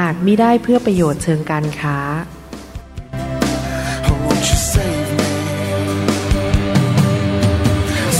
[0.00, 1.98] หากมิได้เพื่อประโยชน์เชิงการค้า
[4.08, 5.30] Oh, won't you save me?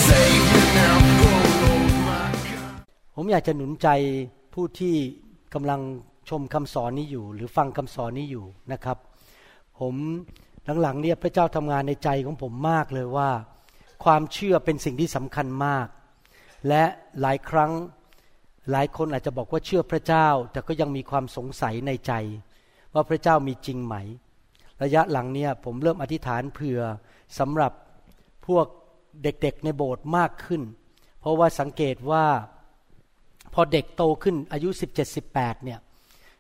[0.07, 0.97] Save me now,
[1.29, 2.77] oh Lord my God.
[3.17, 3.89] ผมอยากจะหนุนใจ
[4.55, 4.95] ผู้ที่
[5.55, 5.81] กำลัง
[6.29, 8.99] ชมคำสอนนี้อยู่ หรือฟังคำสอนนี้อยู่นะครับ
[9.81, 9.95] ผม
[10.83, 13.31] หลังๆเนี่ยพระเจ้าทำงานในใจของผมมากเลยว่า
[14.05, 15.87] ความเชื่อเป็นสิ่งที่สำคัญมาก
[16.69, 16.85] และ
[17.21, 17.73] หลายครั้ง
[18.71, 22.13] หลายคนอาจจะบอกว่าเชื่อพระเจ้า แต่ก็ยังมีความสงสัยในใจ
[22.95, 23.95] ว่าพระเจ้ามีจริงไหม
[24.83, 26.81] ระยะหลังเนี่ยผมเริ่มอธิษฐานเผื่อ
[27.39, 27.73] สำหรับ
[28.47, 28.67] พวก
[29.23, 30.63] เด็กๆในโบสถ์มากขึ้น
[31.21, 32.25] เพราะว่าสังเกตว่า
[33.55, 34.69] พอเด็กโตขึ้นอายุ
[35.17, 35.81] 17-18เนี่ย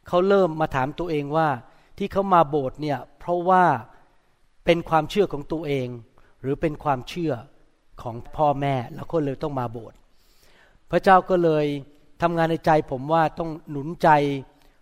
[0.09, 1.49] เขาเริ่มมาถามตัวเองว่า
[1.99, 3.65] ที่เขามาโบสถ์เนี่ยเพราะว่า
[4.65, 5.89] เป็นความเชื่อของตัวเอง
[6.41, 7.33] หรือเป็นความเชื่อ
[8.03, 9.97] ของพ่อแม่แล้วก็เลยต้องมาโบสถ์
[10.91, 11.67] พระเจ้าก็เลย
[12.23, 14.09] ทำงานในใจผมว่าต้องหนุนใจ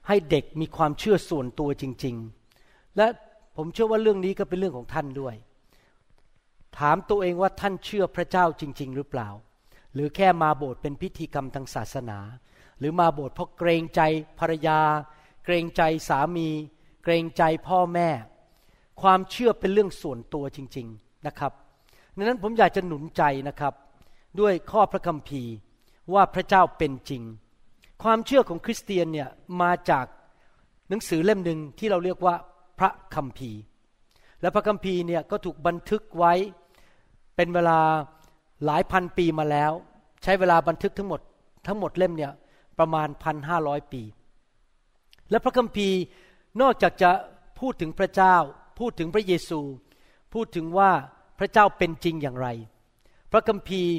[0.09, 2.17] ให้เด็กมีความเชื่อส่วนตัวจริง
[2.57, 3.07] ๆ และ
[3.57, 5.35] ผมเชื่อว่าเรื่องนี้ก็เป็นเรื่องของท่านด้วย
[6.79, 9.29] ถามตัวเองว่าท่านเชื่อพระเจ้าจริง ๆ หรือเปล่า
[9.95, 12.19] หรือแค่มาโบสถ์เป็นพิธีกรรมทางศาสนา
[12.79, 14.01] หรือมาโบสถ์เพราะเกรงใจ
[14.39, 14.81] ภรรยา
[15.45, 16.49] เกรงใจสามี
[17.05, 18.09] เกรงใจพ่อแม่
[19.03, 21.53] ความเชื่อเป็นเรื่องส่วนตัวจริง ๆนะครับ
[22.17, 23.75] ดังนั้นผมอยากจะหนุนใจนะครับ
[24.41, 25.53] ด้วยข้อพระคัมภีร์
[26.15, 27.23] ว่าพระเจ้าเป็นจริง
[28.03, 29.29] ความเชื่อของคริสเตียนเนี่ย
[29.63, 30.07] มาจาก
[30.89, 32.35] หนังสือเล่มหนึ่งที่เราเรียกว่า
[32.79, 33.61] พระคัมภีร์
[34.41, 36.33] และพระคัมภีร์เนี่ยก็ถูกบันทึกไว้
[37.37, 37.81] เป็นเวลา
[38.65, 39.73] หลายพันปีมาแล้ว
[40.23, 41.21] ใช้เวลาบันทึกทั้งหมด
[41.67, 42.33] ทั้งหมดเล่มเนี่ย
[42.79, 44.03] ประมาณพันห้าร้อยปี
[45.31, 45.99] และพระคัมภีร์
[46.61, 47.11] นอกจากจะ
[47.61, 48.37] พูดถึงพระเจ้า
[48.79, 49.61] พูดถึงพระเยซู
[50.35, 50.91] พูดถึงว่า
[51.39, 52.49] พระเจ้าเป็นจริงอย่างไร
[53.33, 53.93] พระคัมภีร์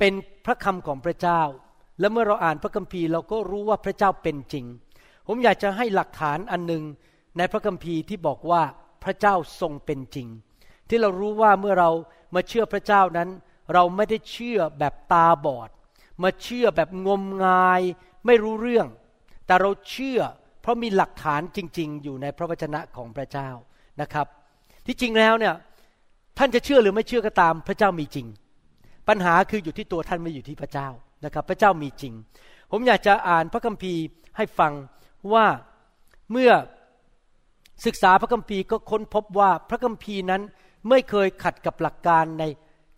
[0.00, 0.14] เป็น
[0.46, 1.42] พระคำของพระเจ้า
[2.00, 4.64] และเมื่อเราอ่านพระคัมภีร์เราก็รู้ว่าพระเจ้าเป็นจริง
[5.26, 6.84] ผมอยากจะให้หลักฐานอันหนึ่ง
[7.36, 8.62] ในพระคัมภีร์ที่บอกว่า
[9.04, 10.28] พระเจ้าทรงเป็นจริง
[10.88, 11.90] ที่เรารู้ว่าเมื่อเรา
[12.34, 13.28] มาเชื่อพระเจ้านั้น
[13.74, 15.70] เราไม่ได้เชื่อแบบตาบอด
[16.22, 17.80] มาเชื่อแบบงมงาย
[18.26, 18.86] ไม่รู้เรื่อง
[19.46, 20.20] แต่เราเชื่อ
[20.62, 23.48] เพราะมีหลักฐานจริง ๆ อยู่ในพระวจนะของพระเจ้า
[24.00, 24.26] นะครับ
[24.86, 25.54] ที่จริงแล้วเนี่ย
[26.38, 28.26] ท่านจะเชื่อหรือไม่เชื่อก็ตามพระเจ้ามีจริง
[29.10, 30.88] ปัญหาคืออยู่ที่ตัวท่านไม่อยู่ที่พระเจ้า
[31.24, 32.14] นะครับ พระเจ้ามีจริง
[32.70, 34.02] ผมอยากจะอ่านพระคัมภีร์
[34.36, 34.72] ให้ฟัง
[35.32, 35.46] ว่า
[36.32, 36.52] เมื่อ
[37.86, 40.42] ศึกษาพระคัมภีร์ก็ค้นพบว่าพระคัมภีร์นั้น
[40.88, 42.44] ไม่เคยขัดกับหลักการใน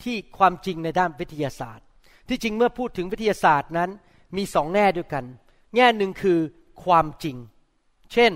[0.03, 1.87] ที่ความจริงในด้านวิทยาศาสตร์
[2.29, 3.91] ที่จริงเมื่อพูดถึงวิทยาศาสตร์นั้น
[4.37, 5.25] มีสองแง่ด้วยกัน
[5.77, 6.39] แง่หนึ่งคือ
[6.85, 7.37] ความจริง
[8.13, 8.33] เช่น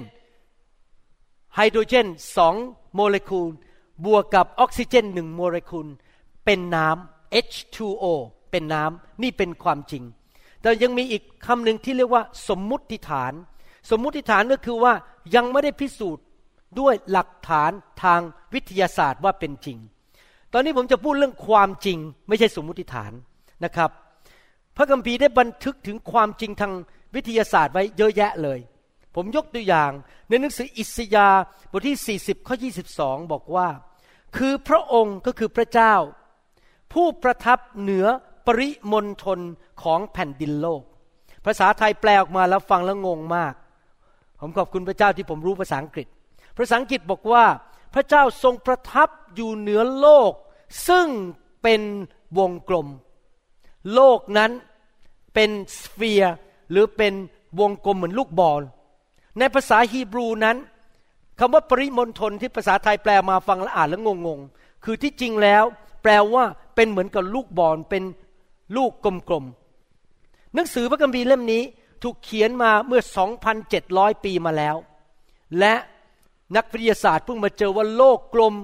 [1.55, 2.55] ไฮโดรเจนสอง
[2.95, 3.47] โมเลกุล
[4.07, 5.87] บวกกับออกซิเจนหนึ่งโมเลกุล
[6.45, 8.05] เป็นน้ำ H2O
[8.51, 10.05] เป็นน้ำนี่เป็นความจริง
[10.63, 13.33] แต่ยังมีอีกคำหนึ่งที่เรียกว่า สมมุติฐาน
[13.91, 14.93] สมมุติฐานก็คือว่า
[15.35, 16.25] ยังไม่ได้พิสูจน์
[16.81, 17.71] ด้วยหลักฐาน
[18.03, 18.21] ทาง
[18.55, 19.79] วิทยาศาสตร์ว่าเป็นจริง
[20.53, 21.99] ตอนนี้ผมจะพูดเรื่องความจริง
[22.29, 23.13] ไม่ใช่สมมุติฐาน
[23.65, 23.91] นะครับ
[24.77, 26.73] พระคัมภีร์ได้บันทึกถึงความจริงทาง
[27.15, 28.59] วิทยาศาสตร์ไว้เยอะแยะเลย
[29.15, 29.91] ผมยกตัวอย่าง
[30.29, 32.57] ในหนังสืออิสยาห์บทที่ 40 ข้อ
[32.95, 33.69] 22 บอกว่า
[34.37, 35.95] คือพระองค์ก็คือพระเจ้า
[36.93, 38.07] ผู้ประทับเหนือ
[38.47, 39.39] ปริมณฑล
[39.83, 40.83] ของแผ่นดินโลก
[41.45, 43.55] ภาษาไทยแปลออกมาแล้วฟังแล้วงงมาก
[44.41, 46.07] ผมขอบคุณพระเจ้าที่ผมรู้ภาษาอังกฤษ
[46.57, 47.45] ภาษาอังกฤษบอกว่า
[47.95, 50.33] พระเจ้าทรงประทับอยู่เหนือโลก
[50.89, 51.07] ซึ่ง
[51.63, 51.81] เป็น
[52.39, 52.89] วงกลม
[53.95, 54.51] โลกนั้น
[55.35, 56.35] เป็น sphere
[56.71, 57.15] หรือเป็น
[57.61, 58.63] วงกลมเหมือนลูกบอล
[59.39, 60.57] ในภาษาฮีบรูนั้น
[61.39, 65.65] คำว่าปริมณฑลที่ภาษาไทยแปลมาฟังแล้วอ่านแล้วงงๆ คือที่จริงแล้ว
[66.07, 66.45] แปลว่า
[66.77, 68.05] เป็นเหมือนกับลูกบอลเป็น
[68.77, 71.63] ลูกกลมๆหนังสือพระคัมภีร์เล่มนี้
[72.03, 73.01] ถูกเขียนมาเมื่อ
[73.63, 74.77] 2,700 ปีมาแล้ว
[75.59, 75.75] และ
[76.57, 78.55] นักวิทยาศาสตร์เพิ่งมาเจอว่าโลกกลม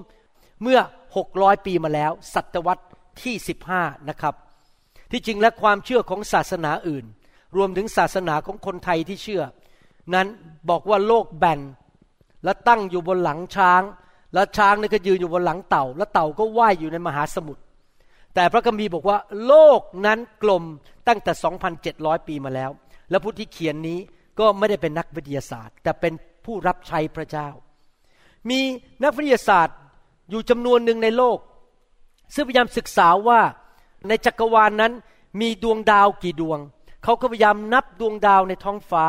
[0.62, 0.80] เมื่อ
[1.22, 2.84] 600 ปีมาแล้ว ศตวรรษ
[3.22, 3.34] ที่
[3.72, 4.34] 15 นะครับ
[5.10, 7.04] ที่จริงและความเชื่อของศาสนาอื่น
[7.56, 9.42] รวมถึงศาสนาของคนไทยที่เชื่อ
[10.14, 10.26] นั้น
[10.68, 11.60] บอกว่าโลกแบน
[12.44, 13.82] และตั้งอยู่บนหลังช้าง
[14.34, 17.62] และช้างนี่ก็ยืนอยู่บนหลังเต่า และเต่าก็ว่ายอยู่ในมหาสมุทร
[18.34, 20.64] แต่พระคัมภีร์บอกว่า โลกนั้นกลม
[21.08, 21.32] ตั้งแต่
[21.80, 22.70] 2,700 ปีมาแล้ว
[23.10, 23.98] และผู้ที่เขียนนี้
[24.38, 26.12] ก็ไม่ได้เป็นนักวิทยาศาสตร์ แต่เป็น
[26.44, 27.48] ผู้รับใช้พระเจ้า
[28.50, 28.60] มี
[29.04, 29.76] นักวิทยาศาสตร์
[30.30, 31.38] อยู่จำนวนหนึ่งในโลก
[32.34, 33.40] ซึ่งพยายามศึกษาว่า
[34.08, 34.92] ในจักรวาลนนั้น
[35.40, 36.58] มีดวงดาวกี่ดวง
[37.04, 39.04] เขาก็พยายามนับดวงดาวในท้องฟ้า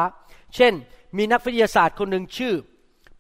[0.56, 0.74] เช่น
[1.18, 2.54] มีนักวิทยาศาสตร์คนหนึ่งชื่อ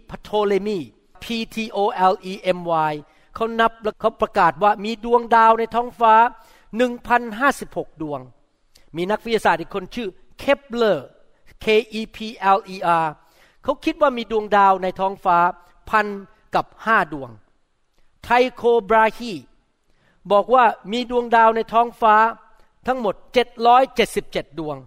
[0.09, 0.79] พโทเลมี
[1.23, 1.25] P
[1.55, 1.79] T O
[2.11, 2.59] L E M
[2.91, 2.93] Y
[3.35, 6.13] เขานับแล้วเขาประกาศว่ามีดวงดาวในท้องฟ้า
[6.89, 8.21] 1,056 ดวง
[8.95, 10.07] มีนักวิทยาศาสตร์อีกคนชื่อ
[10.39, 11.07] เคปเลอร์
[11.63, 11.65] K
[11.99, 12.17] E P
[12.57, 13.05] L E R
[13.63, 15.37] เขาคิดว่ามีดวงดาวในท้องฟ้า
[15.89, 16.07] พัน
[16.55, 17.29] กับห้าดวง
[18.23, 19.33] ไทโคบราฮี
[20.31, 22.15] บอกว่ามีดวงดาวในท้องฟ้า
[22.87, 23.15] ทั้งหมด
[23.87, 24.77] 777 ดวง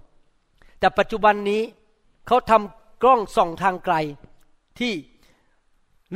[0.78, 1.62] แต่ปัจจุบันนี้
[2.26, 3.94] เขาทำกล้องส่องทางไกล
[4.78, 4.92] ที่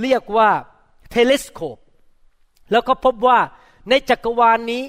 [0.00, 0.50] เรียกว่า
[1.10, 1.78] เทเลสโคป
[2.70, 3.38] แล้วก็พบว่า
[3.88, 4.82] ในจักรวาลนนี้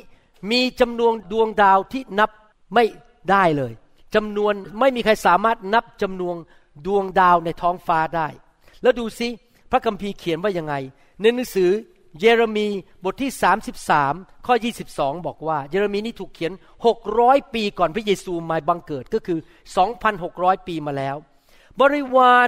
[0.52, 2.30] มีจำนวนดวงดาวที่นับ
[2.74, 2.86] ไม่
[3.30, 3.74] ได้เลย
[4.16, 6.36] จำนวนไม่มีใครสามารถนับจำนวน
[6.86, 8.28] ดวงดาวในท้องฟ้าได้
[8.82, 9.28] แล้วดูซิ
[9.72, 10.76] พระคัมภีร์เขียนว่ายังไง
[11.22, 11.72] ในหนังสือ
[12.20, 12.68] เยเรมี
[13.04, 13.32] บทที่
[13.88, 14.56] 33 ข้อ
[14.90, 16.52] 22 บอกว่า เยเรมีนี่ถูกเขียน
[17.04, 19.40] 600 ปีก่อนพระเยซูมาบังเกิดก็คือ
[20.04, 21.16] 2,600 ปีมาแล้ว
[21.80, 22.48] บริวาร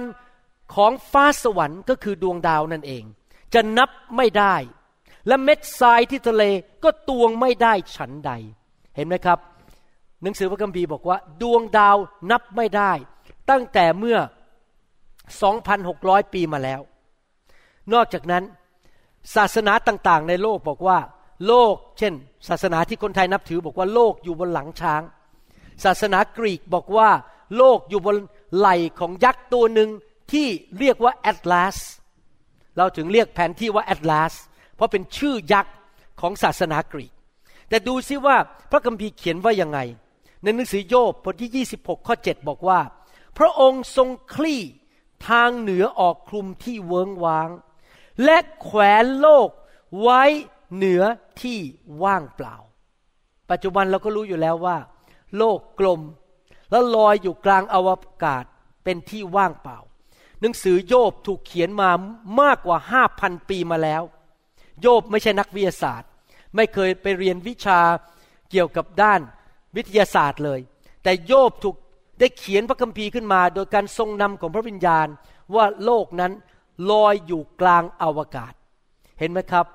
[0.74, 3.04] ของฟ้าสวรรค์ก็คือดวงดาวนั่นเอง
[3.54, 4.54] จะนับไม่ได้
[5.26, 6.44] และเม็ดทรายที่ทะเล
[6.84, 8.32] ก็ตวงไม่ได้ฉันใด
[8.96, 9.38] เห็นไหมครับ
[10.22, 11.96] หนังสือพระคัมภีร์บอกว่า ดวงดาว
[12.30, 12.92] นับไม่ได้
[13.50, 14.18] ตั้งแต่เมื่อ
[15.50, 16.80] 2,600 ปีมาแล้ว
[17.92, 18.44] นอกจากนั้น
[19.36, 20.98] ศาสนาต่างๆ ในโลกบอกว่า
[21.46, 22.14] โลก เช่น
[22.48, 25.02] ศาสนาที่คนไทยนับถือบอกว่าโลกอยู่บนหลังช้าง
[25.84, 27.08] ศาสนากรีกบอกว่า
[27.56, 28.16] โลกอยู่บน
[28.56, 29.90] ไหล่ของยักษ์ตัวหนึ่ง
[30.32, 30.46] ที่
[30.78, 31.76] เรียกว่าแอตลาส
[32.76, 34.34] เราถึงเรียกแผนที่ว่าแอตลาส
[34.76, 35.74] เพราะเป็นชื่อยักษ์
[36.20, 37.12] ของศาสนากรีก
[37.68, 38.36] แต่ดูซิว่า
[38.70, 39.78] พระคัมภีร์เขียนว่ายังไง
[40.42, 42.80] ในหนังสือโยบบทที่ 26 ข้อ 7 บอกว่า
[43.38, 44.62] พระองค์ทรงคลี่
[45.28, 47.50] ทางเหนือออกคลุมที่เวิงว้าง
[48.24, 49.48] และแขวนโลก
[50.00, 50.22] ไว้
[50.74, 51.02] เหนือ
[51.42, 51.58] ที่
[52.02, 52.56] ว่างเปล่า
[53.50, 54.76] ปัจจุบันเราก็รู้อยู่แล้วว่า
[55.36, 56.00] โลกกลม
[56.70, 57.88] แล้วลอยอยู่กลางอว
[58.24, 58.44] กาศ
[58.84, 59.78] เป็นที่ว่างเปล่า
[60.44, 61.90] หนังสือโยบถูกเขียนมา
[62.40, 64.02] มากกว่าห้าพันปีมาแล้ว
[64.80, 66.08] โยบไม่ใช่นักวิทยาศาสตร์
[66.56, 67.80] ไม่เคยไปเรียนวิชา
[68.50, 69.20] เกี่ยวกับด้าน
[69.76, 70.60] วิทยาศาสตร์เลย
[71.02, 71.76] แต่โยบถูก
[72.20, 75.06] ได้เขียนพระคัมภีร์ขึ้นมา โดยการทรงนำของพระวิญญาณ
[75.54, 76.32] ว่าโลกนั้น
[76.90, 78.52] ลอยอยู่กลางอวกาศ
[79.18, 79.66] เห็นไหมครับ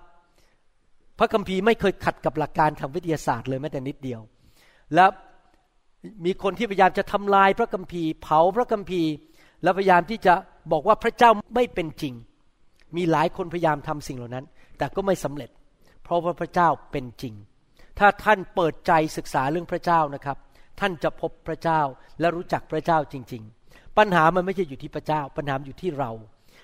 [1.19, 4.21] พระคัมภีร์ไม่เคยขัดกับหลักการทางวิทยาศาสตร์เลยแม้แต่นิดเดียว
[4.95, 5.05] และ
[6.25, 9.11] มีคนที่พยายามจะทำลายพระคัมภีร์ เผาพระคัมภีร์
[9.63, 10.33] และพยายามที่จะ
[10.71, 12.13] บอกว่าพระเจ้าไม่เป็นจริง
[12.95, 14.45] มีหลายคนพยายามทำสิ่งเหล่านั้น
[14.77, 15.49] แต่ก็ไม่สำเร็จ
[16.03, 17.33] เพราะว่าพระเจ้าเป็นจริง
[17.99, 20.37] ถ้าท่านเปิดใจศึกษาเรื่องพระเจ้านะครับ
[20.79, 21.81] ท่านจะพบพระเจ้า
[22.19, 26.11] และรู้จักพระเจ้าจริง ๆ ปัญหามันไม่ใช่อยู่ที่พระเจ้า ปัญหาอยู่ที่เรา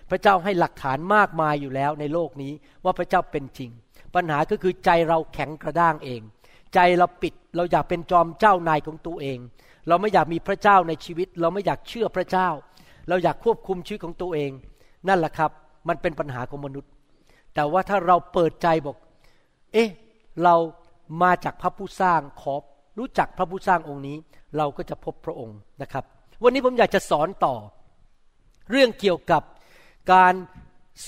[0.10, 2.54] พระเจ้าให้หลักฐานมากมายอยู่แล้วในโลกนี้
[2.84, 3.70] ว่าพระเจ้าเป็นจริง
[4.16, 6.22] ปัญหาก็คือใจเราแข็งกระด้างเอง
[6.74, 9.40] ใจเราปิดเราอยากเป็นจอมเจ้านายของตัวเอง
[9.88, 12.50] เราไม่อยากมีพระเจ้าในชีวิต เราไม่อยากเชื่อพระเจ้า
[13.08, 14.52] เราอยากควบคุมชีวิตของตัวเอง
[15.08, 15.52] นั่นแหละครับ
[15.88, 16.92] มันเป็นปัญหาของมนุษย์
[17.54, 18.98] แต่ว่าถ้าเราเปิดใจบอก
[19.74, 19.90] เอ๊ะ
[20.44, 20.56] เรา
[21.22, 22.56] มาจากพระผู้สร้างขอ
[23.00, 24.18] รู้จักพระผู้สร้างองค์นี้
[24.58, 26.04] เราก็จะพบพระองค์นะครับ
[26.44, 27.56] วันนี้ผมอยากจะสอนต่อ
[28.72, 29.44] เรื่องเกี่ยวกับ
[30.14, 30.34] การ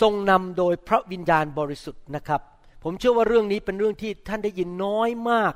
[0.01, 2.42] ทรงนำโดยพระวิญญาณบริสุทธิ์นะครับ
[2.84, 5.54] ผมเชื่อว่าเรื่องนี้เป็นเรื่องที่ท่านได้ยินน้อยมาก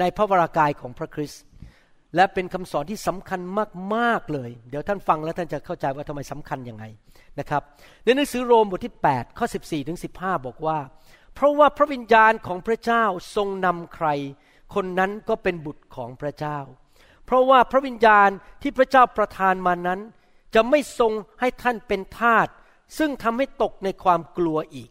[0.00, 1.42] ในพระวรากายของพระคริสต์
[2.16, 3.40] และเป็นคำสอนที่สำคัญ
[3.94, 6.84] มาก ๆ เลย เดี๋ยวท่านฟังแล้วท่านจะเข้าใจว่าทำไมสำคัญยังไง
[7.38, 7.62] นะครับ
[8.04, 10.78] ในหนังสือโรมบทที่ 8 ข้อ 14ถึง15 บอกว่า
[11.34, 13.04] เพราะว่าพระวิญญาณของพระเจ้า
[13.36, 14.06] ทรงนำใคร
[14.74, 16.58] คนนั้นก็เป็นบุตรของพระเจ้า
[17.26, 18.28] เพราะว่าพระวิญญาณ
[18.62, 20.00] ที่พระเจ้าประทานมานั้น
[20.54, 22.46] จะไม่ทรงให้ท่านเป็นทาส
[22.98, 24.90] ซึ่งทำให้ตกในความกลัวอีก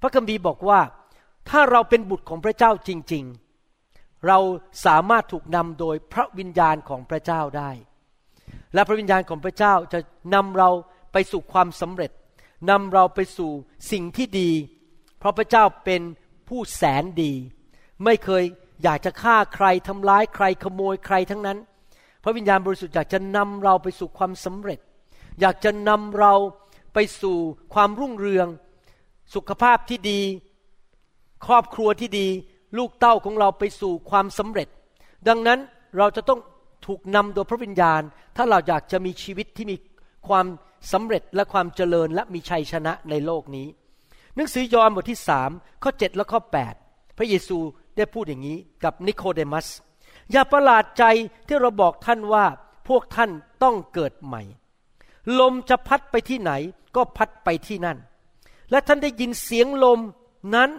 [0.00, 0.80] พระคัมภีร์บอกว่า
[1.50, 3.49] ถ้าเราเป็นบุตรของพระเจ้าจริง ๆ
[4.26, 4.38] เรา
[4.86, 7.70] สามารถถูกนำโดยพระวิญญาณของพระเจ้าได้
[8.74, 10.00] และพระวิญญาณของพระเจ้าจะ
[10.34, 10.70] นำเรา
[11.12, 12.10] ไปสู่ความสำเร็จ
[12.70, 13.50] นำเราไปสู่
[13.92, 14.50] สิ่งที่ดี
[15.18, 16.02] เพราะพระเจ้าเป็น
[16.48, 17.32] ผู้แสนดี
[18.04, 18.44] ไม่เคย
[18.82, 21.58] อยากจะฆ่าใครทำร้ายใครขโมยใครทั้งนั้น
[22.22, 24.78] พระวิญญาณบริสุทธิ์อยากจะนำเราไปสู่ความสำเร็จ
[25.40, 26.34] อยากจะนำเรา
[26.94, 27.38] ไปสู่
[27.74, 28.48] ความรุ่งเรือง
[29.34, 30.20] สุขภาพที่ดี
[31.46, 32.28] ครอบครัวที่ดี
[32.76, 34.68] ลูกเต้าของเราไปสู่ความสำเร็จ
[35.28, 35.58] ดังนั้น
[35.98, 36.40] เราจะต้อง
[36.86, 38.02] ถูกนำโดยพระวิญญาณ
[38.36, 39.76] ถ้าเราอยากจะมีชีวิตที่มี
[40.28, 40.46] ความ
[40.92, 43.66] สำเร็จและความเจริญและมีชัยชนะในโลกนี้
[44.34, 45.50] หนังสือยอห์นบทที่สาม
[45.82, 46.40] ข้อ 7 และข้อ
[46.80, 47.58] 8 พระเยซู
[47.96, 49.66] ได้พูดอย่างนี้กับนิโคเดมัส
[50.32, 51.04] อย่าประหลาดใจ
[51.46, 52.44] ที่เราบอกท่านว่า
[52.88, 53.30] พวกท่าน
[53.62, 54.42] ต้องเกิดใหม่
[55.40, 56.52] ลมจะพัดไปที่ไหน
[56.96, 57.98] ก็พัดไปที่นั่น
[58.70, 60.00] และท่านได้ยินเสียงลม
[60.54, 60.70] นั้น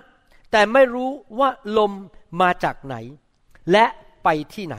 [0.52, 1.92] แต่ไม่รู้ว่าลม
[2.42, 2.96] มาจากไหน
[3.72, 3.86] และ
[4.24, 4.78] ไปที่ไหน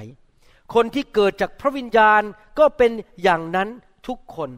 [0.74, 2.22] คนที่เกิดจากพระวิญญาณ
[2.58, 2.90] ก็เป็น
[3.22, 3.68] อย่างนั้น
[4.08, 4.50] ทุกคน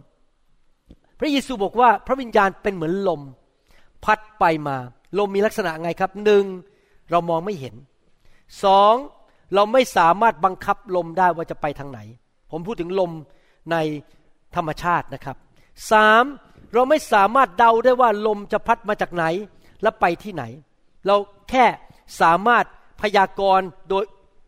[1.18, 3.21] พระเยซูบอกว่าพระวิญญาณเป็นเหมือนลม
[4.04, 4.76] พัดไปมา
[5.18, 6.44] ลมมีลักษณะไงครับหนึ่ง
[7.11, 7.75] เรามองไม่เห็น
[8.64, 8.94] สอง
[9.54, 12.00] เราไม่สามารถบังคับลมได้ว่าจะไปทางไหน
[12.50, 13.12] ผมพูดถึงลม
[13.73, 13.76] ใน
[14.56, 15.37] ธรรมชาตินะครับ
[15.90, 16.25] สาม
[16.73, 19.25] เราไม่สามารถเดาได้ว่าลมจะพัดมาจากไหน
[19.83, 20.44] และไปที่ไหน
[21.06, 21.16] เรา
[21.50, 21.66] แค่
[22.20, 22.64] สามารถ
[23.00, 24.04] พยากรณ์โดย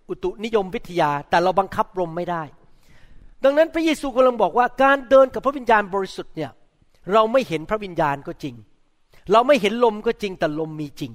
[0.09, 2.43] อุตุนิยมวิทยา แต่เราบังคับลมไม่ได้
[3.45, 6.51] ดังนั้นพระเยซูกำลังบอกว่าการเดินกับพระวิญญาณบริสุทธิ์เนี่ย
[7.13, 8.55] เราไม่เห็นพระวิญญาณก็จริง
[9.33, 11.13] เราไม่เห็นลมก็จริงแต่ลมมีจริง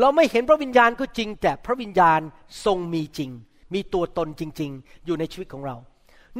[0.00, 2.20] เราไม่เห็นพระวิญญาณก็จริง แต่พระวิญญาณ
[2.64, 3.30] ทรงมีจริง
[3.74, 5.76] มีตัวตนจริง ๆ อยู่ในชีวิตของเรา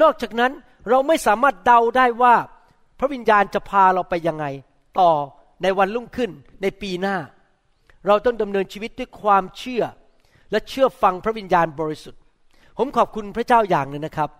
[0.03, 0.53] นอกจากนั้น
[0.89, 2.35] เราไม่สามารถเดาได้ว่า
[2.99, 4.47] พระวิญญาณจะพาเราไปยังไง
[5.01, 5.11] ต่อ
[5.63, 6.31] ในวันรุ่งขึ้น
[6.63, 7.17] ในปีหน้า
[8.07, 9.83] เราต้องดำเนินชีวิตด้วยความเชื่อ
[10.51, 12.21] และเชื่อฟังพระวิญญาณบริสุทธิ์
[12.79, 14.31] ผมขอบคุณพระเจ้าอย่างหนึ่งนะครับ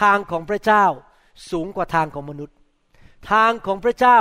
[0.00, 0.84] ทางของพระเจ้า
[1.50, 2.56] สูงกว่าทางของมนุษย์
[3.32, 4.18] ทางของพระเจ้า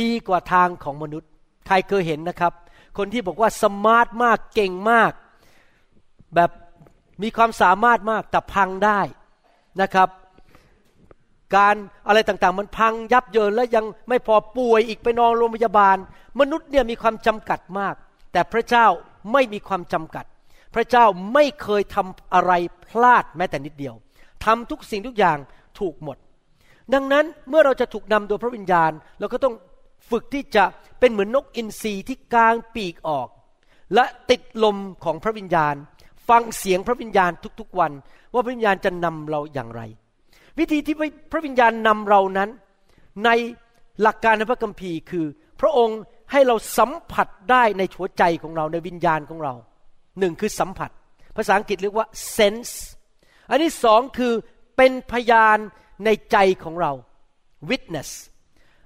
[0.00, 1.28] ดีกว่าทางของมนุษย์
[1.66, 2.52] ใครเคยเห็นนะครับ
[2.98, 5.12] คนที่บอกว่าสมาร์ทมากเก่งมาก
[6.34, 6.50] แบบ
[7.22, 9.00] มีความสามารถมากแต่พังได้
[9.80, 10.08] นะครับ
[11.56, 11.74] การ
[12.06, 15.96] อะไรต่างๆ มันพังยับเยินและยังไม่พอป่วยอีกไปนอนโรงพยาบาล
[16.40, 17.94] มนุษย์เนี่ยมีความจำกัดมาก
[18.34, 18.86] แต่พระเจ้า
[19.32, 20.24] ไม่มีความจำกัด
[20.74, 22.52] พระเจ้าไม่เคยทำอะไร
[22.86, 23.94] พลาดแม้แต่นิดเดียว
[24.44, 25.38] ทำทุกสิ่งทุกอย่าง
[25.78, 26.16] ถูกหมด
[26.94, 29.54] ดังนั้นเมื่อเราจะถูกนำโดยพระวิญญาณ เราก็ต้อง
[30.10, 30.64] ฝึกที่จะ
[31.00, 33.28] เป็นเหมือนนกอินทรีที่กางปีกออก
[33.94, 35.74] และติดลมของพระวิญญาณ
[36.28, 37.92] ฟังเสียงพระวิญญาณทุกๆวัน
[38.32, 39.82] ว่าพระวิญญาณจะนำเราอย่างไร
[40.58, 40.96] วิธีที่
[41.32, 42.50] พระวิญญาณนำเรานั้น
[43.24, 43.30] ใน
[44.02, 45.26] หลักการในพระคัมภีร์คือ
[45.60, 46.00] พระองค์
[46.32, 49.54] ให้เราสัมผัสได้ในหัวใจของเราในวิญญาณของเรา
[50.18, 50.90] หนึ่งคือสัมผัส
[51.36, 52.72] ภาษาอังกฤษเรียกว่า sense
[53.50, 54.32] อันที่สองคือ
[54.76, 55.58] เป็นพยาน
[56.04, 56.92] ในใจของเรา
[57.70, 58.10] witness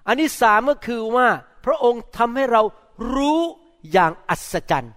[0.07, 1.29] อันที่สามก็คือว่า
[1.65, 2.63] พระองค์ทำให้เรา
[3.15, 3.41] รู้
[3.93, 4.95] อย่างอัศจรรย์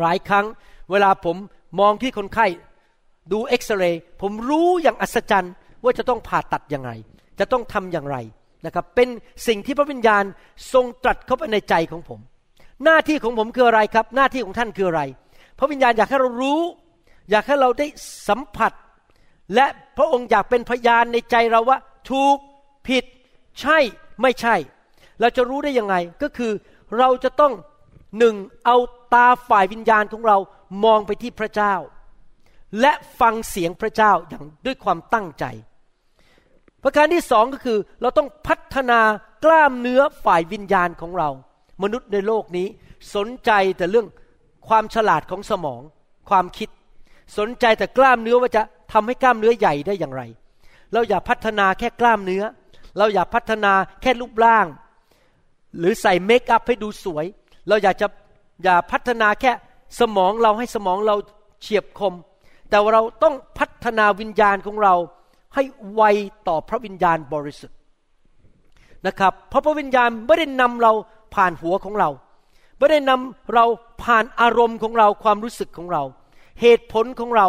[0.00, 0.46] หลายครั้ง
[0.90, 1.36] เวลาผม
[1.80, 2.46] มองที่คนไข้
[3.32, 5.52] ดูเอ็กซเรย์ผมรู้อย่างอัศจรรย์
[5.82, 6.90] ว่าจะต้องผ่าตัดยังไง
[7.38, 8.16] จะต้องทำอย่างไร
[8.64, 9.08] นะครับเป็น
[9.46, 10.24] สิ่งที่พระวิญญาณ
[10.72, 12.20] ทรงตรัสเข้าไปในใจของผม
[12.84, 15.02] หน้าที่ของผมคืออะไรครับ หน้าที่ของท่านคืออะไร
[15.58, 16.62] พระวิญญาณอยากให้เรารู้
[17.30, 17.86] อยากให้เราได้
[18.28, 18.72] สัมผัส
[19.54, 19.66] และ
[19.96, 21.78] พระองค์อยากเป็นพยานในใจเราว่า
[22.10, 22.36] ถูก
[22.88, 23.04] ผิด
[23.60, 23.78] ใช่
[24.22, 24.56] ไม่ใช่
[25.20, 26.52] เราจะรู้ได้ยังไงก็คือ
[26.98, 27.52] เราจะต้อง
[28.18, 28.76] หนึ่งเอา
[29.14, 30.36] ตาฝ่ายวิญญาณของเรา
[30.84, 31.74] มองไปที่พระเจ้า
[32.80, 35.44] และฟังเสียงพระเจ้าอย่างด้วยความตั้งใจ
[36.84, 39.00] ประการที่สองก็คือเราต้องพัฒนา
[39.44, 41.28] กล้ามเนื้อฝ่ายวิญญาณของเรา
[41.82, 42.66] มนุษย์ในโลกนี้
[43.14, 44.06] สนใจแต่เรื่อง
[44.68, 45.82] ความฉลาดของสมอง
[46.30, 46.68] ความคิด
[47.38, 48.62] สนใจแต่กล้ามเนื้อว่าจะ
[48.92, 50.22] ทำให้กล้ามเนื้อใหญ่ได้อย่างไร
[50.92, 52.42] เราอย่าพัฒนาแค่กล้ามเนื้อ
[52.98, 53.72] เราอย่าพัฒนา
[54.02, 54.66] แค่รูปร่าง
[55.78, 57.26] หรือใส่เมคอัพให้ดูสวย
[57.68, 58.06] เราอยากจะ
[58.64, 59.52] อย่าพัฒนาแค่
[60.00, 61.16] สมองเราให้สมองเรา
[61.62, 62.14] เฉียบคม
[62.68, 64.94] แต่เราต้องพัฒนาวิญญาณของเรา
[65.54, 65.62] ให้
[65.94, 66.02] ไว
[66.48, 67.78] ต่อพระวิญญาณบริสุทธิ์
[69.06, 70.92] นะครับ เพราะพระวิญญาณไม่ได้นำเรา
[71.34, 72.10] ผ่านหัวของเรา
[72.78, 73.64] ไม่ได้นำเรา
[74.02, 76.02] ผ่านอารมณ์ของเราความรู้สึกของเรา
[76.60, 77.46] เหตุผลของเรา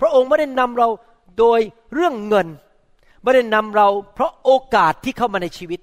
[0.00, 0.88] พระองค์ไม่ได้นำเรา
[1.38, 1.60] โดย
[1.94, 2.48] เรื่องเงิน
[3.22, 5.80] ไม่ได้นำเราเพราะโอกาสที่เข้ามาในชีวิต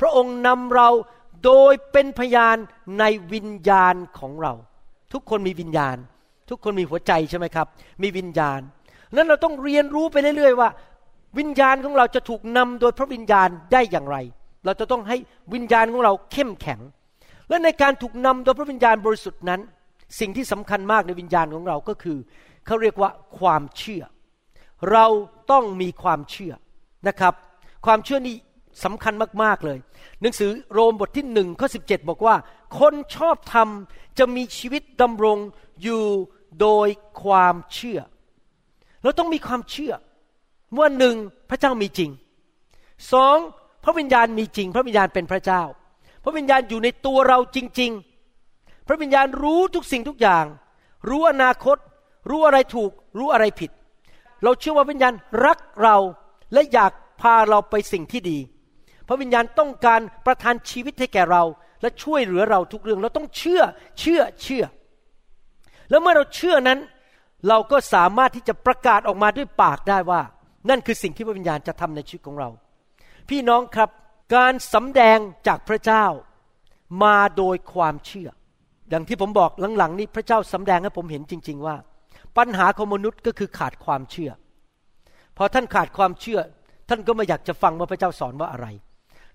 [0.00, 0.88] พระองค์นำเรา
[1.44, 2.56] โดยเป็นพยาน
[2.98, 4.52] ในวิญญาณของเรา
[5.12, 5.96] ทุกคนมีวิญญาณ
[6.48, 7.66] ทุกคนมีหัวใจใช่ไหมครับ
[8.02, 8.60] มีวิญญาณ
[9.16, 10.68] นั้นเราต้องเรียนรู้ไปเรื่อย ๆ ว่า
[11.38, 14.16] วิญญาณของเราจะถูกนำโดยพระวิญญาณได้อย่างไร
[14.64, 15.16] เราจะต้องให้
[15.54, 16.80] วิญญาณของเราเข้มแข็ง
[17.48, 19.60] และในการถูกนำโดยพระวิญญาณบริสุทธิ์นั้น
[20.20, 22.18] สิ่งที่สำคัญมากในวิญญาณของเราก็คือ
[22.66, 24.02] เขาเรียกว่าความเชื่อ
[24.92, 25.06] เรา
[25.50, 26.52] ต้องมีความเชื่อ
[27.08, 27.34] นะครับ
[27.86, 28.36] ความเชื่อนี้
[28.84, 29.78] สำคัญมาก ๆ เลย
[30.20, 32.36] หนังสือโรมบทที่หนึ่งข้อสิบอกว่า
[32.78, 33.68] คนชอบธรรม
[34.18, 35.38] จะมีชีวิตดำรง
[35.82, 36.04] อยู่
[36.60, 36.88] โดย
[37.22, 38.00] ความเชื่อ
[39.02, 39.92] เราต้องมีความเชื่อ
[40.78, 41.16] ว่าหนึ่ง
[41.50, 42.10] พระเจ้ามีจริง
[43.12, 43.36] สอง
[43.84, 45.62] พระวิญญาณมีจริง พระวิญญาณเป็นพระเจ้า
[46.24, 47.90] พระวิญญาณอยู่ในตัวเราจริง
[48.38, 50.44] ๆ พระวิญญาณรู้ทุกสิ่งทุกอย่าง
[51.08, 51.76] รู้อนาคต
[52.30, 53.70] รู้อะไรถูก รู้อะไรผิด
[54.42, 55.96] เราเชื่อว่าวิญญาณรักเรา
[56.52, 58.38] และอยากพาเราไปสิ่งที่ดี
[59.08, 61.42] พระวิญญาณต้องการประทานชีวิตให้แก่เรา
[61.80, 63.62] และช่วยเหลือเราทุกเรื่อง เราต้องเชื่อ
[63.98, 64.64] เชื่อเชื่อ
[65.90, 66.78] แล้วเมื่อเราเชื่อนั้น
[67.48, 70.22] เราก็สามารถที่จะประกาศออกมาด้วยปากได้ว่า
[70.68, 72.48] นั่นคือสิ่งที่พระวิญญาณจะทำในชีวิตของเรา
[73.28, 73.90] พี่น้องครับ
[74.36, 76.04] การสำแดงจากพระเจ้า
[77.02, 78.28] มาโดยความเชื่อ
[78.90, 81.76] อย่างที่ผมบอกหลังๆ นี้พระเจ้าสำแดงให้ผมเห็นจริง ๆ ว่า
[82.38, 84.30] ปัญหาของมนุษย์ก็คือขาดความเชื่อ
[85.36, 86.40] พอท่านขาดความเชื่อ
[86.88, 88.66] ท่านก็ไม่อยากจะฟังว่าพระเจ้าสอนว่าอะไร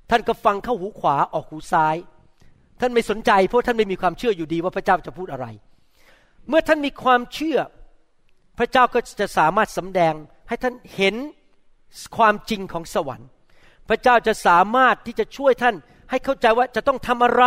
[0.10, 1.96] ท่านก็ฟังเข้าหูขวาออกหูซ้าย
[2.82, 5.48] ท่านไม่สนใจเพราะท่านไม่มีความเชื่ออยู่ดีว่าพระเจ้าจะพูดอะไร
[6.50, 7.58] เมื่อท่านมีความเชื่อ
[8.58, 10.14] พระเจ้าก็จะสามารถสำแดง
[10.48, 11.16] ให้ท่านเห็น
[12.18, 13.30] ความจริงของสวรรค์
[13.90, 15.76] พระเจ้าจะสามารถที่จะช่วยท่าน
[16.10, 17.46] ให้เข้าใจว่าจะต้องทำอะไร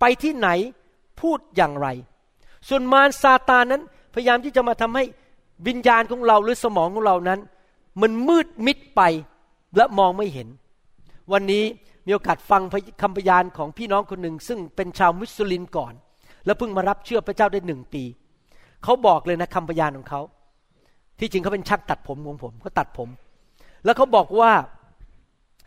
[0.00, 0.48] ไปที่ไหน
[1.20, 1.88] พูดอย่างไร
[2.68, 3.82] ส่วนมารซาตานนั้น
[4.14, 5.04] พยายามที่จะมาทำให้
[5.66, 7.40] วิญญาณของเราหรือสมองของเรานั้น
[8.00, 9.02] มันมืดมิดไป
[9.76, 10.48] และมองไม่เห็น
[11.32, 11.64] วันนี้
[12.06, 12.62] มีโอกาสฟัง
[13.02, 15.92] คำพยานของพี่น้องคนหนึ่ง ซึ่งเป็นชาวมุสลิมก่อน
[16.44, 18.04] แล้วเพิ่งมารับเชื่อพระเจ้าได้หนึ่งปี
[18.84, 20.20] เขาบอกเลยนะคำพยานของเขา
[21.22, 23.08] ที่จริงเขาเป็นช่างตัดผมของผมเขาตัดผม
[23.84, 24.50] แล้วเขาบอกว่า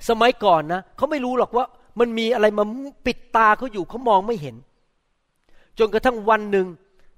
[0.09, 1.65] สมัยก่อนนะเขาไม่รู้หรอกว่า
[2.00, 2.63] มันมีอะไรมา
[3.05, 4.55] ปิดตาเขาอยู่เขามองไม่เห็น
[5.79, 6.67] จนกระทั่งวันหนึ่ง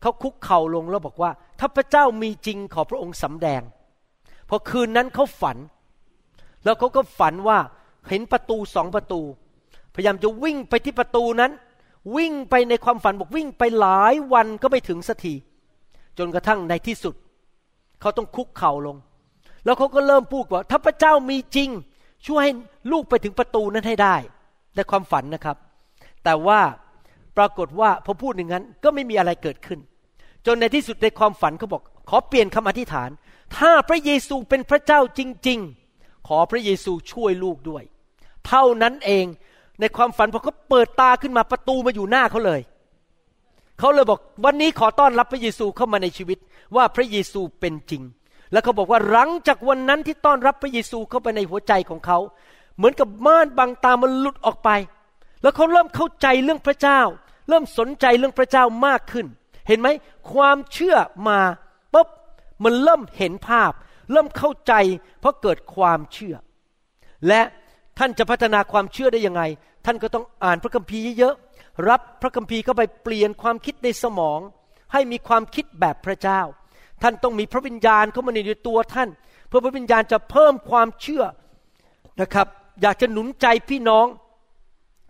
[0.01, 3.61] เขาคุกเข่าลงแล้วบอกว่า ถ้าพระเจ้ามีจริงขอพระองค์สำแดง
[4.49, 5.57] พอคืนนั้นเขาฝัน
[6.63, 7.57] แล้วเขาก็ฝันว่า
[8.09, 9.21] เห็นประตูสองประตู
[9.95, 11.51] พยายามจะวิ่งไปที่ประตูนั้น
[12.15, 15.33] วิ่งไปในความฝันบอกวิ่งไปหลายวันก็ไม่ถึงสักที
[16.17, 17.15] จนกระทั่งในที่สุด
[18.01, 18.97] เขาต้องคุกเข่าลง
[19.65, 21.69] แล้วเขาก็เริ่มพูดว่าถ้าพระเจ้ามีจริง
[22.27, 22.51] ช่วยให้
[22.91, 24.15] ลูกไปถึงประตูนั้นให้ได้
[24.75, 25.57] ในความฝันนะครับ
[26.23, 26.59] แต่ว่า
[27.37, 29.79] ปรากฏว่าพอพูดอย่างนั้นก็ไม่มีอะไรเกิดขึ้น
[30.45, 33.09] จนในที่สุดในความฝันเขาบอก ขอเปลี่ยนคำอธิษฐาน
[33.57, 35.59] ถ้าพระเยซูเป็นพระเจ้าจริง
[35.93, 37.83] ๆ ขอพระเยซูช่วยลูกด้วย
[38.47, 39.25] เท่านั้นเอง
[39.79, 42.61] ในความฝันพอเขาเปิดตาขึ้นมาประตูมาอยู่หน้าเขาเลย
[43.79, 46.37] เขาเลยบอกวันนี้ขอต้อนรับพระเยซูเข้ามาในชีวิต
[46.75, 48.03] ว่าพระเยซูเป็นจริง
[48.51, 52.17] แล้วเขาบอกว่าหลังจากวันนั้นที่ต้อนรับพระเยซูเข้าไปในหัวใจของเขา
[52.77, 54.69] เหมือนกับม่านบางตามันหลุดออกไป
[55.41, 57.01] แล้วเขาเริ่มเข้าใจเรื่องพระเจ้า
[57.49, 59.25] เริ่มสนใจเรื่องพระเจ้ามากขึ้น
[59.67, 59.87] เห็นไหม
[60.33, 60.95] ความเชื่อ
[61.27, 61.39] มา
[61.93, 62.07] ปุ๊บ
[62.63, 63.71] มันเริ่มเห็นภาพ
[64.11, 64.73] เริ่มเข้าใจ
[65.19, 66.35] เพราะเกิดความเชื่อ
[67.27, 67.41] และ
[67.97, 69.41] ท่านจะพัฒนาความเชื่อได้ยังไง
[69.85, 71.35] ท่านก็ต้องอ่านพระคัมภีร์เยอะ
[71.89, 74.39] รับพระคัมภีร์เข้าไปเปลี่ยนความคิดในสมอง
[74.93, 76.41] ให้มีความคิดแบบพระเจ้า
[77.01, 79.09] ท่านต้องมีพระวิญญาณเข้ามาในตัวท่าน
[79.47, 81.23] เพื่อพระวิญญาณจะเพิ่มความเชื่อ
[82.21, 82.47] นะครับ
[82.81, 84.07] อยากจะหนุนใจพี่น้อง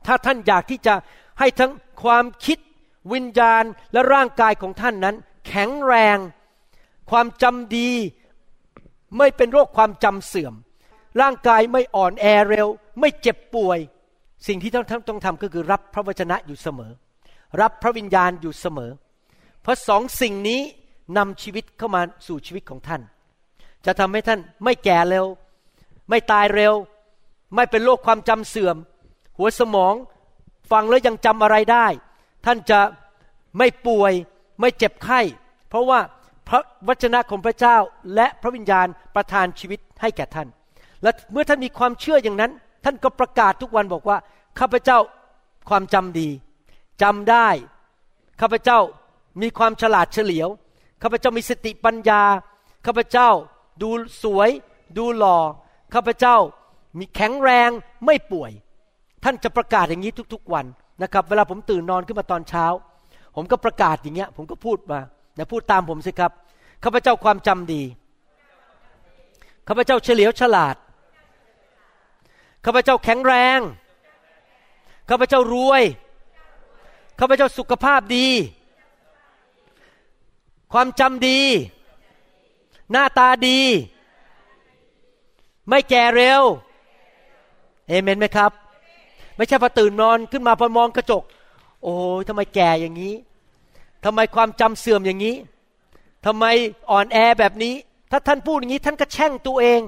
[0.06, 0.94] ถ้าท่านอยากที่จะ
[1.40, 1.72] ให้ทั้ง
[2.04, 2.58] ความคิด
[3.14, 5.16] วิญญาณและร่างกายของท่านนั้น
[5.48, 6.18] แข็งแรง
[7.10, 7.92] ความจำดี
[9.18, 10.54] ไม่เป็นโรคความจำเสื่อม
[11.22, 12.68] ร่างกายไม่อ่อนแอเร็ว
[13.00, 13.80] ไม่เจ็บป่วย
[14.48, 16.92] สิ่งที่ท่านต้องทำก็คือรับพระวจนะอยู่เสมอ
[17.62, 18.92] รับพระวิญญาณอยู่เสมอ
[19.62, 20.62] เพราะสองสิ่งนี้
[21.18, 23.02] นำชีวิตเข้ามาสู่ชีวิตของท่าน
[23.86, 25.26] จะทำให้ท่านไม่แก่เร็ว
[26.10, 26.74] ไม่ตายเร็ว
[27.56, 28.78] ไม่เป็นโรคความจำเสื่อม
[29.38, 29.94] หัวสมอง
[30.72, 31.88] ฟังแล้วยังจำอะไรได้
[32.46, 32.80] ท่านจะ
[33.58, 34.14] ไม่ป่วย
[34.60, 35.22] ไม่เจ็บไข้
[35.70, 36.00] เพราะว่า
[36.48, 37.78] พระวจนะของพระเจ้า
[38.16, 40.48] และพระวิญญาณประทานชีวิตให้แก่ท่าน
[41.04, 42.52] และเมื่อท่านมีความเชื่ออย่างนั้น
[42.84, 44.18] ท่านก็ประกาศทุกวันบอกว่า
[44.60, 44.98] ข้าพเจ้า
[45.70, 46.30] ความจำดี
[47.02, 47.48] จำได้
[48.42, 48.80] ข้าพเจ้า
[49.42, 50.50] มีความฉลาดเฉลียว
[51.02, 52.22] ข้าพเจ้ามีสติปัญญา
[52.86, 53.30] ข้าพเจ้า
[53.82, 53.90] ดู
[54.24, 54.50] สวย
[54.98, 55.38] ดูหล่อ
[55.94, 56.36] ข้าพเจ้า
[57.00, 57.70] มีแข็งแรง
[58.06, 58.52] ไม่ป่วย
[59.24, 60.66] ท่านจะประกาศอย่างนี้ทุกๆวัน
[61.04, 62.66] นะครับ เวลาผมตื่นนอนขึ้นมาตอนเช้า
[63.36, 65.00] ผมก็ประกาศอย่างเงี้ย ผมก็พูดมา
[65.36, 66.32] แต่พูดตามผมสิครับ
[66.84, 67.84] ข้าพเจ้าความจำดี
[69.68, 70.76] ข้าพเจ้าเฉลียวฉลาด
[72.66, 73.60] ข้าพเจ้าแข็งแรง
[75.10, 75.84] ข้าพเจ้ารวย
[77.20, 78.28] ข้าพเจ้าสุขภาพดี
[80.74, 81.42] ความจำดี
[82.92, 83.60] หน้าตาดี
[85.70, 86.44] ไม่แก่เร็ว
[87.88, 88.52] เอเมนไหมครับ
[89.36, 91.24] ไม่ใช่พอตื่นนอนขึ้นมาพอมองกระจก
[91.84, 93.14] โอ้ยทำไมแก่อย่างนี้
[94.06, 95.36] ทำไมความจำเสื่อมอย่างนี้
[96.26, 96.46] ทำไม
[96.92, 97.76] อ่อนแอแบบนี้
[98.12, 99.82] ถ้าท่านพูดอย่างนี้ท่านก็แช่งตัวเอง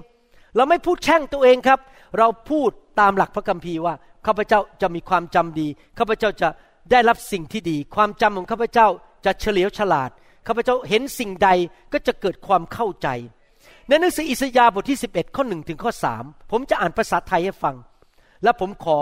[0.56, 1.80] เราไม่พูดแช่งตัวเองครับ
[2.18, 2.70] เราพูด
[3.00, 3.94] ตามหลักพระคัมภีร์ว่า
[4.26, 5.68] ข้าพเจ้าจะมีความจำดี
[5.98, 6.50] ข้าพเจ้าจะ
[6.92, 8.88] ได้รับสิ่งที่ดี ความจำของข้าพเจ้า
[9.26, 10.10] จะเฉลียวฉลาด
[10.48, 11.50] ข้าพเจ้าเห็นสิ่งใด
[11.94, 13.08] ก็จะเกิดความเข้าใจ
[13.88, 17.76] ในหนังสืออิสยาห์บทที่ 11 ข้อหนึ่งถึงข้อสามผมจะอ่านภาษาไทยให้ฟัง
[18.44, 19.00] และผมขอ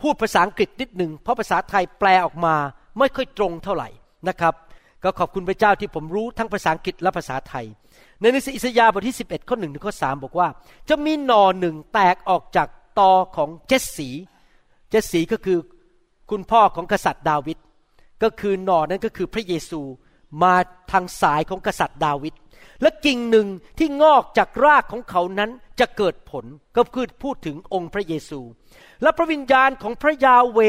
[0.00, 2.54] พูดภาษาอังกฤษนิดหนึ่งเพราะภาษาไทยแปลออกมา
[2.98, 3.88] ไม่ค่อยตรงเท่าไหร่
[4.28, 4.54] นะครับ
[5.04, 7.66] ก็ขอบคุณพระเจ้าที่ผมรู้ทั้งภาษาอังกฤษและภาษาไทย
[8.20, 10.48] ในหนังสืออิสยาห์บทที่ 11 ข้อหนึ่งถึงข้อสบอกว่า
[10.88, 14.08] จะมีหน่อหนึ่งแตกออกจากตอของเจสสี
[14.90, 15.58] เจสสีก็คือ
[16.30, 17.58] คุณพ่อของกษัตริย์ดาวิด
[18.22, 19.80] ก็คือหน่อนั้นก็คือพระเยซู
[20.42, 20.54] มา
[20.92, 22.34] ทางสายของกษัตริย์ดาวิด
[22.82, 23.46] และกิ่งหนึ่ง
[23.78, 25.50] ที่งอกจากรากของเขานั้น
[25.80, 26.44] จะเกิดผล
[26.76, 28.40] ก็คือพูดถึงองค์พระเยซู
[29.02, 30.60] และพระวิญญาณของพระยาเว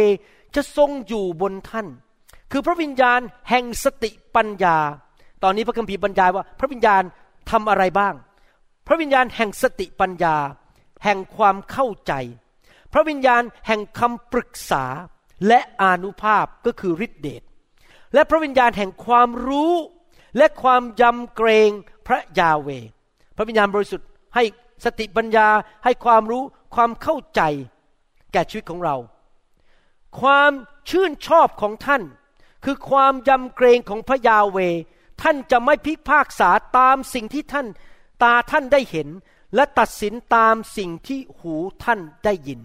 [0.56, 1.88] จะทรงอยู่บนท่าน
[2.52, 4.78] คือพระวิญญาณแห่งสติปัญญา
[5.44, 7.04] ตอนนี้พระคัมภีร์บรรยายว่า พระวิญญาณ
[7.52, 8.14] ทำอะไรบ้าง
[8.88, 10.38] พระวิญญาณแห่งสติปัญญา
[11.04, 12.14] แห่งความเข้าใจ
[12.94, 14.86] พระวิญญาณแห่งคำปรึกษา
[15.48, 17.44] และอานุภาพก็คือฤทธิเดช
[18.14, 19.74] และพระวิญญาณแห่งความรู้
[20.38, 21.72] และความยำเกรง
[22.08, 22.70] พระยาเว
[23.36, 24.44] พระวิญญาณบริสุทธิ์ให้
[24.86, 25.48] สติปัญญา
[25.84, 26.44] ให้ความรู้
[26.76, 27.42] ความเข้าใจ
[28.34, 28.96] แก่ชีวิตของเรา
[30.22, 30.52] ความ
[30.90, 32.04] ชื่นชอบของท่าน
[32.64, 34.58] คือความยำเกรงของพระยาเว
[35.22, 37.68] ท่านจะไม่พิพากษาตามสิ่งที่ท่าน
[38.24, 39.08] ตาท่านได้เห็น
[39.56, 42.62] และตัดสินตามสิ่งที่หูท่านได้ยิน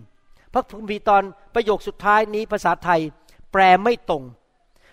[0.52, 1.22] พระคัมภีร์ตอน
[1.54, 3.00] ประโยคสุดท้ายนี้ภาษาไทย
[3.52, 4.24] แปลไม่ตรง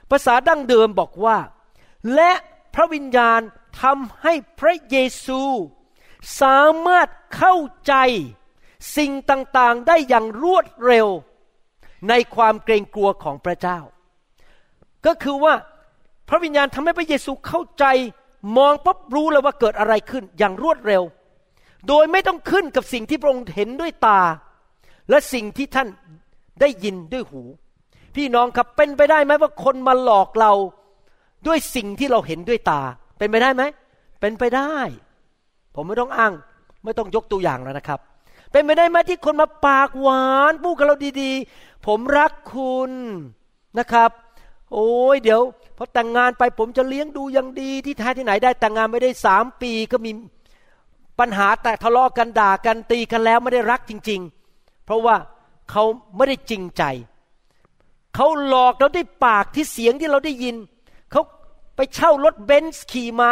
[0.10, 1.38] ภาษาดั้งเดิมบอกว่า
[2.16, 2.32] และ
[2.74, 3.42] พระวิญญาณ
[3.82, 5.42] ทำให้พระเยซู
[6.42, 7.56] สามารถเข้า
[7.88, 7.94] ใจ
[8.98, 11.08] สิ่งต่างๆได้อย่างรวดเร็ว
[12.10, 13.80] ในความเกรงกลัวของพระเจ้า
[15.06, 15.54] ก็คือว่า
[16.30, 17.86] พระวิญญาณทำให้พระเยซูเข้าใจ
[18.58, 21.04] มองปั๊บรู้เลยว่าเกิดอะไรขึ้นอย่างรวดเร็ว
[21.88, 24.22] โดยไม่ต้องขึ้นกับสิ่งที่พระองค์เห็นด้วยตา
[25.10, 25.88] และสิ่งที่ท่าน
[26.62, 27.42] ได้ยินด้วยหู
[28.16, 30.54] พี่น้องครับเป็นไปได้ไหมว่าคนมาหลอกเรา
[31.48, 32.82] ด้วยสิ่งที่เราเห็นด้วยตา
[33.18, 33.64] เป็นไปได้ไหม
[34.22, 34.74] เป็นไปได้
[35.76, 36.34] ผมไม่ต้องอ้าง
[36.84, 38.00] ไม่ต้องยกตัวอย่างแล้วนะครับ
[38.52, 42.92] เป็นไปได้ไหมที่คนมาปากหวานพูดกับเราดีๆ ผมรักคุณ
[43.80, 44.12] นะครับ
[44.74, 45.42] โอ้ยเดี๋ยว
[45.78, 50.12] พอแต่งงานไปผมจะเลี้ยงดูอย่างดีที่แท้ที่ไหนได้แต่งงานไม่ได้สามปีก็มี
[51.20, 54.22] ปัญหาแต่ทะเลาะกันด่ากันตีกันแล้วไม่ได้รักจริง
[54.54, 55.16] ๆ เพราะว่า
[55.72, 55.84] เขา
[56.16, 56.84] ไม่ได้จริงใจ
[58.16, 60.56] เขาหลอกเราด้วยปากที่เสียงที่เราได้ยิน
[61.12, 61.22] เขา
[61.76, 63.32] ไปเช่ารถเบนซ์ขี่มา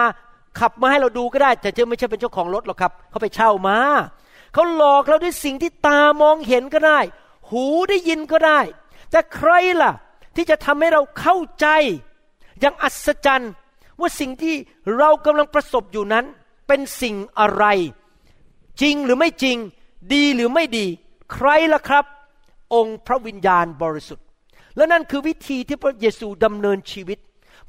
[0.59, 3.77] ขับมาให้เราดูก็ได้ แต่เจ้าไม่ใช่เป็นเจ้าของรถหรอกครับ เขาไปเช่ามา
[4.53, 6.99] เขาหลอกเราด้วยสิ่งที่ตามองเห็นก็ได้
[7.49, 8.59] หูได้ยินก็ได้
[9.11, 9.91] แต่ใครล่ะ
[10.35, 11.67] ที่จะทำให้เราเข้าใจ
[12.59, 13.51] อย่างอัศจรรย์
[13.99, 14.55] ว่าสิ่งที่
[14.97, 16.25] เรากำลังประสบอยู่นั้น
[16.67, 17.65] เป็นสิ่งอะไร
[18.81, 19.57] จริงหรือไม่จริง
[20.13, 20.85] ดีหรือไม่ดี
[21.33, 22.05] ใครล่ะครับ
[22.73, 24.25] องค์พระวิญญาณบริสุทธิ์
[24.75, 27.17] และนั่นคือวิธีที่พระเยซูดำเนินชีวิต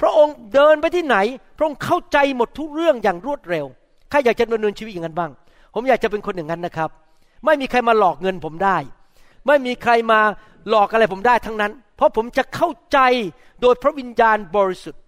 [0.01, 1.17] พระองค์เดินไปที่ไหน
[1.57, 3.67] พระองค์เข้าใจหมดทุกเรื่องอย่างรวดเร็ว
[4.11, 5.31] ใครอยากจะดำเนินชีวิตอย่างนั้นบ้าง
[5.75, 6.91] ผมอยากจะเป็นคนอย่างนั้นนะครับ
[7.45, 8.77] ไม่มีใครมาหลอกเงินผมได้
[9.47, 10.21] ไม่มีใครมา
[10.69, 12.99] หลอกอะไรผมได้ทั้งนั้น เพราะผมจะเข้าใจ
[13.63, 15.03] โดยพระวิญญาณบริสุทธิ์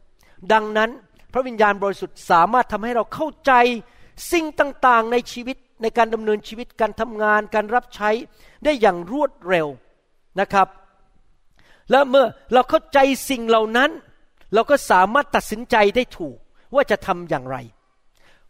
[0.53, 0.91] ดังนั้น
[1.33, 3.53] พระวิญญาณบริสุทธิ์สามารถทำให้เราเข้าใจ
[4.33, 8.11] สิ่งต่างๆในชีวิตในการดำเนินชีวิตการทำงานการรับใช้
[8.65, 9.67] ได้อย่างรวดเร็ว
[10.41, 10.69] นะครับ
[11.91, 12.99] และเมื่อเราเข้าใจ
[13.31, 13.91] สิ่งเหล่านั้น
[14.55, 16.37] เราก็สามารถตัดสินใจได้ถูก
[16.75, 17.57] ว่าจะทำอย่างไร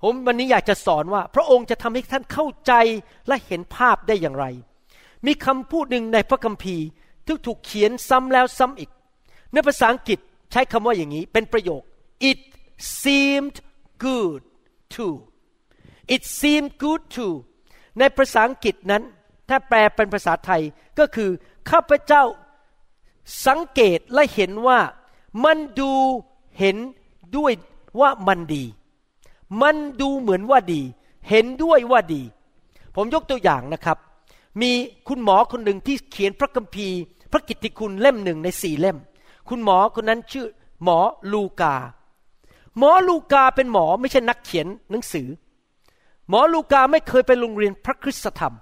[0.02, 2.72] ผมวันนี้อยากจะสอนว่า พระองค์จะทำให้ท่านเข้าใจ
[3.28, 4.46] และเห็นภาพได้อย่างไร
[5.26, 6.84] มีคำพูดหนึ่งในพระคัมภีร์
[7.26, 8.90] ที่ถูกเขียนซ้ำแล้วซ้ำอีก
[9.52, 10.18] ในภาษาอังกฤษ
[10.50, 11.82] ใช้คำว่าอย่างนี้ เป็นประโยค
[12.30, 12.38] it
[13.00, 13.56] seemed
[14.04, 14.42] good
[14.94, 15.06] to
[16.14, 17.26] it seemed good to
[17.98, 19.02] ในภาษาอังกฤษนั้น
[19.48, 20.62] ถ้าแปลเป็นภาษาไทย
[20.98, 21.30] ก็คือ
[21.70, 22.24] ข้าพเจ้า
[23.46, 24.80] สังเกตและเห็นว่า
[25.44, 25.92] มันดู
[26.58, 26.76] เห็น
[27.36, 27.52] ด้วย
[28.00, 28.64] ว่ามันดี
[29.62, 30.82] มันดูเหมือนว่าดี
[31.28, 32.22] เห็นด้วยว่าดี
[32.94, 33.98] ผมยกตัวอย่างนะครับ
[34.60, 34.72] มี
[35.08, 36.98] คุณหมอคนหนึ่งที่เขียนพระคัมภีร์
[37.32, 38.98] พระกิตติคุณเล่มหนึ่งในสี่เล่ม
[39.48, 40.46] คุณหมอคนนั้นชื่อ
[40.84, 40.98] หมอ
[41.32, 41.74] ลูกา
[42.78, 45.28] หมอลูกาเป็นหมอไม่ใช่นักเขียนหนังสือ
[46.28, 48.54] หมอลูกาไม่เคยไปโรงเรียนพระคริสตธรรม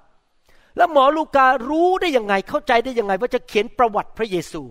[0.77, 4.63] แล้วหมอลูการู้ได้ยังไงเข้าใจได้ยังไง ว่าจะเขียนประวัติพระเยซู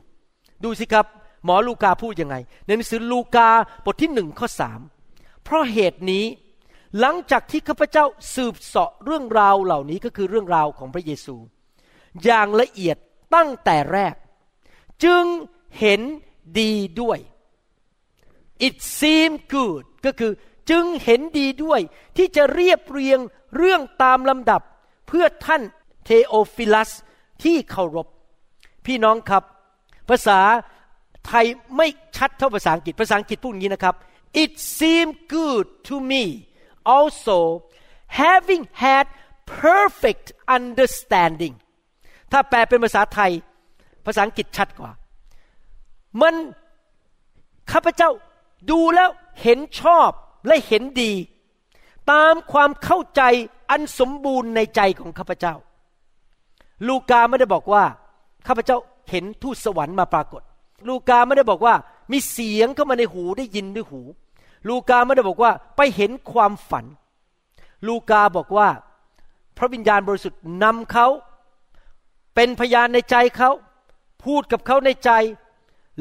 [0.63, 1.05] ดูสิครับ
[1.45, 2.35] หมอลูกาพูดยังไง
[2.65, 3.49] ในหนังสือลูกา
[3.85, 4.79] บทที่หนึ่งข้อสาม
[5.43, 6.23] เพราะเหตุนี้
[6.99, 8.05] หลังจากที่ข้าพเจ้า
[8.35, 11.35] สืบเสาะเรื่องราวเหล่านี้ก็คือเรื่องราวของพระเยซู
[12.23, 12.97] อย่างละเอียด
[13.35, 14.15] ตั้งแต่แรก
[15.03, 15.25] จึง
[15.79, 16.01] เห็น
[16.59, 17.19] ดีด้วย
[18.67, 20.31] it seemed good ก็คือ
[20.69, 21.81] จึงเห็นดีด้วย
[22.17, 23.19] ที่จะเรียบเรียง
[23.57, 24.61] เรื่องตามลำดับ
[25.07, 25.61] เพื่อท่าน
[26.05, 26.91] เทโอฟิลัส
[27.43, 28.07] ที่เคารพ
[28.85, 29.43] พี่น้องครับ
[30.09, 30.39] ภาษา
[31.27, 31.45] ไทย
[31.77, 33.95] ไม่ชัดเท่าภาษาอังกฤษภาษาอังกฤษพูดอย่างนี้นะครับ
[34.43, 36.23] it seemed good to me
[36.97, 37.37] also
[38.07, 39.05] having had
[39.63, 41.55] perfect understanding
[42.31, 43.31] ถ้าแปลเป็นภาษาไทย
[44.05, 44.91] ภาษาอังกฤษชัดกว่า
[46.21, 46.35] มัน
[47.71, 48.09] ข้าพเจ้า
[48.71, 49.09] ดูแล้ว
[49.41, 50.09] เห็นชอบ
[50.47, 51.13] และเห็นดี
[52.11, 53.21] ตามความเข้าใจ
[53.69, 55.55] อันสมบูรณ์ในใจของข้าพเจ้า
[56.87, 57.83] ลูกาไม่ได้บอกว่า
[58.47, 58.77] ข้าพเจ้า
[59.09, 60.41] เห็นทูตสวรรค์มาปรากฏ
[60.87, 61.75] ลูกาไม่ได้บอกว่า
[62.11, 64.01] มีเสียงเข้ามาในหูได้ยินด้วยหู
[64.69, 66.85] ลูกาไม่ได้บอกว่าไปเห็นความฝัน
[67.87, 68.69] ลูกาบอกว่า
[69.57, 71.07] พระวิญญาณบริสุทธิ์นำเขา
[72.35, 73.51] เป็นพยานในใจเขา
[74.25, 75.11] พูดกับเขาในใจ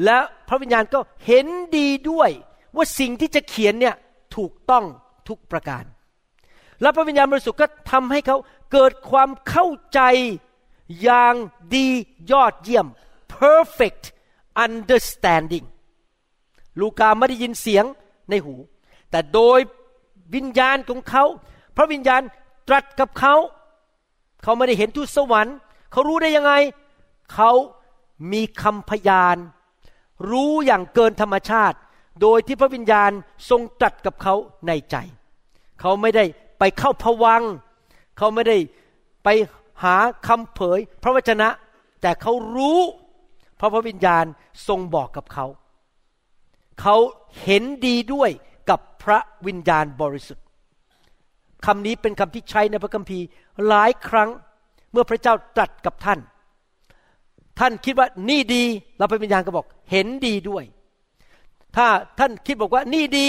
[0.03, 1.47] และพระวิญญาณก็เห็น
[1.77, 2.29] ดีด้วย
[2.75, 3.95] ว่าสิ่งที่จะเขียนเนี่ย
[4.35, 4.85] ถูกต้อง
[5.27, 5.83] ทุกประการ
[6.81, 8.37] และพระวิญญาณบริสุทธิ์ก็ทำให้เขา
[8.71, 10.01] เกิดความเข้าใจ
[11.01, 11.35] อย่าง
[11.75, 11.87] ดี
[12.31, 12.87] ยอดเยี่ยม
[13.37, 14.03] perfect
[14.65, 15.65] understanding
[16.79, 17.85] ลูกาไม่ได้ยินเสียง
[18.29, 18.55] ในหู
[19.11, 19.59] แต่โดย
[20.35, 21.23] วิญญาณของเขา
[21.77, 22.21] พระวิญญาณ
[22.67, 23.35] ตรัสกับเขา
[24.43, 25.55] เขาไม่ได้เห็นทูตสวรรค์
[25.91, 26.53] เขารู้ได้ยังไง
[27.33, 27.51] เขา
[28.31, 29.37] มีคำพยาน
[30.29, 31.77] รู้อย่างเกินธรรมชาติ
[32.21, 33.11] โดยที่พระวิญญาณ
[33.49, 34.35] ทรงตรัสกับเขา
[34.67, 34.95] ในใจ
[35.81, 36.25] เขาไม่ได้
[36.59, 37.43] ไปเข้าพวัง
[38.17, 38.57] เขาไม่ได้
[39.23, 39.27] ไป
[39.83, 39.95] หา
[40.27, 41.49] คำเผย พระวจนะ
[42.01, 42.79] แต่เขารู้
[43.57, 44.25] เพราะพระวิญญาณ
[44.67, 45.45] ทรงบอกกับเขา
[46.81, 46.95] เขา
[47.43, 48.29] เห็นดีด้วย
[48.69, 50.43] กับพระวิญญาณบริสุทธิ์
[51.65, 53.25] คำนี้เป็นคำที่ใช้ในพระคัมภีร์
[53.67, 54.29] หลายครั้ง
[54.91, 56.19] เมื่อพระเจ้าตรัสกับท่าน
[57.59, 58.63] ท่านคิดว่านี่ดี
[58.97, 60.63] เราพระวิญญาณก็บอก เห็นดีด้วย
[61.75, 61.87] ถ้า
[62.19, 63.27] ท่านคิดบอกว่านี่ดี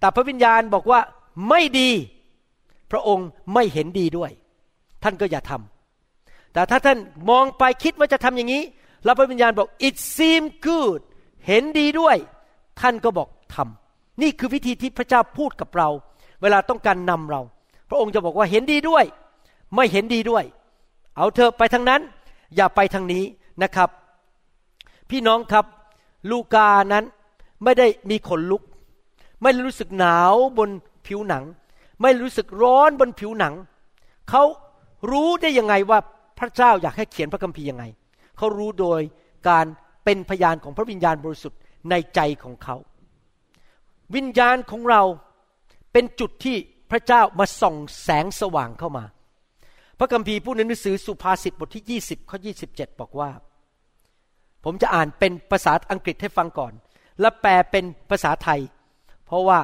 [0.00, 1.00] แต่พระวิญญาณบอกว่า
[1.48, 1.90] ไม่ดี
[2.90, 4.30] พระองค์ไม่เห็นดีด้วย
[5.02, 6.98] ท่านก็อย่าทำแต่ถ้าท่าน
[7.30, 8.62] มองไปคิดว่าจะทำอย่างนี้
[9.04, 11.00] แล้วพระวิญญาณบอก it seem good
[11.46, 12.16] เห็นดีด้วย
[12.80, 15.88] ท่านก็บอกทำนี่คือวิธีที่พระเจ้าพูดกับเรา
[16.42, 17.40] เวลาต้องการนำเรา
[17.88, 19.04] พระองค์จะบอกว่าเห็นดีด้วย
[19.74, 20.44] ไม่เห็นดีด้วย
[21.16, 22.00] เอาเธอไปทางนั้น
[22.56, 23.24] อย่าไปทางนี้
[23.62, 23.88] นะครับ
[25.10, 25.64] พี่น้องครับ
[26.30, 27.04] ลูกานั้น
[27.64, 28.62] ไม่ได้มีขนลุก
[29.42, 30.70] ไม่รู้สึกหนาวบน
[31.06, 31.44] ผิวหนัง
[32.02, 33.54] ไม่รู้สึกร้อนบนผิวหนัง
[34.30, 34.42] เขา
[35.10, 35.98] รู้ได้ยังไงว่า
[36.38, 37.84] พระเจ้าอยากให้เขียนพระคัมภีร์ยังไง
[38.36, 39.00] เขารู้โดย
[39.48, 39.66] การ
[40.04, 41.58] เป็นพยานของพระวิญญาณบริสุทธิ์
[41.90, 42.76] ในใจของเขา
[44.14, 45.02] วิญญาณของเรา
[45.92, 46.56] เป็นจุดที่
[46.90, 49.04] พระเจ้ามาส่องแสงสว่างเข้ามา
[49.98, 52.38] พระคัมภีร์พูดในหนังสือสุภาษิตบทที่ 20ข้อ
[52.68, 53.30] 27 บอกว่า
[54.64, 56.72] ผมจะอ่านเป็นภาษาอังกฤษให้ฟังก่อน
[57.20, 58.60] และแปลเป็นภาษาไทย
[59.26, 59.58] เพราะว่า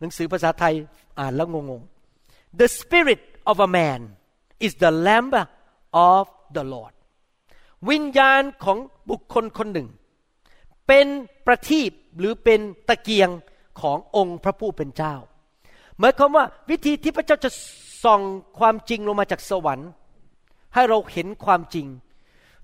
[0.00, 0.74] หนังสือภาษาไทย
[1.18, 4.00] อ่านแล้วงงๆ The spirit of a man
[4.66, 5.34] is the lamp
[6.10, 6.24] of
[6.56, 6.94] the Lord
[7.90, 8.78] วิญญาณของ
[9.10, 9.88] บุคคลคนหนึ่ง
[10.86, 11.06] เป็น
[11.50, 13.28] ประทีปหรือเป็นตะเกียง
[13.80, 15.14] ขององค์พระผู้เป็นเจ้า
[15.98, 17.50] หมายความว่าวิธีที่พระเจ้าจะ
[18.04, 18.20] ส่อง
[18.58, 19.90] ความจริงลงมาจากสวรรค์
[20.74, 21.86] ให้เราเห็นความจริง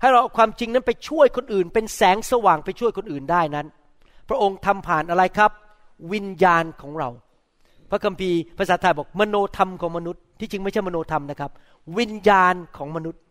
[0.01, 3.67] ให้เราเอาความจริงนั้นไปช่วยคนอื่น เป็นแสงสว่างไปช่วยคนอื่นได้นั้น
[4.29, 5.51] พระองค์ทำผ่านอะไรครับ
[6.13, 7.09] วิญญาณของเรา
[7.89, 11.51] พระคัมภีร์ภาษาไทยบอกมโนธรรมของมนุษย์ ที่จริงไม่ใช่มโนธรรมนะครับ
[11.97, 13.21] วิญญาณของมนุษย์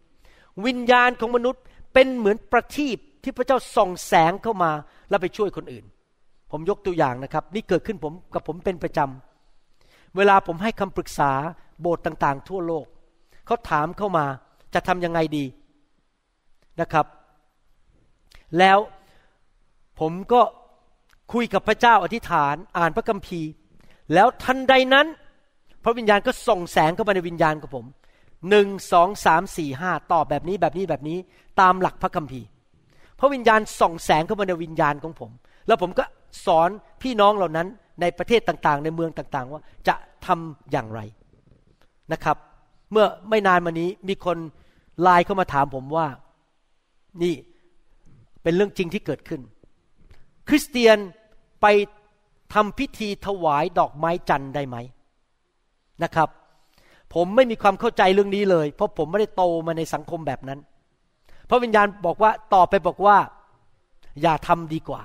[0.66, 1.62] วิญญาณของมนุษย์
[1.94, 4.72] เป็นเหมือนประทีปที่พระเจ้าส่องแสงเข้ามา
[5.08, 5.84] แล้วไปช่วยคนอื่น
[6.50, 11.32] ผมยกตัวอย่างนะครับ นี่เกิดขึ้นผมกับผมเป็นประจำเวลาผมให้คำปรึกษา
[11.80, 12.86] โบสถ์ต่างๆ ทั่วโลก
[13.46, 14.26] เขาถามเข้ามา
[14.74, 15.44] จะทำยังไงดี
[16.80, 17.06] นะครับ
[18.58, 18.78] แล้ว
[20.00, 20.40] ผมก็
[21.32, 23.50] คุยกับพระเจ้าอธิษฐาน อ่านพระคัมภีร์
[24.14, 25.06] แล้วทันใดนั้น
[25.84, 27.86] พระวิญญาณก็ส่งแสงเข้ามาในวิญญาณของผม
[28.50, 31.18] หนึ่งสองสามสี่ห้าตอบแบบนี้แบบนี้แบบนี้
[31.60, 32.46] ตามหลักพระคัมภีร์
[33.18, 35.30] พระวิญญาณส่องแสงเข้ามาในวิญญาณของผม
[35.66, 36.04] แล้วผมก็
[36.46, 36.70] สอน
[37.02, 37.66] พี่น้องเหล่านั้น
[38.00, 39.94] ในประเทศต่างๆ ในเมืองต่างๆ ว่าจะ
[40.26, 41.00] ทำอย่างไร
[42.12, 42.36] นะครับ
[42.92, 44.38] เมื่อไม่นานมานี้มีคน
[45.02, 46.06] ไลน์เข้ามาถามผมว่า
[47.22, 47.34] นี่
[48.42, 49.40] เป็นเรื่องจริงที่เกิดขึ้น
[50.48, 50.98] คริสเตียน
[51.62, 51.66] ไป
[52.54, 54.76] ทำพิธีถวายดอกไม้จันทร์ได้ไหม
[56.02, 56.28] นะครับ
[57.14, 60.60] ผมไม่มีความเข้าใจเรื่องนี้เลย เพราะผมไม่ได้โตมาในสังคมแบบนั้น
[61.48, 63.16] พระวิญญาณบอกว่าตอบไปบอกว่า
[64.22, 65.02] อย่าทำดีกว่า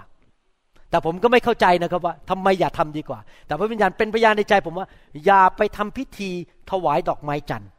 [0.90, 4.88] แต่ผมก็ไม่เข้าใจนะครับว่าทำไมอย่าทำดีกว่า แต่พระวิญญาณเป็นพยานในใจผมว่า
[5.26, 6.30] อย่าไปทำพิธี
[6.72, 7.70] ถวายดอกไม้จันทร์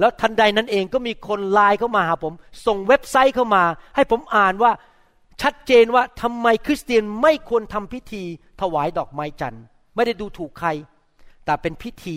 [0.00, 2.34] แล้วทันใดนั้นเองก็มีคนไลน์เข้ามาหาผม
[2.66, 3.62] ส่งเว็บไซต์เข้ามา
[3.96, 4.72] ให้ผมอ่านว่า
[5.42, 8.22] ชัดเจนว่าทำไมคริสเตียนไม่ควรทำพิธี
[8.60, 9.62] ถวายดอกไม้จันทร์
[9.94, 10.68] ไม่ได้ดูถูกใคร
[11.44, 12.16] แต่เป็นพิธี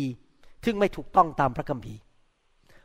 [0.65, 2.00] ซึ่งไม่ถูกต้องตามพระคัมภีร์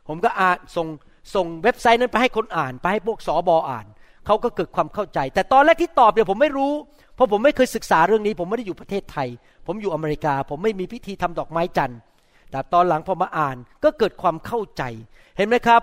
[0.07, 0.87] ผมก็อ่านส่ง
[1.35, 3.85] ส่งเว็บไซต์นั้นไปให้คนอ่าน ไปให้พวกสอบออ่าน
[4.25, 6.73] เขาก็เกิดความเข้าใจ แต่ตอนแรกที่ตอบเนี่ยผมไม่รู้
[7.15, 9.27] เพราะผมไม่เคยศึกษาเรื่องนี้ ผมไม่ได้อยู่ประเทศไทย
[9.65, 11.99] ผมอยู่อเมริกา ผมไม่มีพิธีทำดอกไม้จันทร์
[12.51, 14.83] แต่ตอนหลังพอมาอ่านก็เกิดความเข้าใจ
[15.37, 15.81] เห็นไหมครับ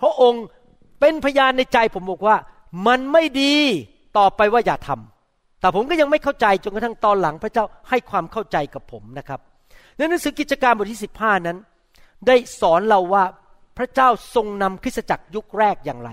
[0.00, 0.44] พระองค์
[1.00, 2.36] เป็นพยานในใจผมบอกว่า
[2.86, 3.54] มันไม่ดี
[4.18, 9.40] ต่อไปว่าอย่าทำแต่ผมก็ยังไม่เข้าใจจนกระทั่งตอนหลังพระเจ้าให้ความเข้าใจกับผมนะครับ
[9.96, 11.58] ในหนังสือกิจการบทที่สิบห้านั้น
[12.26, 13.24] ได้สอนเราว่า
[13.76, 16.10] พระเจ้าทรงนำคริสตจักรยุคแรกอย่างไร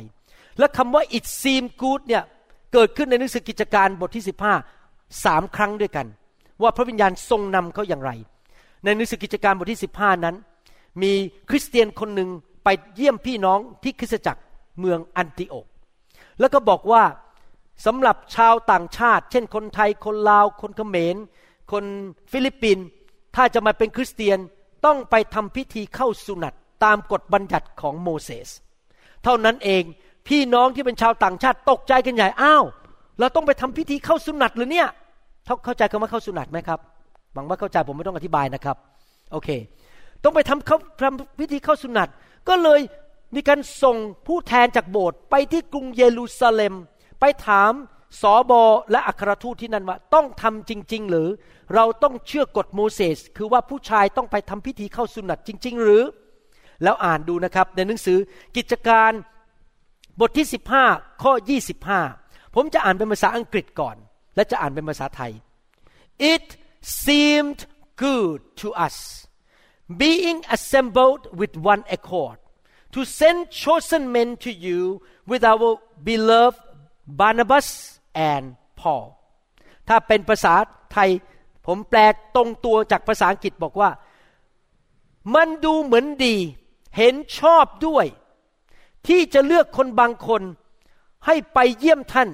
[0.60, 2.24] และคำว่า it seem good เนี่ย
[2.74, 4.54] เกิดขึ้นในหนังสือกิจการบทที่สิบห้า
[5.26, 6.08] สามครั้งด้วยกัน
[6.62, 8.12] ว่าพระวิญญาณทรงนำเขาอย่างไร
[8.84, 10.36] ในหนังสือกิจการบทที่ 15 นั้น
[11.02, 11.14] มี
[11.50, 12.30] คริสเตียนคนหนึ่ง
[12.64, 14.42] ไปเยี่ยมพี่น้องที่คริสตจักร
[14.80, 15.66] เมืองอันติโอก
[16.40, 17.04] แล้วก็บอกว่า
[17.86, 21.16] สำหรับชาวต่างชาติ เช่นคนไทยคนลาว คนเขมร
[21.72, 21.86] คน
[22.32, 22.86] ฟิลิปปินส์
[23.36, 24.40] ถ้าจะมาเป็นคริสเตียน
[24.86, 28.50] ต้องไปทำพิธีเข้าสุนัต ตามกฎบัญญัติของโมเสส
[29.24, 29.84] เท่านั้นเอง
[30.28, 32.64] พี่น้องที่เป็นชาวต่างชาติตกใจกันใหญ่อ้าว
[33.20, 34.88] เราต้องไปทำพิธีเข้าสุนัตหรือเนี่ย
[35.66, 36.80] เข้าใจคำว่าเข้าสุนัตไหมครับ
[37.34, 38.78] หวังว่าเข้าใจผมไม่ต้องอธิบายนะครับ
[39.32, 39.50] โอเค
[40.24, 42.10] ต้องไปทำเขาทำพิธีเข้าสุนัต
[42.50, 42.80] ก็เลย
[43.36, 46.74] มีการส่งผู้แทนจากโบสถ์ไปที่กรุงเยรูซาเล็ม
[47.20, 47.72] ไปถาม
[48.22, 51.28] สอบอและอัครทูตที่นั่นว่า ต้องทำจริง ๆ หรือ
[51.76, 56.04] เราต้องเชื่อกฎโมเสสคือว่าผู้ชายต้องไปทำพิธีเข้าสุนัตจริง ๆ หรือ
[56.84, 58.18] แล้วอ่านดูนะครับ ในหนังสือ
[58.58, 59.12] กิจการ
[60.20, 60.48] บทที่
[60.84, 61.34] 15 ข้อ
[61.94, 63.96] 25 ผมจะอ่านเป็นภาษาอังกฤษก่อน
[64.36, 65.32] และจะอ่านเป็นภาษาไทย
[66.34, 66.46] It
[67.04, 67.60] seemed
[68.04, 68.98] good to us
[70.04, 72.38] being assembled with one accord
[72.94, 74.80] to send chosen men to you
[75.30, 75.70] with our
[76.08, 76.60] beloved
[77.20, 77.68] Barnabas
[78.32, 78.46] and
[78.80, 79.06] Paul
[79.88, 80.54] ถ้าเป็นภาษา
[80.94, 81.10] ไทย
[81.68, 82.00] ผมแปล
[82.36, 83.90] ตรงตัวจากภาษาอังกฤษบอกว่า
[85.36, 86.36] มันดูเหมือนดี
[86.98, 88.06] เห็นชอบด้วย
[89.08, 90.42] ที่จะเลือกคนบางคน
[91.26, 92.30] ให้ไปเยี่ยมท่าน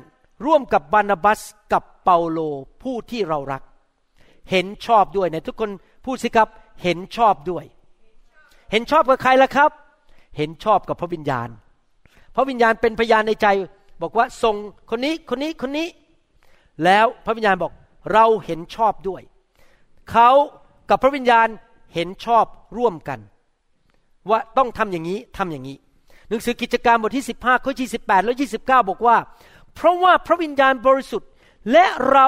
[0.46, 1.42] ร่วมกับบานาบัส
[1.72, 2.40] กับเปาโล
[2.84, 3.64] ผู้ที่เรารัก
[4.52, 5.72] เห็นชอบด้วยในทุกคน
[6.06, 6.50] พูดสิครับ
[6.84, 7.66] เห็นชอบด้วย
[8.72, 9.72] เห็นชอบกับใครล่ะครับ
[10.38, 11.50] เห็นชอบกับพระวิญญาณ
[12.36, 13.48] พระวิญญาณเป็นพยานในใจ
[14.02, 14.56] บอกว่าส่ง
[14.90, 15.88] คนนี้คนนี้คนนี้
[16.84, 17.72] แล้วพระวิญญาณบอก
[18.14, 19.22] เราเห็นชอบด้วย
[20.12, 20.30] เขา
[20.90, 21.48] กับพระวิญญาณ
[21.94, 22.46] เห็นชอบ
[22.78, 23.20] ร่วมกัน
[24.32, 25.78] ว่าต้องทำอย่างนี้ทำอย่างนี้
[26.30, 28.60] หนังสือกิจการบทที่ 15ข้อ28 และ 29
[28.90, 29.18] บอกว่า
[29.76, 31.30] เพราะว่าพระวิญญาณบริสุทธิ์
[31.72, 32.28] และเรา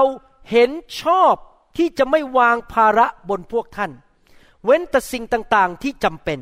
[0.52, 1.34] เห็นชอบ
[1.78, 3.92] ที่จะไม่วางภาระบนพวกท่าน
[4.66, 6.40] เว้นแต่สิ่งต่างๆที่จำเป็น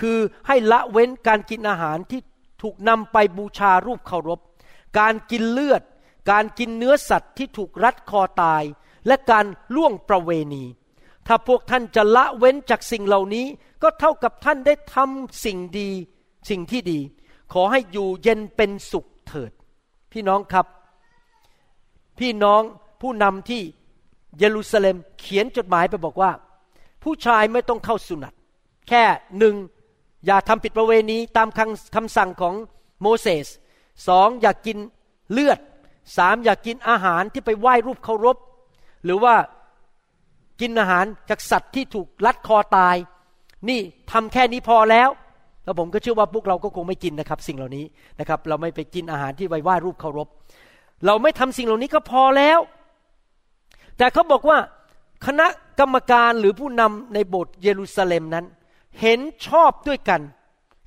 [0.00, 2.20] คือให้ละเว้นการกินอาหารที่
[2.62, 4.40] ถูกนำไปบูชารูปเคารพ
[4.98, 5.82] การกินเลือด
[6.30, 8.62] การกินเนื้อสัตว์ที่ถูกรัดคอตาย
[9.06, 10.64] และการล่วงประเวณี
[11.28, 13.46] ถ้าพวกท่านจะละเว้นจากสิ่งเหล่านี้
[13.82, 15.90] ก็เท่ากับท่านได้ทำสิ่งดี
[16.50, 16.98] สิ่งที่ดี
[17.52, 19.52] ขอให้อยู่เย็นเป็นสุขเถิด
[20.12, 20.66] พี่น้องครับ
[22.18, 22.62] พี่น้อง
[23.00, 23.62] ผู้นำที่
[24.38, 26.30] เยรูซาเล็มเขียนจดหมายไปบอกว่า
[27.02, 28.34] ผู้ชายไม่ต้องเข้าสุนัต
[28.88, 29.02] แค่
[29.38, 29.54] หนึ่ง
[30.26, 32.54] อย่าทำผิดประเวณีตามคำคำสั่งของ
[33.00, 33.46] โมเสส
[34.08, 34.78] สองอย่ากกิน
[35.32, 35.58] เลือด
[36.16, 38.36] สามอย่ากกินอาหารที่ไปไหว้รูปเคารพ
[39.04, 39.34] หรือว่า
[40.60, 42.96] กินอาหารจากสัตว์ที่ถูกลัดคอตาย
[43.68, 43.80] นี่
[44.12, 45.08] ทำแค่นี้พอแล้ว
[45.64, 47.84] แล้วผมก็เชื่อว่าพวกเราก็คงไม่กินนะครับ สิ่งเหล่านี้
[48.20, 50.28] นะครับ เราไม่ไปกินอาหารที่ไปไหว้รูปเคารพ
[51.06, 52.58] เราไม่ทำสิ่งเหล่านี้ก็พอแล้ว
[53.98, 54.58] แต่เขาบอกว่า
[55.26, 55.46] คณะ
[55.80, 58.46] กรรมการหรือผู้นำในโบสถ์เยรูซาเล็มนั้น
[59.00, 60.20] เห็นชอบด้วยกัน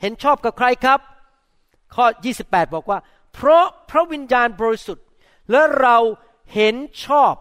[0.01, 0.99] เห็นชอบกับใครครับ
[1.95, 2.05] ข้อ
[2.41, 2.99] 28 บอกว่า
[3.33, 5.05] เพราะพระวิญญาณบริสุทธิ์
[5.51, 5.97] และเรา
[6.53, 7.33] เห็นชอบ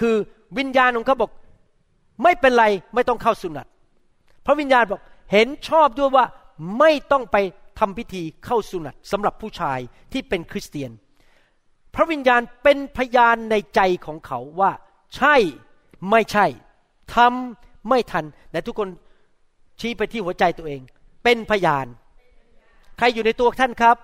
[0.00, 0.16] คือ
[0.58, 1.30] วิญญาณของเขาบอก
[2.22, 3.66] ไม่เป็นไรไม่ต้องเข้าสุนัต
[4.46, 5.00] พระวิญญาณบอก
[5.32, 6.24] เห็นชอบด้วยว่า
[6.78, 7.36] ไม่ต้องไป
[7.78, 9.78] ทำพิธีเข้าสุนัตสำหรับผู้ชาย
[10.12, 10.90] ที่เป็นคริสเตียน
[11.94, 14.70] พระวิญญาณเป็นพยานในใจของเขาว่า
[15.16, 15.36] ใช่
[16.10, 16.46] ไม่ใช่
[17.14, 18.88] ทำไม่ทันแต่ทุกคน
[19.80, 20.80] ชี้ไปที่หัวใจตัวเอง
[21.24, 21.86] เป็นพยาน
[22.98, 23.96] ใครอยู่ในตัวท่านครับ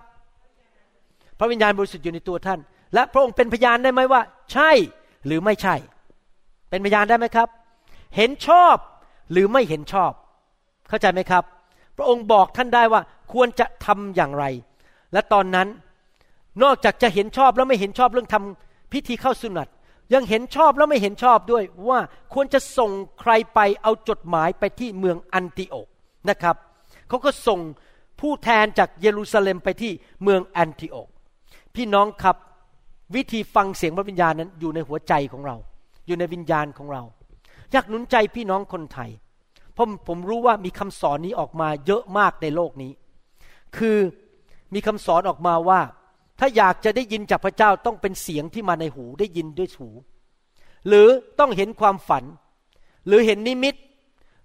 [1.38, 2.60] พระวิญญาณบริสุทธิ์อยู่ในตัวท่าน
[2.94, 4.20] และพระองค์เป็นพยานได้ไหมว่า
[4.52, 4.70] ใช่
[5.26, 5.76] หรือไม่ใช่
[6.68, 7.48] เป็นพยานได้ไหมครับ
[8.16, 8.76] เห็นชอบ
[9.32, 10.12] หรือไม่เห็นชอบ
[10.88, 11.44] เข้าใจไหมครับ
[11.96, 13.00] พระองค์บอกท่านได้ว่า
[13.32, 14.44] ควรจะทำอย่างไร
[15.12, 15.68] และตอนนั้น
[16.62, 19.68] นอกจากจะเห็นชอบแล้วไม่เห็นชอบเรื่องทำพิธีเข้าสุนัต
[20.14, 21.98] ยังเห็นชอบแล้วไม่เห็นชอบด้วยว่า
[22.34, 25.88] ควรจะส่งใครไปเอาจดหมายไปที่เมืองอันติโอก
[26.28, 26.56] นะครับ
[27.08, 27.60] เขาก็ส่ง
[28.20, 31.08] ผู้แทนจากเยรูซาเล็มไปที่เมืองอันติโอก
[31.74, 32.36] พี่น้องครับ
[33.14, 35.56] วิธีฟังเสียงพระวิญญาณนั้นอยู่ในหัวใจของเรา
[36.06, 37.02] อยู่ในวิญญาณของเรา
[37.72, 39.10] อยากหนุนใจพี่น้องคนไทย
[39.72, 42.92] เพราะผมรู้ว่ามีคำสอนนี้ออกมาเยอะมากในโลกนี้
[43.76, 43.98] คือ
[44.74, 45.80] มีคำสอนออกมาว่า
[46.38, 49.88] ถ้าอยากจะได้ยินจากพระเจ้าต้องเป็นเสียงที่มาในหูได้ยินด้วยหู
[50.88, 52.24] หรือต้องเห็นความฝัน
[53.06, 53.74] หรือเห็นนิมิต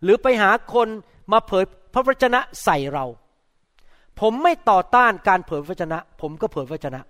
[0.03, 0.87] หรือไปหาคน
[1.31, 3.05] มาเผยพระวจนะใส่เรา
[4.19, 7.01] ผมไม่ต่อต้านการเผยพระวจนะ ผมก็เผยพระวจนะ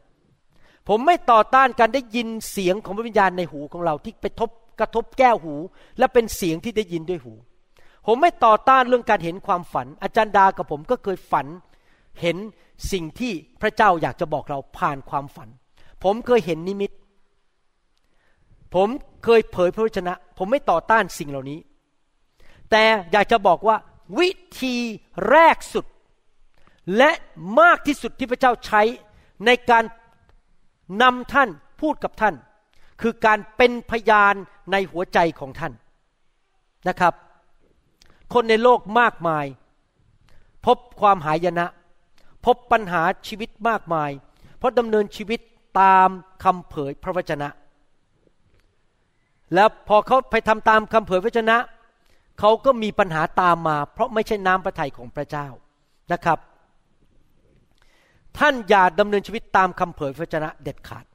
[0.88, 5.56] ผมไม่ต่อต้านการได้ยินเสียงของพระวิญญาณในหูของเราที่ไปทบกระทบแก้วหู
[5.98, 7.34] และเป็นเสียงที่ได้ยินด้วยหู
[8.08, 11.48] ผมไม่ต่อต้านเรื่องการเห็นความฝัน อาจารย์ดากับผมก็เคยฝัน
[12.22, 12.38] เห็น
[12.92, 15.50] สิ่งที่พระเจ้าอยากจะบอกเราผ่านความฝัน
[16.04, 16.92] ผมเคยเห็นนิมิต
[18.76, 18.90] ผม
[19.24, 21.60] เคยเผยพระวจนะ ผมไม่ต่อต้านสิ่งเหล่านี้
[22.72, 23.76] แต่อยากจะบอกว่า
[24.20, 24.30] วิ
[24.62, 24.76] ธี
[25.30, 25.86] แรกสุด
[26.98, 27.12] และ
[27.60, 28.82] มากที่สุดที่พระเจ้าใช้
[29.46, 29.84] ในการ
[31.02, 31.50] นำท่าน
[31.82, 32.36] พูดกับท่าน
[33.02, 34.36] คือการเป็นพยาน
[34.72, 35.74] ในหัวใจของท่าน
[36.88, 37.14] นะครับ
[38.34, 39.46] คนในโลกมากมาย
[40.66, 41.66] พบความหายนะ
[42.46, 44.12] พบปัญหาชีวิตมากมาย
[44.58, 45.40] เพราะดำเนินชีวิต
[45.82, 46.10] ตาม
[46.44, 47.50] คำเผยพระวจนะ
[49.56, 51.58] แล้วพอเขาไปทำตามคำเผยพระวจนะ
[52.40, 55.48] เขาก็มีปัญหาตามมา เพราะไม่ใช่น้ำพระทัยของพระเจ้า
[56.12, 56.40] นะครับ
[58.40, 61.06] ท่านอย่าดำเนินชีวิตตามคำเผยพระวจนะเด็ดขาด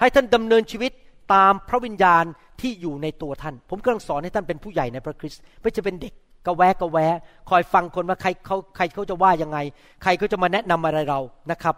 [0.00, 0.92] ให้ท่านดำเนินชีวิต
[1.34, 2.24] ตามพระวิญญาณ
[2.60, 6.14] ที่อยู่ในตัวท่าน ผมกำลังสอนให้ท่านเป็นผู้ใหญ่ในพระคริสต์ไม่จะเป็นเด็ก
[6.46, 7.16] กระแวะกระแวะ
[7.50, 9.58] คอยฟังคนว่าใครเขาใครเขาจะว่ายังไง
[10.02, 11.20] ใครเขาจะมาแนะนำอะไรเรา
[11.50, 11.76] นะครับ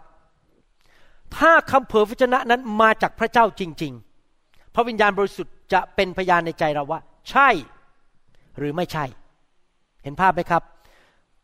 [1.37, 3.93] ถ้าคำเผยพระวจนะนั้นมาจากพระเจ้าจริง
[4.33, 6.99] ๆ พระวิญญาณบริสุทธิ์จะเป็นพยานในใจเราว่า
[7.29, 7.49] ใช่
[8.57, 9.05] หรือไม่ใช่
[10.03, 10.63] เห็นภาพไหมครับ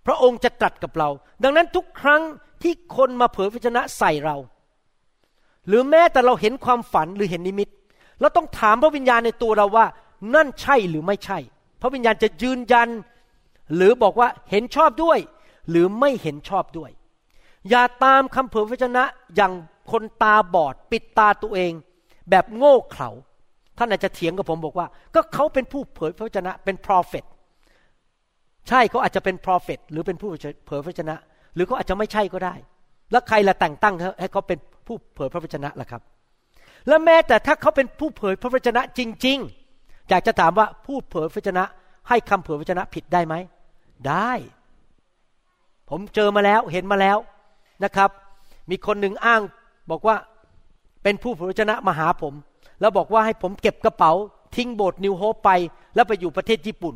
[0.05, 1.09] พระองค์จะตรัสกับเรา
[1.43, 2.22] ดังนั้นทุกครั้ง
[2.64, 4.38] ที่คนมาเผยพระวจนะใส่เรา
[5.68, 7.70] หรือแม้แต่เราเห็นความฝันหรือเห็นนิมิต
[8.20, 9.86] เราต้องถามพระวิญญาณในตัวเราว่า
[10.36, 11.39] นั่นใช่หรือไม่ใช่
[11.82, 12.89] พระวิญญาณจะยืนยัน
[13.76, 15.20] หรือบอกว่าเห็นชอบด้วย
[15.70, 16.91] หรือไม่เห็นชอบด้วย
[17.70, 19.03] อย่าตามคำเผยพระวจนะ
[19.36, 19.53] อย่าง
[19.91, 21.72] คนตาบอดปิดตาตัวเอง
[22.30, 23.09] แบบโง่เขลา
[23.78, 27.26] ท่านอาจจะเถียงกับผมบอกว่า ก็เขาเป็นผู้เผยพระวจนะเป็น prophet
[28.68, 30.30] ใช่เขาอาจจะเป็น prophet หรือเป็นผู้
[30.66, 31.16] เผยพระวจนะ
[31.56, 32.54] หรือเขาอาจจะไม่ใช่ก็ได้
[33.12, 36.02] แล้วใครละแต่งตั้งให้เขาเป็นผู้เผยพระวจนะล่ะครับ
[36.88, 39.38] และแม้แต่ถ้าเขาเป็นผู้เผยพระวจนะจริง
[39.74, 41.64] ๆ อยากจะถามว่าผู้เผยพระวจนะ
[42.10, 43.36] ให้คำเผยพระวจนะผิดได้ไหม
[44.08, 44.32] ได้
[45.89, 47.18] ผมเจอมาแล้วเห็นมาแล้ว
[47.84, 48.10] นะครับ
[48.70, 49.41] มีคนหนึ่งอ้าง
[49.91, 50.16] บอกว่า
[51.04, 52.34] เป็นผู้เผยพระวจนะมาหาผม
[52.82, 54.12] แล้วบอกว่าให้ผมเก็บกระเป๋า
[54.56, 55.49] ทิ้งโบสถ์ New Hope ไป
[55.95, 56.95] แล้วไปอยู่ประเทศญี่ปุ่น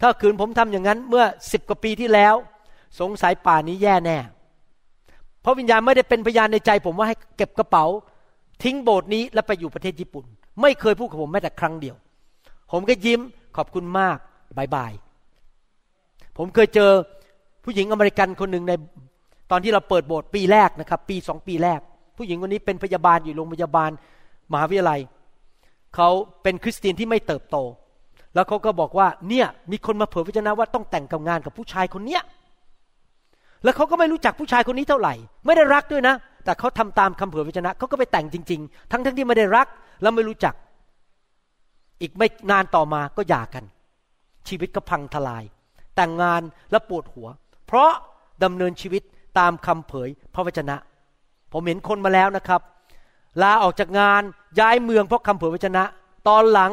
[0.00, 2.34] ถ้าขืนผมทำอย่างนั้นเมื่อสิบกว่าปีที่แล้ว
[2.98, 4.18] สงสัยป่านนี้แย่แน่
[5.40, 7.84] เพราะวิญญาณไม่ได้เป็นพยานในใจผมว่าให้เก็บกระเป๋า
[8.62, 10.24] ทิ้งโบสถ์นี้แล้วไปอยู่ประเทศญี่ปุ่น
[10.60, 11.96] ไม่เคยพูดกับผมแม้แต่ครั้งเดียว
[12.72, 13.20] ผมก็ยิ้ม
[13.56, 14.16] ขอบคุณมาก
[14.56, 14.92] bye bye
[16.36, 16.90] ผมเคยเจอ
[17.64, 18.72] ผู้หญิงอเมริกันคนหนึ่งใน
[19.50, 21.80] ตอนที่เราเปิดโบสถ์ปีแรกนะครับ ปีสองปีแรก
[22.16, 23.90] ผู้หญิงคนนี้เป็นพยาบาลอยู่โรงพยาบาล
[24.52, 25.00] มหาวิทยาลัย
[25.96, 26.08] เขา
[26.42, 27.56] เป็นคริสเตียนที่ไม่เติบโต
[28.34, 32.22] แล้วเขาก็บอกว่าเนี่ยมีคนมาเผยพระชนะว่าต้องแต่งกับงานกับผู้ชายคนเนี้ย
[33.64, 35.14] แล้วเขาก็ไม่รู้จักผู้ชายคนนี้เท่าไหร่
[35.46, 39.66] ไม่ได้รักด้วยนะ แต่เขาทำตามคำเผยพระชนะเขาก็ไปแต่งจริง ๆ ทั้งๆทที่ไม่ได้รัก
[40.02, 40.54] แล้วไม่รู้จัก
[42.00, 43.64] อีกไม่นานต่อมาก็หย่ากัน
[44.48, 45.44] ชีวิตก็พังทลาย
[45.96, 47.28] แต่งงานและปวดหัว
[47.66, 47.90] เพราะ
[48.44, 49.02] ดำเนินชีวิต
[49.38, 50.76] ตามคำเผยพระวจนะ
[51.52, 52.60] ผมเห็นคนมาแล้วนะครับ
[53.42, 54.22] ลาออกจากงาน
[54.60, 55.84] ย้ายเมืองเพราะคำเผยพระวจนะ
[56.28, 56.72] ตอนหลัง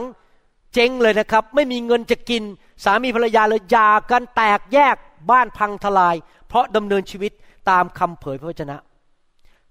[0.74, 2.44] เจ๊งเลยนะครับ ไม่มีเงินจะกิน
[2.84, 4.96] สามีภรรยาเลยหย่ากันแตกแยก
[5.32, 6.16] บ้านพังทลาย
[6.58, 7.32] ราะดำเนินชีวิต
[7.70, 8.78] ตามคำเผยพระวจนะ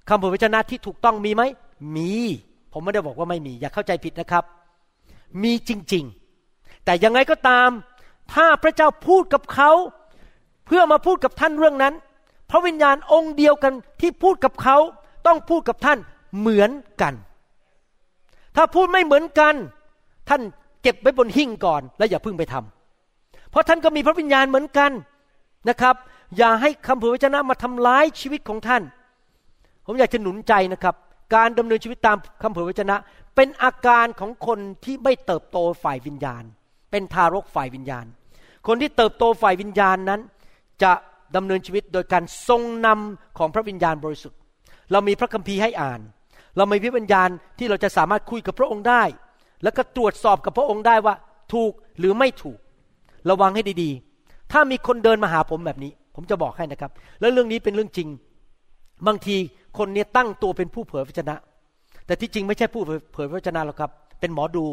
[0.09, 1.43] คำเผยพระวจนะที่ถูกต้องมีไหม
[1.97, 2.13] มี
[2.73, 4.45] ผมไม่ได้บอกว่าไม่มี อย่าเข้าใจผิดนะครับ
[5.43, 7.69] มีจริงๆ แต่ยังไงก็ตาม
[8.33, 9.71] ถ้าพระเจ้าพูดกับเขา
[10.67, 11.95] เพื่อมาพูดกับท่านเรื่องนั้น
[12.51, 14.77] พระวิญญาณองค์เดียวกันที่พูดกับเขา
[15.27, 15.99] ต้องพูดกับท่าน
[16.39, 16.71] เหมือน
[17.03, 17.15] กัน
[18.57, 19.55] ถ้าพูดไม่เหมือนกัน
[20.29, 20.43] ท่าน
[20.83, 24.91] เก็บไว้บนหิ้งก่อน แล้วอย่าเพิ่งไปทำเพราะท่านก็มีพระวิญญาณเหมือนกัน
[25.69, 25.97] นะครับ
[26.37, 28.83] อย่าให้คำเผยพระชนะมาทำร้ายชีวิตของท่าน
[29.87, 30.95] ผมอยากจะหนุนใจนะครับ
[31.35, 32.97] การดำเนินชีวิตตามคำเผยพระชนะ
[33.37, 36.45] เป็นอาการของคนที่ไม่เติบโตฝ่ายวิญญาณ
[36.91, 38.07] เป็นทารกฝ่ายวิญญาณ
[38.67, 40.21] คนที่เติบโตฝ่ายวิญญาณนั้น
[40.83, 40.93] จะ
[41.37, 44.39] ดำเนินชีวิตโดยการทรงนำของพระวิญญาณบริสุทธิ์
[44.93, 46.01] เรามีพระคัมภีร์ให้อ่าน
[46.57, 47.29] เรามีพระวิญญาณ
[47.59, 49.03] ที่เราจะสามารถคุยกับพระองค์ได้
[49.63, 51.15] แล้วก็ตรวจสอบกับพระองค์ได้ว่า
[51.55, 52.59] ถูกหรือไม่ถูก
[53.31, 54.16] ระวังให้ดีๆ
[54.53, 56.91] ถ้ามีคนเดินมาหาผมแบบนี้ ผมจะบอกให้นะครับ
[57.21, 58.09] แล้วเรื่องนี้เป็นเรื่องจริง
[59.07, 59.37] บางที
[59.79, 61.37] คนเนี้ตั้งตัวเป็นผู้เผยพระชนะ
[62.07, 62.83] แต่ที่จริงไม่ใช่ผู้
[63.13, 63.91] เผยพระชนะหรอกครับ
[64.21, 64.67] เป็นหมอดู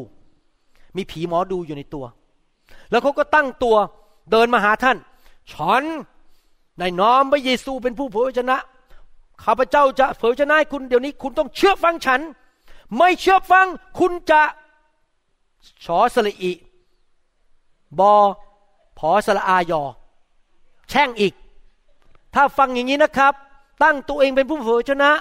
[0.97, 2.05] มีผีหมอดูอยู่ในตัว
[2.91, 3.75] แล้วเขาก็ตั้งตัว
[4.31, 4.97] เดินมาหาท่าน
[5.51, 5.83] ฉัน
[6.79, 8.57] ในน้อมพระเยซูเป็นผู้เผยพระชนะ
[9.43, 12.21] ข้าพเจ้าจะเผยพระชนะให้คุณเดี๋ยวนี้ คุณต้องเชื่อฟังฉัน
[12.97, 13.67] ไม่เชื่อฟัง
[13.99, 14.41] คุณจะ
[15.85, 16.51] ชอสละอิ
[17.99, 18.13] บอ
[19.09, 19.83] อสละอายอ
[20.89, 21.33] แช่งอีก
[22.35, 23.33] ถ้าฟังอย่างนี้นะครับ
[23.83, 25.11] ตั้งตัวเองเป็นผู้เผยพระชนะ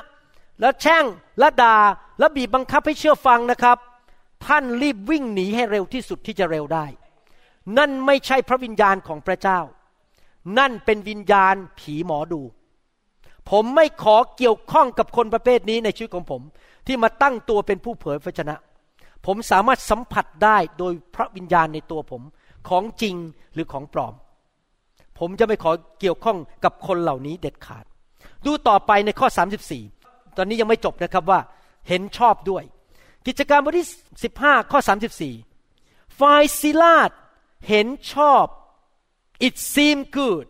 [0.60, 1.04] แล้วแช่ง
[1.38, 1.76] และด่า
[2.18, 3.78] และบีบบังคับให้เชื่อฟังนะครับ
[4.46, 6.86] ท่านรีบวิ่งหนีให้เร็วที่สุดที่จะเร็วได้
[7.78, 9.60] นั่นไม่ใช่พระวิญญาณของพระเจ้า
[10.58, 12.40] นั่นเป็นวิญญาณผีหมอดู
[13.50, 16.42] ผมไม่ขอเกี่ยวข้องกับคนประเภทนี้ในชีวิตของผม
[16.86, 18.56] ที่มาตั้งตัวเป็นผู้เผยพระชนะ
[19.26, 22.22] ผมสามารถสัมผัสได้โดยพระวิญญาณในตัวผม
[22.68, 23.16] ของจริง
[23.54, 24.14] หรือของปลอม
[25.18, 27.84] ผมจะไม่ขอเกี่ยวข้องกับคนเหล่านี้เด็ดขาด
[28.46, 29.28] ดูต่อไปในข้อ
[29.78, 31.40] 34 ตอนนี้ยังไม่จบนะครับว่า
[31.88, 32.64] เห็นชอบด้วย
[33.26, 33.88] กิจการบทที่
[34.28, 34.78] 15 ข้อ
[35.48, 37.10] 34 ฝ่ายซิลาด
[37.68, 38.44] เห็นชอบ
[39.46, 40.46] it seem good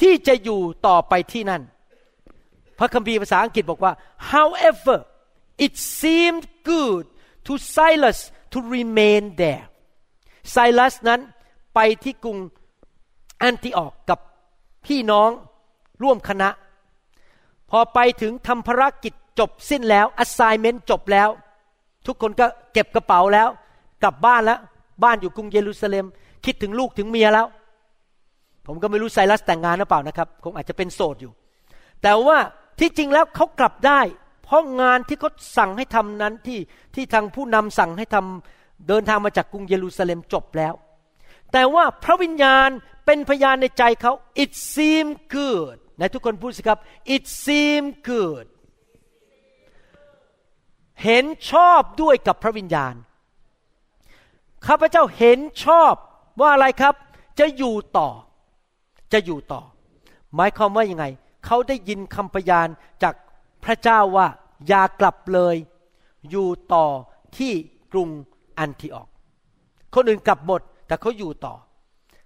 [0.00, 1.62] ที่จะอยู่ต่อไปที่นั่น
[2.78, 3.92] พระคัมภีร์ภาษาอังกฤษบอกว่า
[4.32, 4.98] however
[5.64, 7.04] it seemed good
[7.46, 8.18] to Silas
[8.52, 9.64] to remain there
[10.50, 11.20] ไซลัสนั้น
[11.74, 12.38] ไปที่กรุง
[13.38, 14.18] แอนติออกกับ
[14.86, 15.30] พี่น้อง
[16.02, 16.48] ร่วมคณะ
[17.70, 21.28] พอไปถึงทำภารกิจจบสิ้นแล้ว assignment จบแล้ว
[22.06, 23.48] ทุกคนก็เก็บกระเป๋าแล้ว
[24.02, 24.58] กลับบ้านแล้ว
[25.04, 26.06] บ้านอยู่กรุงเยรูซาเล็ม
[26.44, 27.46] คิดถึงลูกถึงเมียแล้ว
[28.66, 31.32] ผมก็ไม่รู้ไซรัสแต่งงานหรือเปล่านะครับ คงอาจจะเป็นโสดอยู่
[32.02, 32.38] แต่ว่า
[32.78, 34.00] ที่จริงแล้วเขากลับได้
[34.44, 36.58] เพราะงานที่เขาสั่งให้ทำนั้นที่
[36.94, 40.74] ที่ทางผู้นำสั่งให้ทำเดินทางมาจากกรุงเยรูซาเล็มจบแล้ว
[41.52, 42.68] แต่ว่าพระวิญญาณ
[43.06, 46.78] เป็นพยานในใจเขา it seem good ไหนทุกคนพูดสิครับ
[47.14, 48.46] it seem good
[51.04, 52.94] เห็นชอบด้วยกับพระวิญญาณ
[54.66, 55.94] ข้าพเจ้าเห็นชอบ
[56.40, 56.94] ว่าอะไรครับ
[57.38, 58.10] จะอยู่ต่อ
[59.12, 59.62] จะอยู่ต่อ
[60.34, 61.04] หมายความว่ายังไง
[61.46, 62.68] เขาได้ยินคำพยาน
[63.02, 63.14] จาก
[63.64, 64.26] พระเจ้าว่า
[64.68, 65.56] อย่ากลับเลย
[66.30, 66.86] อยู่ต่อ
[67.36, 67.52] ที่
[67.92, 68.08] กรุง
[68.58, 69.08] อันทิออก
[69.94, 71.54] คนอื่นกลับหมด แต่เขาอยู่ต่อ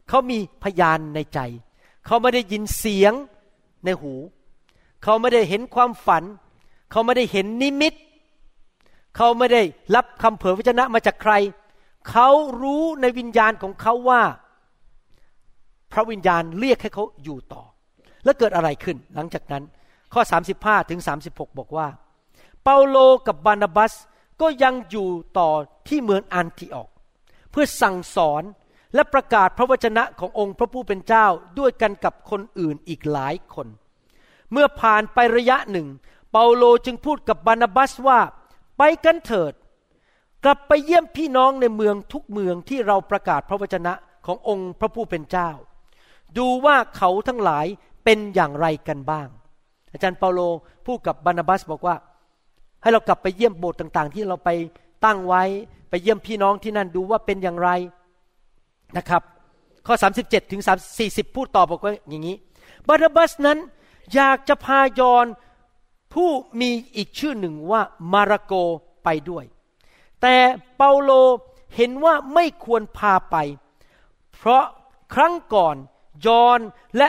[0.08, 1.38] เขามีพยานในใจ
[2.06, 3.12] เขาไม่ได้ยินเสียง
[3.84, 4.14] ในหู
[5.02, 6.24] เขาไม่ได้เห็นความฝัน
[6.90, 7.94] เขาไม่ได้เห็นนิมิต
[9.16, 9.62] เขาไม่ได้
[9.94, 11.32] รับคำเผยพระชนะมาจากใคร
[12.10, 12.28] เขา
[12.62, 14.22] รู้ในวิญญาณของเขาว่า
[15.92, 17.62] พระวิญญาณเรียกให้เขาอยู่ต่อ
[18.24, 19.62] แล้วเกิดอะไรขึ้นหลังจากนั้น
[20.12, 20.22] ข้อ
[20.56, 21.86] 35ถึง36 บอกว่า
[22.62, 22.96] เปาโล
[23.26, 23.92] กับบานาบัส
[24.40, 25.08] ก็ยังอยู่
[25.38, 25.50] ต่อ
[25.88, 26.88] ที่เมืองอันทิออก
[27.54, 28.42] เพื่อสั่งสอน
[28.94, 31.26] และประกาศพระวจนะขององค์พระผู้เป็นเจ้า
[31.58, 33.66] ด้วยกันกับคนอื่นอีกหลายคน
[34.52, 35.86] เมื่อผ่านไประยะหนึ่ง
[36.30, 38.20] เปาโลจึงพูดกับบานาบัสว่า
[38.78, 39.52] ไปกันเถิด
[40.44, 43.92] กลับไปเยี่ยมพี่น้องในเมืองทุกเมืองที่เราประกาศพระวจนะ
[44.26, 45.50] ขององค์พระผู้เป็นเจ้า
[46.38, 47.66] ดูว่าเขาทั้งหลาย
[48.04, 49.28] เป็นอย่างไรกันบ้าง
[49.92, 50.40] อาจารย์เปาโล
[50.86, 51.96] พูดกับบานาบัสบอกว่า
[52.82, 54.50] ให้เรากลับไปเยี่ยมโบสถ์ต่าง ๆ ที่เราไป
[55.04, 55.42] ตั้งไว้
[55.88, 57.70] ไปเยี่ยมพี่น้องที่นั่นดูว่าเป็นอย่างไร
[58.96, 59.22] นะครับ
[59.86, 59.94] ข้อ
[60.24, 60.62] 37 ถึง
[60.98, 62.36] 40 พูดต่อบอกว่าอย่างนี้
[62.86, 63.58] บานาบัสนั้น
[64.14, 65.26] อยากจะพายอน
[66.14, 66.30] ผู้
[66.60, 67.82] มีอีกชื่อหนึ่งว่า
[68.12, 68.54] มาระโก
[69.04, 69.44] ไปด้วย
[70.22, 70.36] แต่
[70.76, 71.10] เปาโล
[71.76, 73.36] เห็นว่าไม่ควรพาไป
[74.34, 74.64] เพราะ
[75.14, 75.76] ครั้งก่อน
[76.26, 76.60] ยอน
[76.96, 77.08] และ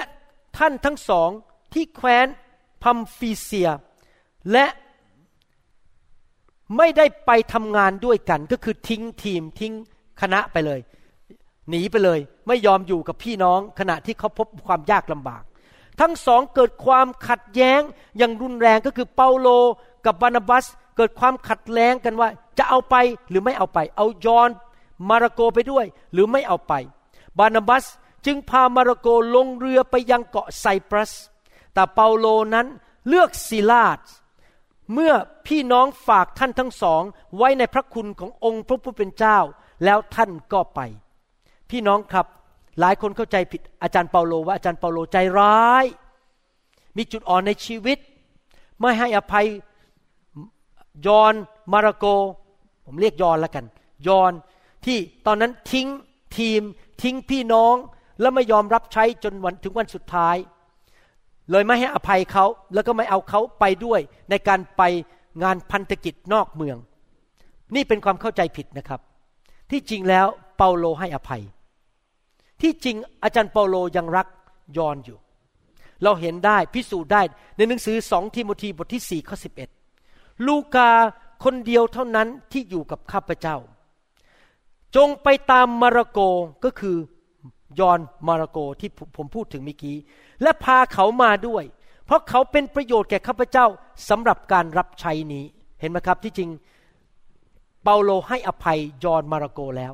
[0.58, 1.30] ท่านทั้งสอง
[1.74, 2.28] ที่แคว้น
[2.84, 3.70] พัมฟีเซีย
[4.52, 4.66] และ
[6.78, 9.74] ไม่ได้ไปทำงานด้วยกัน ก็คือทิ้งทีมทิ้ง
[10.22, 10.80] คณะไปเลย
[11.70, 15.44] หนีไปเลย ไม่ยอมอยู่กับพี่น้อง ขณะที่เขาพบความยากลำบาก
[16.00, 17.82] ทั้งสองเกิดความขัดแย้ง
[18.18, 19.48] อย่างรุนแรงก็คือเปาโล
[20.06, 20.66] กับบานาบัส
[20.98, 22.96] เกิดความขัดแย้งกันว่า จะเอาไป
[23.30, 24.50] หรือไม่เอาไป เอายอน
[25.10, 26.74] มาระโกไปด้วย หรือไม่เอาไป
[27.40, 27.86] บานาบัส
[28.26, 31.12] จึงพามาระโกลงเรือไปยังเกาะไซปรัส
[31.74, 32.68] แต่เปาโลนั้น
[33.08, 34.00] เลือกซิลาส
[34.94, 35.14] เมื่อ
[35.48, 37.02] พี่น้องฝากท่านทั้งสอง
[37.38, 39.38] ไว้ในพระคุณขององค์พระผู้เป็นเจ้า
[39.86, 40.80] แล้วท่านก็ไป
[41.70, 42.26] พี่น้องครับ
[42.80, 45.86] หลายคนเข้าใจผิดอาจารย์เปาโลว่าอาจารย์เปาโลใจร้าย
[46.98, 47.98] มีจุดอ่อนในชีวิต
[48.80, 49.48] ไม่ให้อภัย
[51.08, 51.34] ยอน
[51.72, 52.06] มาระโก
[52.86, 53.66] ผมเรียกยอนแล้วกัน
[54.08, 54.32] ยอน
[54.86, 55.88] ที่ตอนนั้นทิ้ง
[56.38, 56.62] ทีม
[57.02, 57.76] ทิ้งพี่น้อง
[58.22, 60.36] แล้วไม่ยอมรับใช้จนวันถึงวันสุดท้าย
[61.52, 64.82] เลยไม่ให้อภัยเขาแล้วก็ไม่เอาเขาไปด้วย ในการไป
[65.44, 66.78] งานพันธกิจนอกเมือง
[67.76, 69.00] นี่เป็นความเข้าใจผิดนะครับ
[69.72, 70.28] ที่จริงแล้ว
[70.58, 71.44] เปาโลให้อภัย
[72.62, 74.28] ที่จริงอาจารย์เปาโลยังรัก
[74.78, 75.18] ยอนอยู่
[76.04, 77.22] เราเห็นได้พิสูจน์ได้
[77.58, 79.70] ในหนังสือสองทิโมธีบทที่สี่ข้อสิบเอ็ด
[80.48, 80.90] ลูกา
[81.44, 83.58] คนเดียวเท่านั้นที่อยู่กับข้าพเจ้า
[84.96, 86.20] จงไปตามมาระโก
[86.64, 86.98] ก็คือ
[87.80, 89.98] ยอนมาระโกที่ผมพูดถึงเมื่อกี้
[90.42, 91.64] และพาเขามาด้วย
[92.06, 93.66] เพราะเขาเป็นประโยชน์แก่ข้าพเจ้า
[94.10, 95.46] สำหรับการรับใช้นี้
[95.80, 96.50] เห็นไหมครับที่จริง
[97.84, 99.94] เปาโลให้อภัยยอนมาระโกแล้ว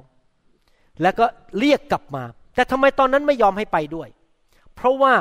[1.01, 1.26] แล้วก็
[1.59, 2.24] เรียกกลับมา
[2.55, 4.09] แต่ทำไมตอนนั้นไม่ยอมให้ไปด้วย
[4.76, 5.13] เพราะว่า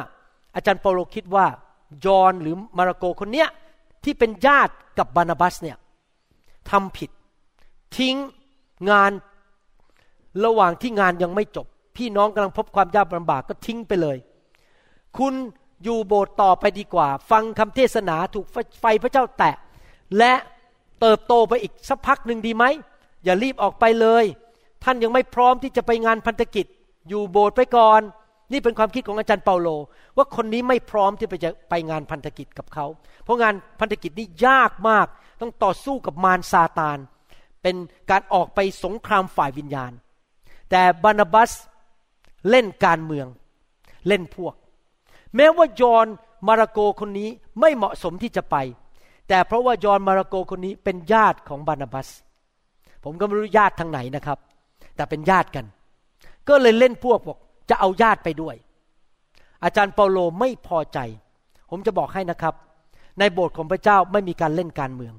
[0.54, 1.46] อาจารย์เปาโลคิดว่า
[2.06, 3.48] ยอนหรือมาระโกคนเนี้ย
[4.04, 5.76] ที่เป็นญาติกับบานาบัสเนี่ย
[6.70, 7.10] ทำผิด
[7.96, 8.16] ทิ้ง
[8.90, 9.12] งาน
[10.44, 11.66] ระหว่างที่งานยังไม่จบ
[12.00, 14.18] พี่น้องกำลังพบความยากลำบากก็ทิ้งไปเลย
[15.18, 15.34] คุณ
[15.84, 18.46] อยู่โบสถ์ต่อไปดีกว่า ฟังคำเทศนาถูก
[18.80, 19.54] ไฟพระเจ้าแตะ
[20.18, 20.32] และ
[21.00, 22.64] เติบโตไปอีกสักพักหนึ่งดีไหม
[23.24, 24.24] อย่ารีบออกไปเลย
[24.84, 26.66] ท่านยังไม่พร้อมที่จะไปงานพันธกิจ
[27.08, 28.00] อยู่โบสถ์ไปก่อน
[28.52, 29.68] นี่เป็นความคิดของอาจารย์เปาโล
[30.16, 32.86] ว่าคนนี้ไม่พร้อมที่ไปจะไปงานพันธกิจกับเขา
[33.24, 35.06] เพราะงานพันธกิจนี่ยากมาก
[35.40, 36.98] ต้องต่อสู้กับมารซาตาน
[37.62, 37.76] เป็น
[38.10, 39.92] การออกไปสงครามฝ่ายวิญญาณ
[40.70, 41.52] แต่บานาบัส
[42.50, 43.26] เล่นการเมือง
[44.08, 44.54] เล่นพวก
[45.36, 46.06] แม้ว่ายอน
[46.48, 47.28] มาราโกคนนี้
[47.60, 48.56] ไม่เหมาะสมที่จะไป
[49.28, 52.08] แต่เพราะว่ายอนมาราโกคนนี้เป็นญาติของบานาบัส
[53.04, 54.38] ผมก็ไม่รู้ญาติทางไหนนะครับ
[54.96, 55.66] แต่เป็นญาติกัน
[56.48, 57.38] ก็เลยเล่นพวกบอก
[57.70, 58.56] จะเอาญาติไปด้วย
[59.64, 60.98] อาจารย์เปาโลไม่พอใจ
[61.70, 62.54] ผมจะบอกให้นะครับ
[63.18, 65.14] ในโบสถ์ของพระเจ้าไม่มีการเล่นการเมือง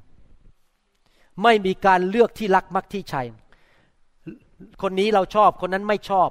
[1.43, 3.27] ไม่มีการเลือกที่รักมักที่ชัย
[4.81, 6.29] คนนี้เราชอบคนนั้นไม่ชอบ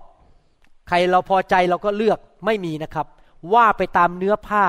[0.90, 3.06] ใครเราพอใจเราก็เลือกไม่มีนะครับ
[3.54, 4.64] ว่าไปตามเนื้อผ้า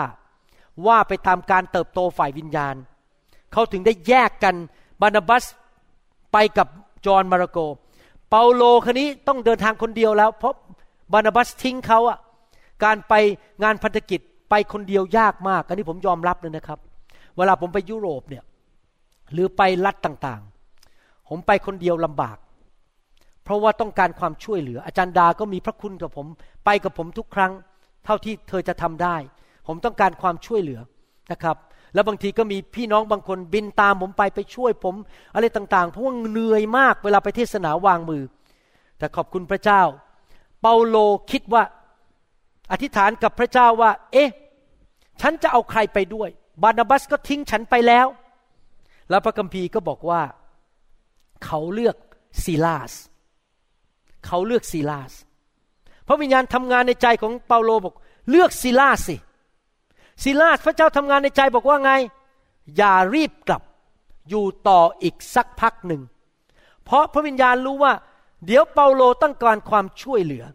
[0.88, 2.76] ว่าไปตามการเติบโตฝ่ายวิญญาณ
[3.54, 4.56] เขาถึงได้แยกกัน
[5.02, 5.44] บานาบัส
[6.34, 6.68] ไปกับ
[7.06, 7.58] จอห์นมาราโก
[8.30, 10.54] เปาโลคนนี้ต้องเดินทางคนเดียวแล้ว เพราะ
[11.14, 12.18] บานาบัสทิ้งเขาอะ
[12.84, 13.14] การไป
[13.64, 14.20] งานพันธกิจ
[14.50, 16.80] ไปคนเดียวยากมากอันนี้ผมยอมรับเลยนะครับ
[17.38, 18.44] เวลาผมไปยุโรปเนี่ย
[19.34, 22.38] หรือไปรัฐต่างๆ ผมไปคนเดียวลำบาก
[23.44, 26.28] เพราะว่าต้องการความช่วยเหลือ อาจารย์ดาก็มีพระคุณกับผม
[26.66, 27.52] ไปกับผมทุกครั้ง
[28.06, 29.16] เท่าที่เธอจะทำได้
[29.68, 30.80] ผมต้องการความช่วยเหลือ
[31.32, 31.58] นะครับ
[31.94, 34.96] แล้วบางทีก็มีพี่น้องบางคนบินตามผมไปไปช่วยผม
[35.34, 38.24] อะไรต่างๆ เพราะว่าเหนื่อยมากเวลาไปเทศนาวางมือ
[38.98, 39.82] แต่ขอบคุณพระเจ้า
[40.62, 40.98] เปาโล
[41.32, 41.64] คิดว่า
[42.72, 44.30] อธิษฐานกับพระเจ้าว่า เอ๊ะ
[45.22, 46.30] ฉันจะเอาใครไปด้วย
[46.64, 48.08] บานาบัสก็ทิ้งฉันไปแล้ว
[49.10, 50.22] แล้วพระคัมภีร์ก็บอกว่า
[51.46, 51.96] เขาเลือก
[52.44, 52.94] ซีลาส
[54.26, 55.14] เขาเลือกซีลาส
[56.08, 57.96] พระวิญญาณทำงานในใจของเปาโลบอก
[58.30, 59.16] เลือกซีลาสสิ
[60.24, 61.92] ซีลาสพระเจ้าทำงานในใจบอกว่าไง
[62.78, 63.62] อย่ารีบกลับ
[64.30, 66.02] อยู่ต่ออีกสักพักหนึ่ง
[66.84, 67.94] เพราะพระวิญญาณรู้ว่า
[68.46, 70.46] เดี๋ยวเปาโลต้องการความช่วยเหลือ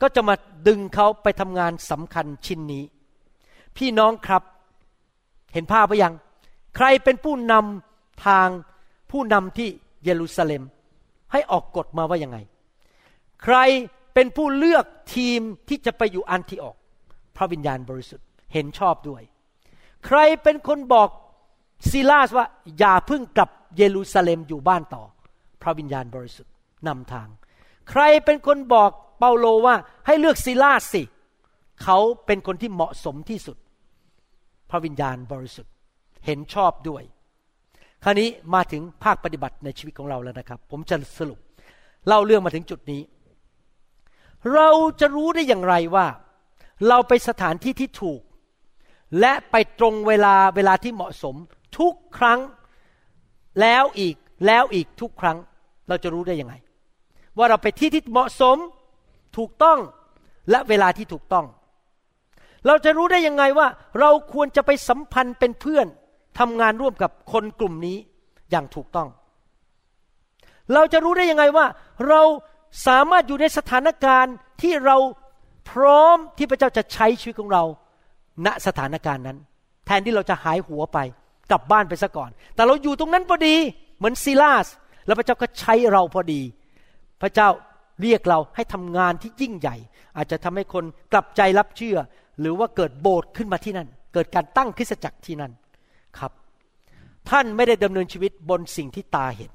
[0.00, 0.34] ก็จะมา
[0.68, 2.84] ดึงเขาไปทำงานสำคัญชิ้นนี้
[3.76, 4.42] พี่น้องครับ
[5.52, 6.14] เห็นภาพหรือยัง
[6.76, 8.48] ใครเป็นผู้นำทาง
[9.10, 9.68] ผู้นำที่
[10.04, 10.62] เยรูซาเล็ม
[11.32, 12.38] ให้ออกกฎมาว่ายังไง
[13.44, 13.56] ใคร
[14.14, 14.84] เป็นผู้เลือก
[15.14, 16.76] ทีมที่จะไปอยู่อันที่ออก
[17.36, 19.22] พระวิญญาณบริสุทธิ์เห็นชอบด้วย
[20.06, 21.08] ใครเป็นคนบอก
[21.90, 22.46] ซีลาสว่า
[22.78, 25.04] อย่าพิ่งกลับเยรูซาเล็มอยู่บ้านต่อ
[25.62, 26.52] พระวิญญาณบริสุทธิ์
[26.86, 27.28] นำทาง
[27.90, 29.74] ใครเป็นคนบอกเปาโลว่า
[30.06, 31.02] ให้เลือกซีลาสสิ
[31.82, 33.56] เขาเป็นคนที่เหมาะสมที่สุด
[34.70, 35.72] พระวิญญาณบริสุทธิ์
[36.26, 37.02] เห็นชอบด้วย
[38.04, 41.38] คราวนี้มาถึงภาคปฏิบัติในชีวิตของเราแล้วนะครับ ผมจะสรุป
[42.06, 43.00] เล่าเรื่องมาถึงจุดนี้
[44.54, 44.68] เรา
[45.00, 46.06] จะรู้ได้อย่างไรว่า
[46.88, 48.20] เราไปสถานที่ที่ถูก
[49.20, 51.36] และไปตรงเวลาเวลาที่เหมาะสม
[51.78, 52.40] ทุกครั้ง
[53.60, 54.16] แล้วอีก
[54.46, 55.38] แล้วอีกทุกครั้ง
[55.88, 56.54] เราจะรู้ได้ยังไง
[57.38, 58.56] ว่าเราไปที่ที่เหมาะสม
[59.36, 59.78] ถูกต้อง
[60.50, 61.46] และเวลาที่ถูกต้อง
[62.66, 63.68] เราจะรู้ได้ยังไงว่า
[64.00, 65.86] เราควรจะไปสัมพันธ์เป็นเพื่อน
[66.38, 67.96] ทำงานร่วมกับคนกลุ่มนี้
[68.50, 69.08] อย่างถูกต้อง
[70.74, 71.66] เราจะรู้ได้ยังไงว่า
[72.08, 72.22] เรา
[72.86, 74.96] สามารถอยู่ในสถานการณ์ที่เรา
[75.70, 77.64] พร้อมที่พระเจ้าจะใช้ชีวิตของเรา
[78.46, 79.38] ณสถานการณ์นั้น
[79.86, 80.98] แทนที่เราจะหายหัวไป
[81.50, 83.56] กลับบ้านไปซะก่อน แต่เราอยู่ตรงนั้นพอดี
[83.96, 84.66] เหมือนซีลาส
[85.06, 86.40] แล้วพระเจ้าก็ใช้เราพอดี
[87.22, 87.48] พระเจ้า
[88.02, 89.76] เรียกเราให้ทำงานที่ยิ่งใหญ่
[90.16, 91.96] อาจจะทำให้คนกลับใจรับเชื่อ
[92.40, 95.52] หรือว่าเกิดโบสถ์ขึ้นมาที่นั่น เกิดการตั้งคริสตจักรที่นั่น
[96.18, 96.32] ครับ
[97.30, 99.52] ท่านไม่ได้ดำเนินชีวิตบนสิ่งที่ตาเห็น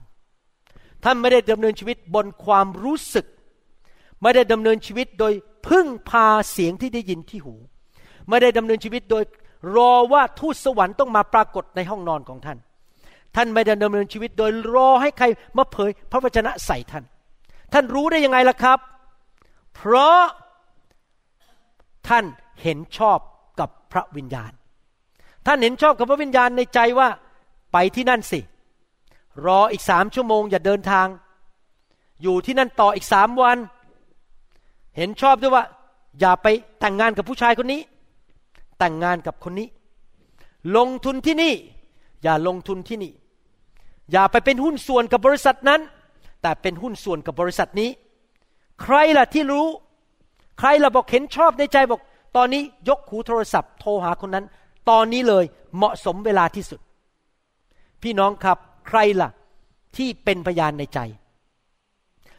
[1.06, 3.26] ท่านไม่ได้ดำเนินชีวิตบนความรู้สึก
[4.22, 5.34] ไม่ได้ดำเนินชีวิตโดย
[5.68, 7.56] พึ่งพาเสียงที่ได้ยินที่หู
[8.30, 9.24] ไม่ได้ดำเนินชีวิตโดย
[9.76, 12.58] รอว่าทูตสวรรค์ต้องมาปรากฏในห้องนอนของท่าน
[13.36, 15.26] ท่านไม่ได้ดำเนินชีวิตโดยรอให้ใคร
[15.58, 17.04] มาเผยพระวจนะใส่ท่าน
[17.74, 18.80] ท่านรู้ได้ยังไงล่ะครับ
[19.76, 20.22] เพราะ
[22.08, 22.26] ท่าน
[22.64, 23.20] เห็นชอบ
[23.60, 24.52] กับพระวิญญาณ
[25.48, 27.08] ท่านเห็นชอบกับพระวิญญาณในใจว่า
[27.74, 28.40] ไปที่นั่นสิ
[29.46, 31.08] รออีกสามชั่วโมงอย่าเดินทาง
[32.22, 33.58] อยู่ที่นั่นต่ออีกสามวัน
[34.98, 35.64] เห็นชอบด้วยว่า
[36.20, 36.48] อย่าไป
[36.80, 37.82] แต่งงานกับผู้ชายคนนี้
[38.80, 39.68] แต่งงานกับคนนี้
[40.78, 41.54] ลงทุนที่นี่
[42.24, 43.12] อย่าลงทุนที่นี่
[44.12, 45.82] อย่าไปเป็นหุ้นส่วนกับบริษัทนั้น
[46.42, 47.90] แต่เป็นหุ้นส่วนกับบริษัทนี้
[48.82, 49.68] ใครล่ะที่รู้
[50.60, 52.02] ใครล่ะบอกเห็นชอบในใจบอก
[52.36, 54.46] ตอนนี้ยกหูโทรศัพท์ โทรหาคนนั้น
[54.90, 56.80] ตอนนี้เลยเหมาะสมเวลาที่สุด
[58.04, 58.58] พี่น้องครับ
[58.88, 59.30] ใครล่ะ
[59.98, 61.00] ที่เป็นพยานในใจ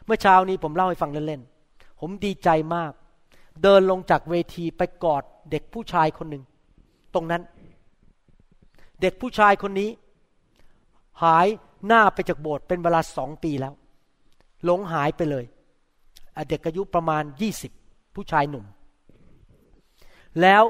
[0.04, 2.92] เมื่อเช้านี้ผมเล่าให้ฟังเล่นๆ ผมดีใจมาก
[3.62, 6.42] เดินลงจากเวทีไปกอดเด็กผู้ชายคนหนึ่ง
[7.14, 7.42] ตรงนั้น
[9.00, 9.90] เด็กผู้ชายคนนี้
[11.22, 11.46] หาย
[11.86, 13.74] หน้าไปจากโบสถ์เป็นเวลาสองปีแล้ว
[14.64, 15.44] หลงหายไปเลย
[16.48, 17.22] เด็กอายุประมาณ
[17.72, 18.64] 20ผู้ชายหนุ่ม
[20.42, 20.62] แล้ว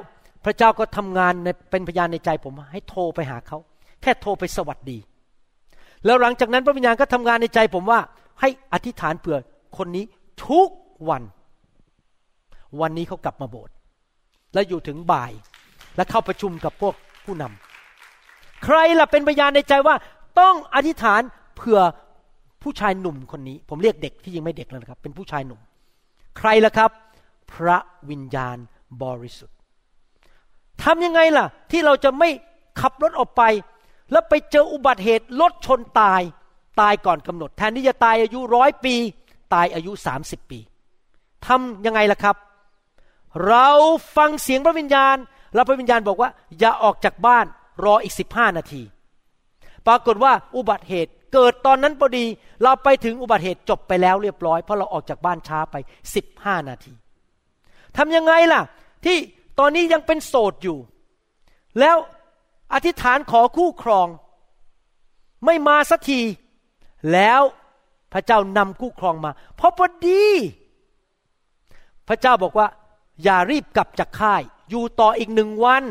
[0.44, 3.58] พระเจ้าก็ทำงานในเป็นพยานในใจผมให้โทรไปหาเขา
[4.02, 4.98] แค่โทรไปสวัสดี
[6.06, 8.00] แล้วหลังจากนั้นพระวิญญาณก็ทำงานในใจผมว่า
[8.40, 9.38] ให้อธิษฐานเผื่อ
[9.76, 10.04] คนนี้
[10.48, 10.68] ทุก
[11.08, 11.22] วัน
[12.80, 13.74] วันนี้เขากลับมาโบสถ์
[14.54, 15.32] แล้วอยู่ถึงบ่าย
[15.96, 16.94] และเข้าประชุมกับพวก
[17.24, 19.96] ผู้นำใครล่ะเป็นพยานในใจว่า
[20.40, 21.20] ต้องอธิษฐาน
[21.56, 21.80] เผื่อ
[22.62, 25.60] ผู้ชายหนุ่มคนนี้ ผมเรียกเด็กที่ยังไม่เด็กแล้วนะครับ เป็นผู้ชายหนุ่ม
[26.38, 26.90] ใครล่ะครับ
[27.52, 27.78] พระ
[28.10, 28.56] วิญญาณ
[29.02, 29.56] บริสุทธิ์
[30.82, 32.28] ทำยังไงล่ะ ที่เราจะไม่
[32.80, 33.42] ขับรถออกไป
[34.12, 36.22] แล้วไปเจออุบัติเหตุรถชนตาย
[36.80, 38.94] ตายก่อนกำหนด แทนที่จะตายอายุร้อยปี
[39.54, 40.58] ตายอายุสามสิบปี
[41.46, 42.36] ทำยังไงล่ะครับ
[43.46, 43.68] เรา
[44.16, 45.16] ฟังเสียงพระวิญญาณ
[45.54, 47.46] แล้วพระวิญญาณบอกว่า อย่าออกจากบ้าน
[47.84, 48.82] รออีกสิบห้านาที
[49.86, 52.24] ปรากฏว่าอุบัติเหตุเกิดตอนนั้นพอดี
[52.62, 55.76] เราไปถึงอุบัติเหตุจบไปแล้วเรียบร้อย เพราะเราออกจากบ้านช้าไป
[56.14, 56.94] สิบห้านาที
[57.96, 58.62] ทำยังไงล่ะ
[59.04, 59.16] ที่
[59.58, 60.78] ตอนนี้ยังเป็นโสดอยู่
[61.80, 61.96] แล้ว
[62.72, 64.08] อธิษฐานขอคู่ครอง
[65.44, 66.20] ไม่มาสักที
[67.12, 67.42] แล้ว
[68.12, 70.24] พระเจ้านำคู่ครองมา เพราะพอดี
[72.08, 72.66] พระเจ้าบอกว่า
[73.22, 75.84] อย่ารีบกลับจากค่าย อยู่ต่ออีกหนึ่งวัน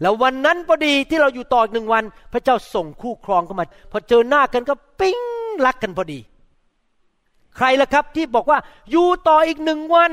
[0.00, 5.20] แล้ววันนั้นพอดีที่เราอยู่ต่ออีกหนึ่งวัน พระเจ้าส่งคู่ครองเข้ามา พอเจอหน้ากันก็ปิ้ง
[5.66, 6.18] รักกันพอดี
[7.56, 8.58] ใครล่ะครับที่บอกว่า
[8.90, 10.12] อยู่ต่ออีกหนึ่งวัน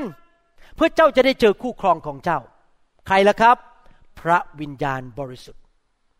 [0.76, 2.38] เพื่อเจ้าจะได้เจอคู่ครองของเจ้า
[3.06, 3.56] ใครล่ะครับ
[4.20, 5.62] พระวิญญาณบริสุทธิ์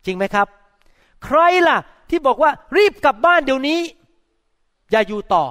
[0.05, 0.47] จริงไหมครับ
[1.23, 1.37] ใคร
[1.67, 1.77] ล่ะ
[2.09, 3.79] ที่บอกว่ารีบกลับบ้านเดี๋ยวนี้
[4.91, 5.43] อย่าอยู่ต่อ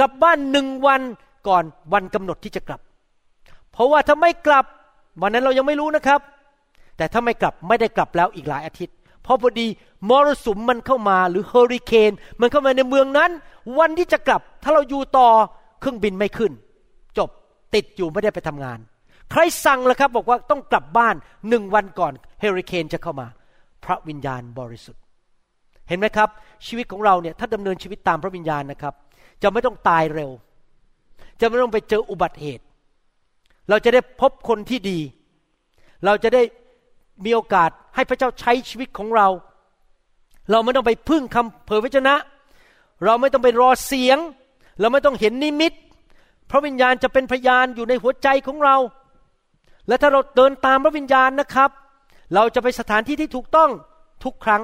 [0.00, 1.00] กลับบ้านหนึ่งวัน
[1.48, 2.80] ก่อนวันกำหนดที่จะกลับ
[3.72, 4.66] เพราะว่าถ้าไม่กลับ
[5.22, 6.20] วันนั้นเรายังไม่รู้นะครับ
[6.96, 9.66] แต่ถ้าไม่กลับไม่ได้กลับแล้วอีกหลายอาทิตย์ เพราะพอดี
[10.08, 13.30] มรสุมมันเข้ามาหรือเฮอริเคนมันเข้ามาในเมืองนั้น
[13.78, 15.28] วันที่จะกลับ ถ้าเราอยู่ต่อ
[15.80, 16.52] เครื่องบินไม่ขึ้น
[17.18, 17.30] จบ
[17.74, 18.78] ติดอยู่ไม่ได้ไปทำงาน
[19.30, 21.14] ใครสั่งล่ะครับ บอกว่าต้องกลับบ้าน
[21.48, 23.26] หนึ่งวันก่อนเฮอริเคนจะเข้ามา
[23.84, 25.02] พระวิญญาณบริสุทธิ์
[25.88, 26.28] เห็นไหมครับ
[26.66, 28.94] ชีวิตของเราเนี่ยถ้าดำเนินชีวิตตามพระวิญญาณนะครับ
[29.42, 30.30] จะไม่ต้องตายเร็ว
[31.40, 32.64] จะไม่ต้องไปเจออุบัติเหตุ
[33.68, 34.98] เราจะได้พบคนที่ดี
[36.04, 36.42] เราจะได้
[37.24, 39.28] มีโอกาสให้พระเจ้าใช้ชีวิตของเรา
[40.50, 42.14] เราไม่ต้องไปพึ่งคำเผยพระชนะ
[43.04, 44.18] เราไม่ต้องไปรอเสียง
[44.80, 45.72] เราไม่ต้องเห็นนิมิต
[46.50, 48.76] พระวิญญาณจะเป็นพยานอยู่ในหัวใจของเรา
[49.88, 51.70] และถ้าเราเดินตามพระวิญญาณนะครับ
[52.34, 53.70] เราจะไปสถานที่ที่ถูกต้อง
[54.24, 54.62] ทุกครั้ง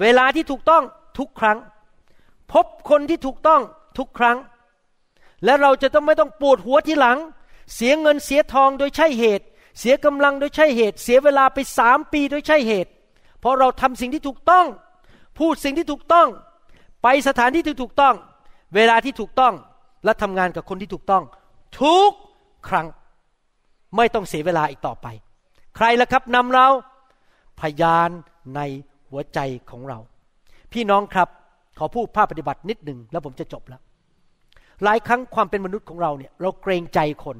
[0.00, 0.82] เวลาที่ถูกต้อง
[1.18, 1.58] ทุกครั้ง
[2.52, 3.60] พบคนที่ถูกต้อง
[3.98, 4.38] ทุกครั้ง
[5.44, 7.18] และเราจะต้องไม่ต้องปวดหัวทีหลัง
[7.74, 9.44] เสียเงินเสียทองโดยใช่เหตุ
[9.78, 12.90] เสียกำลังโดยใช่เหตุ เสียเวลาไปสามปีโดยใช่เหตุ
[13.40, 14.66] เพราะเราทำสิ่งที่ถูกต้อง
[15.38, 16.28] พูดสิ่งที่ถูกต้อง
[17.02, 18.14] ไปสถานที่ที่ถูกต้อง
[18.74, 19.54] เวลาที่ถูกต้อง
[20.04, 21.22] และทำงานกับคนที่ถูกต้อง
[21.80, 22.10] ทุก
[22.68, 22.86] ครั้ง
[23.96, 25.06] ไม่ต้องเสียเวลาอีกต่อไป
[25.76, 26.68] ใครล่ะครับนำเรา
[27.60, 28.10] พยาน
[28.56, 28.60] ใน
[29.10, 29.38] หัวใจ
[29.70, 29.98] ของเรา
[30.72, 31.28] พี่น้องครับ
[31.78, 33.80] ขอพูดภาพปฏิบัตินิดหนึ่งแล้วผมจะจบแล้ว
[34.84, 37.36] หลายครั้งความเป็นมนุษย์ของเราเนี่ยเราเกรงใจคน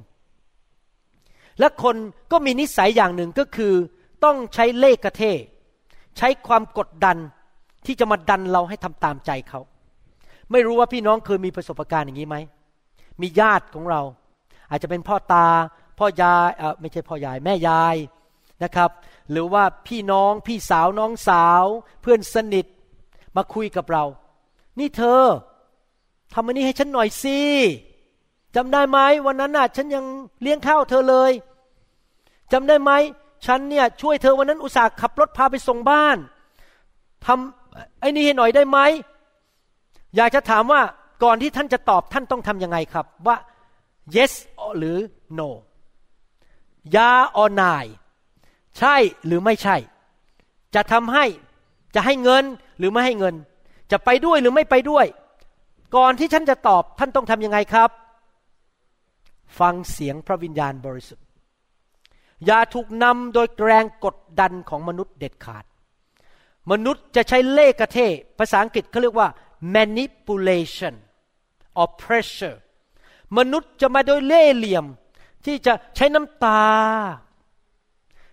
[1.58, 1.96] และคน
[2.32, 3.74] ก็มีนิสัยอย่างหนึ่งก็คือ
[4.24, 5.22] ต้องใช้เล่ห์กระเท
[6.18, 7.16] ใช้ความกดดัน
[7.86, 9.60] ที่จะมาดันเราให้ทำตามใจเขา
[10.52, 12.36] ไม่รู้ว่าพี่น้องเคยมีประสบการณ์อย่างนี้ไหม
[13.22, 14.00] มีญาติของเรา
[14.70, 15.46] อาจจะเป็นพ่อตา
[15.98, 17.96] พ่อยายเออไม่ใช่พ่อยายแม่ยาย
[18.62, 18.90] นะครับ
[19.30, 21.64] หรือว่าพี่น้องพี่สาวน้องสาว
[22.02, 22.66] เพื่อนสนิท
[23.36, 24.04] มาคุยกับเรา
[24.78, 25.22] นี่เธอ
[26.34, 27.38] ทำอันนี้ให้ฉันหน่อยสิ
[28.56, 30.04] จำได้ไหมวันนั้นน่ะ ฉันยัง
[30.42, 31.32] เลี้ยงข้าวเธอเลย
[32.52, 32.92] จำได้ไหม
[33.46, 36.16] ฉันเนี่ยช่วยเธอวันนั้นอุตส่าห์ขับรถพาไปส่งบ้าน
[37.26, 38.78] ทำไอ้นี่ให้หน่อยได้ไหม
[40.16, 40.82] อยากจะถามว่า
[41.24, 43.36] ก่อนที่ท่านจะตอบท่านต้องทำยังไงครับว่า
[44.16, 44.32] yes
[44.78, 44.96] หรือ
[45.38, 45.48] no
[46.96, 47.10] ยา
[47.40, 47.86] or nay
[48.78, 49.76] ใช่หรือไม่ใช่
[50.74, 51.24] จะทำให้
[51.94, 52.44] จะให้เงิน
[52.78, 53.34] หรือไม่ให้เงิน
[53.90, 55.06] จะไปด้วยหรือไม่ไปด้วย
[55.96, 57.90] ก่อนที่ท่านจะตอบท่านต้องทำยังไงครับ
[59.58, 61.26] ฟังเสียงพระวิญญาณบริสุทธิ์
[62.46, 65.64] อย่าถูกนำโดยแรงกดดันของมนุษย์เด็ดขาด
[66.70, 67.98] มนุษย์จะใช้เล่กระเท
[68.38, 69.28] ภาษาอังกฤษเขาเรียกว่า
[69.74, 70.94] manipulation
[71.80, 72.58] or pressure
[73.38, 74.86] มนุษย์จะมาโดยเล่เหลี่ยม
[75.44, 76.64] ที่จะใช้น้ำตา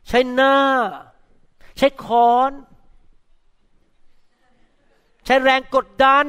[0.07, 0.55] ใช้หน้า
[1.78, 2.51] ใช้ค้อน
[5.26, 6.26] ใช้แรงกดดัน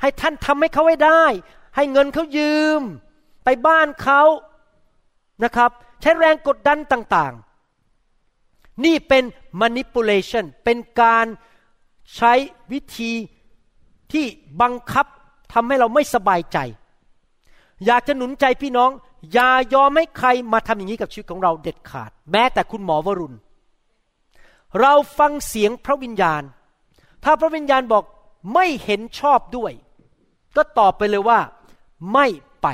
[0.00, 1.24] ให้ท่านทำให้เขาให้ได้
[1.76, 2.82] ให้เงินเขายืม
[3.44, 4.22] ไปบ้านเขา
[5.44, 9.24] นะครับ ใช้แรงกดดันต่างๆ นี่เป็น
[9.60, 11.26] manipulation เป็นการ
[12.16, 12.32] ใช้
[12.72, 13.12] วิธี
[14.12, 14.26] ที่
[14.60, 15.06] บังคับ
[15.52, 16.58] ทำให้เราไม่สบายใจ
[17.86, 18.90] อยากจะหนุนใจพี่น้อง
[19.32, 23.36] อย่ายอมให้ใครมาทำอย่างนี้กับชีวิตของเราเด็ดขาด แม้แต่คุณหมอวรุณ
[24.80, 26.42] เราฟังเสียงพระวิญญาณ
[27.24, 28.04] ถ้าพระวิญญาณบอก
[28.54, 29.72] ไม่เห็นชอบด้วย
[30.56, 31.38] ก็ตอบไปเลยว่า
[32.12, 32.26] ไม่
[32.62, 32.66] ไป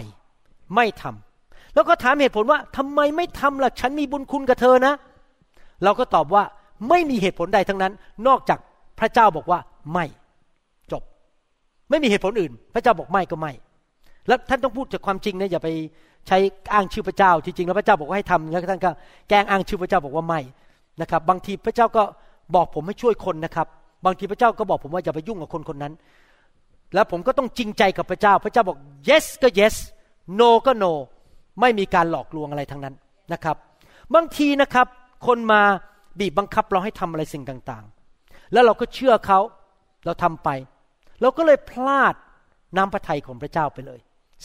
[0.74, 4.94] ไม่ทำแล้วก็ถามเหตุผลว่าทำไมไม่ทำล่ะฉันมีบุญคุณกับเธอนะ
[5.84, 6.44] เราก็ตอบว่า
[6.88, 7.92] ไม่มีเหตุผลใดทั้งนั้น
[8.26, 8.58] นอกจาก
[8.98, 9.58] พระเจ้าบอกว่า
[9.92, 10.06] ไม่
[10.92, 11.02] จบ
[11.90, 13.52] ไม่มีเหตุผลอื่น พระเจ้าบอกไม่ก็ไม่
[14.28, 15.68] แล้วท่านต้องพูดจากความจริงนะอย่าไป
[16.28, 16.38] ใช้
[16.72, 18.90] อ้างชื่อพระเจ้าจริงๆแล้วพระเจ้าบอกว่าให้ทำแล้วท่านก็
[19.28, 20.40] แกล้งอ้างชื่อพระเจ้าบอกว่าไม่
[21.00, 22.02] นะครับ บางทีพระเจ้าก็
[22.54, 23.66] บอกผมให้ช่วยคนนะครับ
[24.04, 25.92] บางทีพระเจ้าก็บอกผมว่าอย่าไปยุ่งกับคนคนนั้น
[26.94, 29.76] แล้วผมก็ต้องจริงใจกับพระเจ้า พระเจ้าบอก yes ก็ yes
[30.40, 30.92] no ก็ no
[31.60, 32.94] ไม่มีการหลอกลวงอะไรทั้งนั้น
[33.32, 33.56] นะครับ
[34.14, 34.86] บางทีนะครับ
[35.26, 35.62] คนมา
[36.18, 39.40] บีบบังคับเราให้ทำอะไรสิ่งต่างๆ แล้วเราก็เชื่อเขา
[40.04, 40.48] เราทำไป
[41.20, 42.14] เราก็เลยพลาด
[42.76, 44.00] น้ำพระทัยของพระเจ้าไปเลย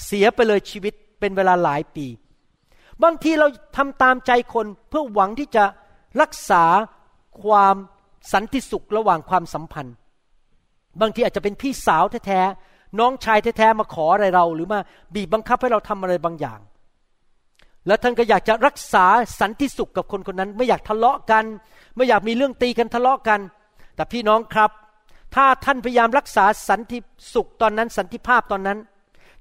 [0.05, 2.07] เสียไปเลยชีวิต เป็นเวลาหลายปี
[3.03, 3.47] บางทีเรา
[3.77, 5.63] ทำตามใจคนเพื่อหวังที่จะ
[6.21, 6.63] รักษา
[7.43, 7.75] ความ
[8.33, 9.95] สันติสุขระหว่างความสัมพันธ์
[11.01, 14.79] บางทีอาจจะเป็นพี่สาวแท้ๆน้องชายแท้ๆมาขออะไรเรา หรือมา
[15.15, 16.59] บีบบังคับให้เราทำอะไรบางอย่าง
[17.87, 19.05] แล้วท่านก็อยากจะรักษา
[19.39, 21.45] สันติสุขกับคนคนนั้น ไม่อยากทะเลาะกัน
[21.95, 23.39] ไม่อยากมีเรื่องตีกันทะเลาะกัน
[23.95, 24.71] แต่พี่น้องครับ
[25.35, 26.97] ถ้าท่านพยายามรักษาสันติ
[27.33, 28.77] สุขตอนนั้น สันติภาพตอนนั้น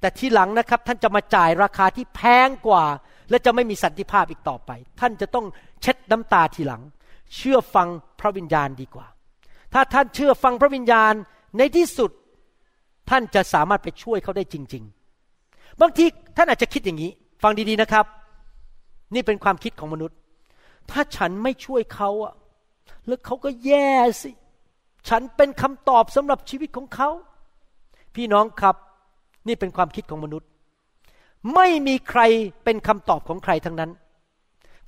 [0.01, 2.85] แต่ทีหลังนะครับท่านจะมาจ่ายราคาที่แพงกว่า
[3.31, 4.71] และจะไม่มีสันติภาพอีกต่อไป
[5.01, 5.47] ท่านจะต้อง
[5.83, 6.83] เช็ดน้ำตาทีหลัง
[7.35, 7.89] เชื่อฟัง
[8.21, 9.07] พระวิญญาณดีกว่า
[9.75, 11.13] ถ้าท่านเชื่อฟังพระวิญญาณ
[11.59, 12.11] ในที่สุด
[13.11, 14.85] ท่านจะสามารถไปช่วยเขาได้จริง
[15.33, 16.05] ๆ บางที
[16.37, 17.11] ท่านอาจจะคิดอย่างนี้
[17.43, 18.07] ฟังดีๆนะครับ
[19.15, 20.17] นี่เป็นความคิดของมนุษย์
[20.91, 22.35] ถ้าฉันไม่ช่วยเขาอะ
[23.07, 23.93] แล้วเขาก็แย่
[24.23, 24.31] สิ
[25.09, 27.09] ฉันเป็นคำตอบสำหรับชีวิตของเขา
[28.15, 28.77] พี่น้องครับ
[29.49, 30.49] นี่เป็นความคิดของมนุษย์
[31.55, 32.21] ไม่มีใคร
[32.65, 33.91] เป็นคำตอบของใครทั้งนั้น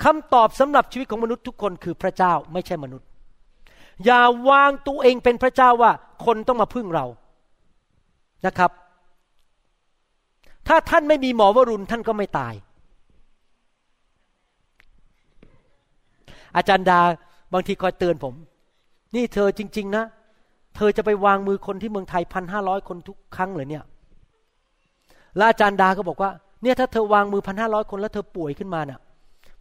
[0.05, 3.07] คำตอบสำหรับชีวิตของมนุษย์ทุกคนคือพระเจ้าไม่ใช่มนุษย์
[4.05, 5.93] อย่าวางตัวเองเป็นพระเจ้าว่า
[6.25, 7.07] คนต้องมาพึ่งเรา
[8.47, 8.71] นะครับ
[10.69, 12.55] ถ้าท่านไม่มีหมอวรุณท่านก็ไม่ตาย
[16.57, 17.01] อาจารย์ดา
[17.53, 18.35] บางทีคอยเตือนผม
[19.15, 20.05] นี่เธอจริง ๆ นะ
[20.77, 23.85] เธอจะไปวางมือคนที่เมืองไทยพันห้าร้อยคนทุกครั้งเลยเนี่ย
[25.37, 26.31] แล้วอาจารย์ดาก็บอกว่า
[26.63, 29.01] เนี่ยถ้าเธอวางมือพันห้าร้อยคนแล้วเธอป่วยขึ้นมาเนะ่ะ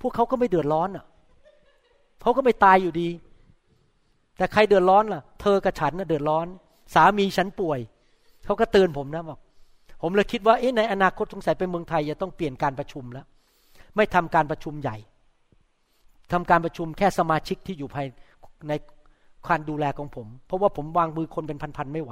[0.02, 1.06] พวกเขาก็ไม่เดือดร้อนอะ
[2.22, 3.10] เขาก็ไม่ตายอยู่ดี
[4.38, 6.46] แต่ใครเดือดร้อนล่ะ เธอกับฉันน่ะเดือดร้อน
[6.96, 7.80] สามีฉันป่วย
[8.46, 9.40] เขาก็เตือนผมนะบอก
[10.02, 13.26] ผมเลยคิดว่าเอ๊ะในอนาคตสงสัยไปเมืองไทยจะต้องเปลี่ยนการประชุมแล้ว
[13.96, 14.98] ไม่ทำการประชุมใหญ่
[16.32, 18.06] ทำการประชุมแค่สมาชิกที่อยู่ภาย
[18.68, 18.74] ใน
[19.48, 22.12] การดูแลของผม เพราะว่าผมวางมือคนเป็นพันๆไม่ไหว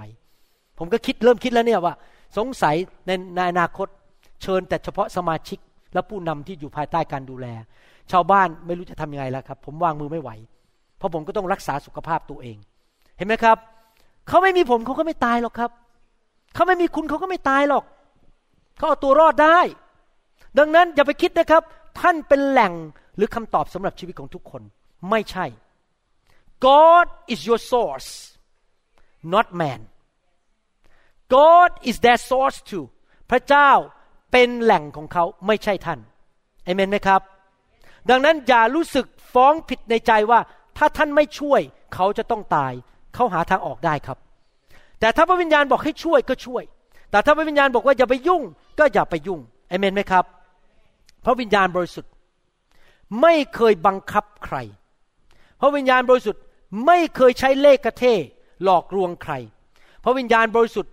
[0.78, 1.93] ผมก็คิดเริ่มคิดแล้วเนี่ยว่า
[2.38, 2.75] สงสัย
[3.07, 3.88] ในในอนาคต
[4.41, 5.59] เชิญแต่เฉพาะสมาชิก
[5.93, 7.47] และผู้นำที่อยู่ภายใต้การดูแล
[8.11, 10.30] ชาวบ้านไม่รู้จะทำยังไงแล้วครับ ผมวางมือไม่ไหว
[10.97, 12.57] เพราะผมก็ต้องรักษาสุขภาพตัวเอง
[13.17, 13.57] เห็นไหมครับ
[14.28, 15.71] เขาไม่มีผมเขาก็ไม่ตายหรอกครับ
[16.53, 17.84] เขาไม่มีคุณเขาก็ไม่ตายหรอก
[18.78, 19.59] เขาเอาตัวรอดได้
[20.59, 21.63] ดังนั้นอย่าไปคิดนะครับ
[21.99, 22.73] ท่านเป็นแหล่ง
[23.15, 24.61] หรือคำตอบสำหรับชีวิตของทุกคน
[25.09, 25.45] ไม่ใช่
[26.65, 28.09] God is your source
[29.34, 29.82] not man
[31.36, 32.86] God is their source too
[33.30, 33.71] พระเจ้า
[34.32, 35.99] เป็นแหล่งของเขาไม่ใช่ท่าน
[36.63, 37.21] เอเมนไหมครับ
[38.09, 40.39] ดังนั้นอย่ารู้สึกฟ้องผิดในใจว่า
[40.78, 41.61] ถ้าท่านไม่ช่วย
[41.93, 42.73] เขาจะต้องตาย
[43.13, 44.17] เขาหาทางออกได้ครับ
[44.99, 46.63] แต่ถ้าพระวิญญาณบอกให้ช่วยก็ช่วย
[47.11, 48.43] แต่ถ้าพระวิญญาณบอกว่าอย่าไปยุ่ง
[48.80, 50.25] ก็อย่าไปยุ่งเอเมนไหมครับ
[51.25, 52.11] พระวิญญาณบริสุทธิ์
[53.21, 54.57] ไม่เคยบังคับใคร
[55.61, 56.41] พระวิญญาณบริสุทธิ์
[56.86, 58.03] ไม่เคยใช้เลขกระเท
[58.63, 59.34] หลอกลวงใคร
[60.03, 60.91] พระวิญญาณบริสุทธิ์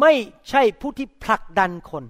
[0.00, 0.12] ไม่
[0.48, 2.04] ใช่ผู้ที่ผลักดันคน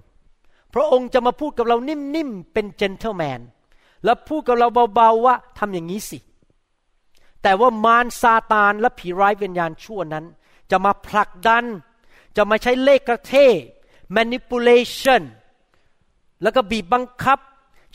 [0.73, 3.39] พระองค์จะมาพูดกับเรานิ่มๆ เป็นเจนเทลแมน
[4.03, 6.19] แล้วพูดกับเราเบาๆว่าทำอย่างนี้สิ
[7.41, 10.25] แต่ว่ามารซาตานและผีร้ายวิญญาณชั่วนั้น
[10.71, 11.65] จะมาผลักดัน
[12.35, 13.33] จะมาใช้เลขกระเท
[14.15, 15.21] manipulation
[16.41, 17.39] แล้วก็บีบบังคับ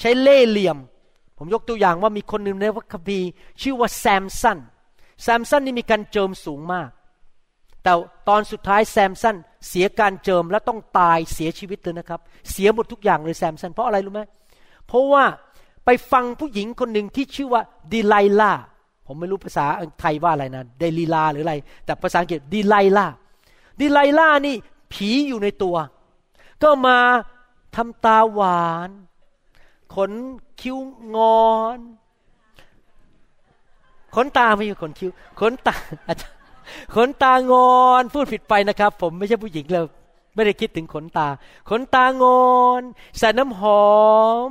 [0.00, 0.78] ใช้เล่เหลี่ยม
[1.36, 3.20] ผมยกตัวอย่างว่ามีคนหนึ่งในวัคบี
[3.60, 4.58] ชื่อว่าแซมสัน
[5.22, 6.88] แซมสันนี่มีการเจิมสูงมาก
[7.82, 7.92] แต่
[8.28, 9.36] ตอนสุดท้ายแซมสัน
[9.68, 14.20] เสียการเจิมและต้องตายเสียชีวิตเลยนะครับ เสียหมดทุกอย่างเลยแซมสันเพราะอะไรรู้ไหม
[14.86, 15.24] เพราะว่า
[15.84, 18.52] ไปฟังผู้หญิงคนหนึ่งที่ชื่อว่าดีไลลา
[19.06, 19.66] ผมไม่รู้ภาษา
[20.00, 21.54] ไทยว่าอะไรนะเดลีลาหรืออะไร
[21.84, 23.06] แต่ภาษาอังกฤษดีไลลา
[23.80, 24.56] ดีไลลานี่
[24.92, 25.76] ผีอยู่ในตัว
[26.62, 26.98] ก็มา
[27.76, 28.90] ทำตาหวาน
[29.94, 30.12] ขน
[30.60, 30.78] คิ้ว
[31.14, 31.78] งอน
[34.14, 35.74] ขนตาไม่ใช่ขนคิ้ว ขนตา
[36.08, 36.37] อาจารย์
[36.94, 39.86] ขนตางอนพูดผิดไปนะครับ ผมไม่ใช่ผู้หญิงเลย
[40.34, 41.28] ไม่ได้คิดถึงขนตา
[41.68, 42.82] ขนตางอน
[43.18, 43.88] ใส่น้ำหอ
[44.46, 44.48] ม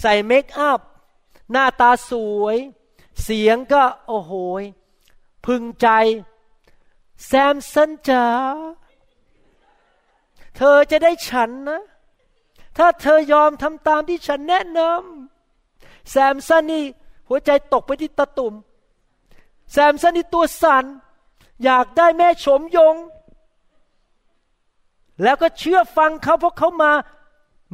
[0.00, 0.80] ใส่เมคอัพ
[1.52, 2.12] หน้าตาส
[2.42, 2.56] วย
[3.22, 4.62] เสียงก็โอ้โหย
[5.46, 5.88] พึงใจ
[7.26, 8.26] แซมสันจ๋า
[10.56, 11.82] เธอจะได้ฉันนะ
[12.78, 16.84] ถ้าเธอยอมทำตามที่ฉันแนะนำแซมสันนี่
[17.28, 18.54] หัวใจตกไปที่ตะตุ่ม
[19.72, 20.84] แซมสันนี่ตัวสัน่น
[21.64, 22.96] อยากได้แม่ชมยง
[25.22, 26.92] แล้วก็เชื่อฟังเขาเพราะเขามา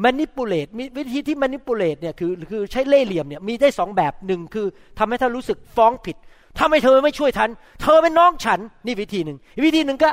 [0.05, 4.67] manipulate มีวิธีที่ manipulate เนี่ยคือคือใช้เล่ห์เหลี่ยมเนี่ยมีได้สองแบบหนึ่งคือ
[4.99, 6.17] ทำให้ท่านรู้สึกฟ้องผิด
[6.59, 7.51] ทำให้เธอไม่ช่วยทัน
[7.83, 10.11] เธอเป็นน้องฉัน นี่วิธีหนึ่งวิธีหนึ่งก็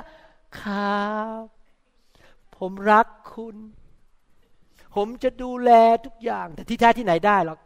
[0.59, 1.05] ครั
[1.41, 1.43] บ
[2.57, 3.55] ผมรักคุณ
[4.95, 5.71] ผมจะดูแล
[6.05, 7.59] ทุกอย่าง แต่ที่แท้ที่ไหนได้หรอก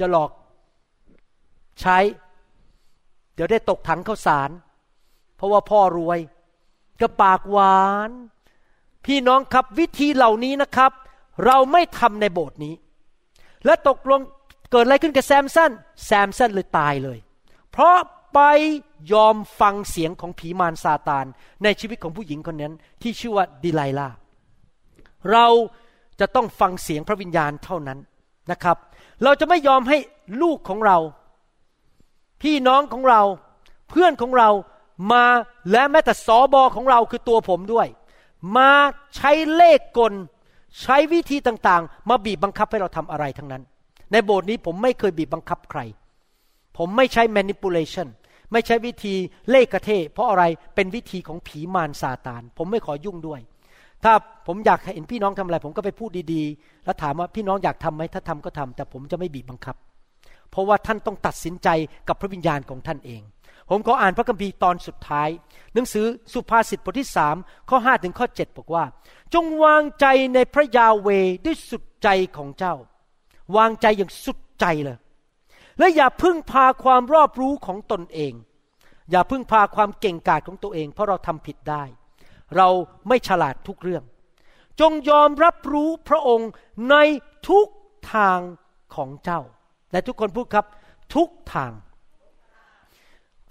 [0.00, 0.30] จะหลอก
[1.80, 1.98] ใช้
[3.34, 4.50] เดี๋ยวได้ตกถังข้าวสาร
[5.40, 6.18] เพราะว่าพ่อรวย
[7.00, 8.10] ก็ปากหวาน
[9.06, 10.92] พี่น้องครับวิธีเหล่านี้นะครับ
[11.46, 12.74] เราไม่ทำในโบสถ์นี้
[13.64, 14.20] และตกลง
[14.70, 15.70] เกิดอะไรขึ้นกับแซมสัน
[16.06, 17.18] แซมสันเลยตายเลย
[17.70, 17.96] เพราะ
[18.34, 18.40] ไป
[19.12, 21.26] ยอมฟังเสียงของผีมารซาตาน
[21.62, 24.08] ในชีวิตของผู้หญิงคนนั้น ที่ชื่อว่าดิไลลา
[25.32, 25.46] เรา
[26.20, 27.98] จะต้องฟังเสียงพระวิญญาณเท่านั้น
[28.50, 28.76] นะครับ
[29.24, 29.98] เราจะไม่ยอมให้
[30.42, 30.98] ลูกของเรา
[32.42, 33.22] พี่น้องของเรา
[33.88, 34.50] เพื่อนของเรา
[35.10, 35.24] มา
[35.70, 37.86] และแม้แต่สอบอของเราคือตัวผมด้วย
[38.56, 38.70] มา
[39.16, 40.14] ใช้เลขกล
[40.82, 43.62] ใช้วิธีต่างๆ มาบีบบังคับให้เราทำอะไรทั้งนั้น
[44.12, 45.80] ในโบสถ์นี้ผมไม่เคยบีบบังคับใคร
[46.78, 48.08] ผมไม่ใช้ manipulation
[48.52, 49.14] ไม่ใช่วิธี
[49.50, 50.44] เล่กระเทเพราะอะไร
[50.74, 53.40] เป็นวิธีของผีมารซาตาน ผมไม่ขอยุ่งด้วย
[54.04, 54.12] ถ้า
[54.46, 59.76] ผมอยากเห็นพี่น้องทำอะไร ผมก็ไปพูดดีๆ แล้วถามว่าพี่น้องอยากทำไหมถ้าทำก็ทำแต่ผมจะไม่บีบบังคับ
[60.50, 61.68] เพราะว่าท่านต้องตัดสินใจ
[62.08, 63.22] กับพระวิญญาณของท่านเอง
[63.70, 65.28] ผมขออ่านพระคัมภีร์ตอนสุดท้าย
[65.74, 67.36] หนังสือสุภาษิตบทที่สาม
[67.68, 68.84] ข้อห้าถึงข้อเจ็ดบอกว่า
[69.34, 71.08] จงวางใจในพระยาเว
[71.44, 72.74] ด้วยสุดใจของเจ้า
[73.56, 74.98] วางใจอย่างสุดใจเลย
[75.78, 78.32] และอย่าพึ่งพาความรอบรู้ของตนเอง
[79.10, 81.82] อย่าพึ่งพาความเก่งกาจของตัวเอง เพราะเราทำผิดได้
[82.56, 82.68] เรา
[83.08, 84.04] ไม่ฉลาดทุกเรื่อง
[84.80, 86.50] จงยอมรับรู้พระองค์
[86.90, 86.96] ใน
[87.48, 87.66] ทุก
[88.14, 88.38] ทาง
[88.94, 89.40] ของเจ้า
[89.92, 90.66] และทุกคนพูดครับ
[91.14, 91.72] ทุกทาง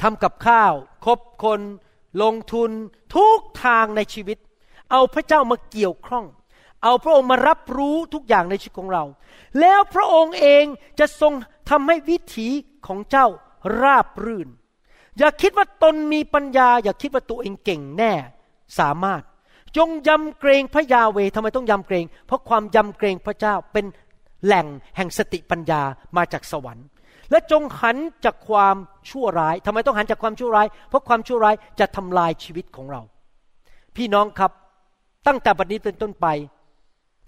[0.02, 0.74] ทำกับข้าว
[1.06, 1.62] คบคน
[2.22, 2.72] ลงทุน
[3.16, 4.38] ทุกทางในชีวิต
[4.91, 6.26] เอาพระเจ้ามาเกี่ยวข้อง
[6.84, 9.04] เอาพระองค์มารับรู้ทุกอย่างในชีวิตของเรา
[9.60, 10.66] แล้วพระองค์เอง
[11.00, 11.34] จะทรง
[11.70, 12.47] ทำให้วิถี
[12.88, 13.28] ของเจ้า
[13.82, 14.50] ราบรื่น
[15.18, 18.14] อย่าคิดว่าตนมีปัญญา อย่าคิดว่าตัวเองเก่งแน่
[18.80, 19.22] สามารถ
[19.78, 23.86] จงยำเกรงพระยาเวทำไมต้องยำเกรง เพราะความยำเกรงพระเจ้าเป็น
[24.45, 25.82] แหล่งแห่งสติปัญญา
[26.18, 26.86] มาจากสวรรค์
[27.32, 28.76] และจงหันจากความ
[29.10, 33.02] ชั่วร้ายทำไมต้องหันจากความชั่วร้าย เพราะความชั่วร้ายจะทำลายชีวิตของเรา
[33.96, 34.52] พี่น้องครับ
[35.28, 36.28] ตั้งแต่บัดนี้เป็นต้นไป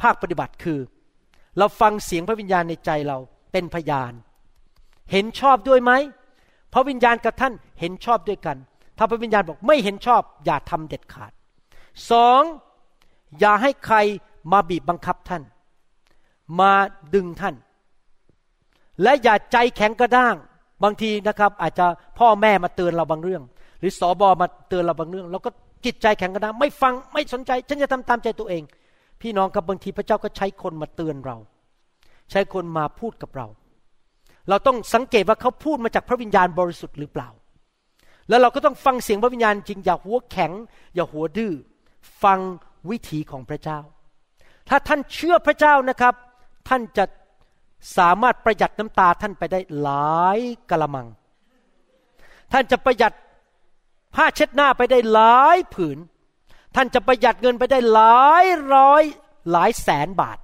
[0.01, 0.79] ภาคปฏิบัติคือ
[1.57, 3.17] เราฟังเสียงพระวิญญาณในใจเรา
[3.51, 4.13] เป็นพยาน
[5.11, 5.91] เห็นชอบด้วยไหม
[6.73, 8.57] พระวิญญาณกับท่านเห็นชอบด้วยกัน
[8.97, 11.31] ถ้าพระวิญญาณบอกไม่เห็นชอบ อย่าทำเด็ดขาด
[12.11, 12.41] สอง
[13.39, 13.97] อย่าให้ใคร
[14.51, 15.43] มาบีบบังคับท่าน
[16.59, 16.71] มา
[17.13, 17.55] ดึงท่าน
[19.03, 20.35] และอย่าใจแข็งกระด้าง
[20.83, 21.85] บางทีนะครับ อาจจะ
[22.19, 23.43] พ่อแม่มาเตือนเราบางเรื่อง
[23.79, 25.49] หรือสอบอมาเตือนเราบางเรื่องเราก็
[25.85, 28.63] จิตใจแข็งกระด้างไม่ฟังไม่สนใจฉันจะทำตามใจตัวเอง
[29.21, 31.37] พี่น้องกับบางทีพระเจ้าก็ใช้คนมาเตือนเรา
[32.31, 33.47] ใช้คนมาพูดกับเรา
[34.49, 37.29] เราต้องสังเกตว่าเขาพูดมาจากพระวิญญาณบริสุทธิ์หรือเปล่า
[38.29, 40.51] แล้วเราก็ต้องฟังเสียงพระวิญญาณจริงอย่าหัวแข็ง
[40.95, 41.53] อย่าหัวดื้อ
[42.23, 42.39] ฟัง
[42.89, 43.79] วิถีของพระเจ้า
[44.69, 46.13] ถ้าท่านเชื่อพระเจ้านะครับ
[46.67, 47.05] ท่านจะ
[47.97, 51.07] สามารถประหยัดน้ำตาท่านไปได้หลายกละมัง
[52.51, 53.13] ท่านจะประหยัด
[54.15, 55.97] ผ้าเช็ดหน้าไปได้หลายผืน
[56.75, 59.03] ท่านจะประหยัดเงินไปได้หลายร้อย
[59.51, 60.37] หลายแสนบาท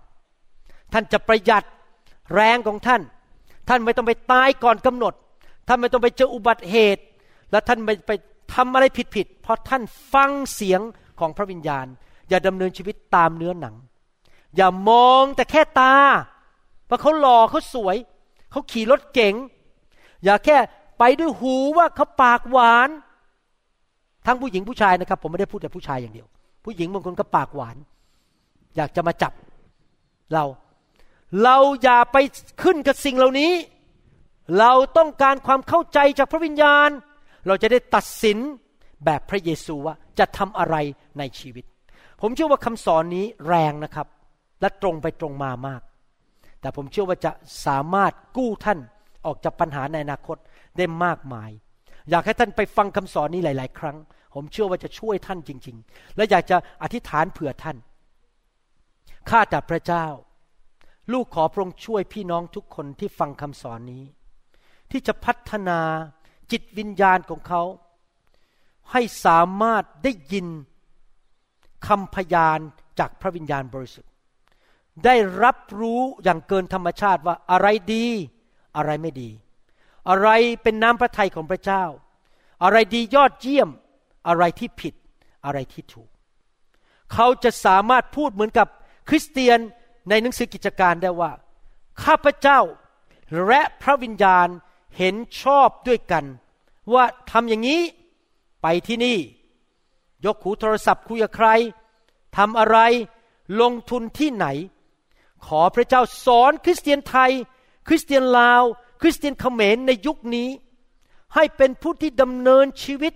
[0.94, 1.64] ท่านจะประหยัด
[2.34, 3.02] แรงของท่าน
[3.70, 5.14] ท่านไม่ต้องไปตายก่อนกำหนด
[5.68, 7.04] ท่านไม่ต้องไปเจออุบัติเหตุ
[7.52, 8.12] และท่านไม่ไป
[8.54, 8.86] ทำอะไร
[9.16, 9.82] ผิดๆ เพราะท่าน
[10.14, 10.82] ฟังเสียง
[11.20, 11.86] ของพระวิญญาณ
[12.30, 13.76] อย่าดำเนินชีวิตตามเนื้อหนัง
[14.56, 15.96] อย่ามองแต่แค่ตา
[16.90, 17.98] ว่าะเขาหล่อเขาสวย
[18.52, 19.36] เขาขี่รถเก๋ง
[20.24, 20.58] อย่าแค่
[21.00, 22.90] ไปด้วยหูว่าเขาปากหวาน
[24.26, 26.28] ทั้งผู้หญิงผู้ชายนะครับ ผมไม่ได้พูดแต่ผู้ชายอย่างเดียว
[26.66, 27.78] ผู้หญิงบางคนก็ปากหวาน
[28.76, 29.34] อยากจะมาจับ
[30.34, 30.46] เรา
[31.44, 32.18] เราอย่าไป
[32.64, 33.52] ขึ้นกับสิ่งเหล่านี้
[34.60, 36.90] เราต้องการความเข้าใจจากพระวิญญาณ
[37.48, 38.38] เราจะได้ตัดสิน
[39.06, 40.76] แบบพระเยซูว่าจะทำอะไร
[41.20, 41.66] ในชีวิต
[42.22, 44.08] ผมเชื่อว่าคำสอนนี้แรงนะครับ
[44.62, 45.82] และตรงไปตรงมามาก
[46.62, 47.32] แต่ผมเชื่อว่าจะ
[47.66, 48.80] สามารถกู้ท่าน
[49.26, 50.38] ออกจากปัญหาในอนาคต
[50.78, 51.52] ได้มากมาย
[52.10, 53.98] อยากให้ท่านไปฟังคำสอนนี้หลาย ๆ ครั้ง
[54.34, 57.78] ผมเชื่อว่าจะช่วยท่านจริง ๆ และอยากจะอธิษฐานเผื่อท่าน
[59.30, 60.06] ข้าแต่พระเจ้า
[61.14, 64.04] ลูกขอพระองค์ช่วยพี่น้องทุกคนที่ฟังคำสอนนี้
[64.92, 65.80] ที่จะพัฒนา
[66.52, 67.64] จิตวิญญาณของเขา
[68.92, 70.48] ให้สามารถได้ยิน
[71.88, 72.60] คำพยาน
[73.00, 74.12] จากพระวิญญาณบริสุทธิ์
[75.06, 78.06] ได้รับรู้อย่างเกินธรรมชาติว่าอะไรดี
[78.78, 79.30] อะไรไม่ดี
[80.10, 80.30] อะไร
[80.64, 81.84] เป็นน้ำพระทัยของพระเจ้า
[82.64, 83.70] อะไรดียอดเยี่ยม
[84.28, 84.94] อะไรที่ผิด
[85.46, 86.10] อะไรที่ถูก
[87.14, 88.68] เขาจะสามารถพูดเหมือนกับ
[89.10, 89.60] คริสเตียน
[90.10, 91.32] ในหนังสือกิจการได้ว่า
[92.04, 92.60] ข้าพเจ้า
[93.46, 94.48] และพระวิญญาณ
[94.98, 96.26] เห็นชอบด้วยกัน
[96.94, 97.82] ว่าทำอย่างนี้
[98.62, 99.18] ไปที่นี่
[100.26, 101.48] ยกหูโทรศัพท์คุยกับใคร
[102.38, 102.78] ทำอะไร
[103.62, 104.48] ลงทุนที่ไหน
[105.46, 107.32] ขอพระเจ้าสอนคริสเตียนไทย
[107.88, 108.64] คริสเตียนลาว
[109.02, 110.50] คริสเตียนเขมรในยุคนี้
[111.36, 113.14] ให้เป็นผู้ที่ดำเนินชีวิต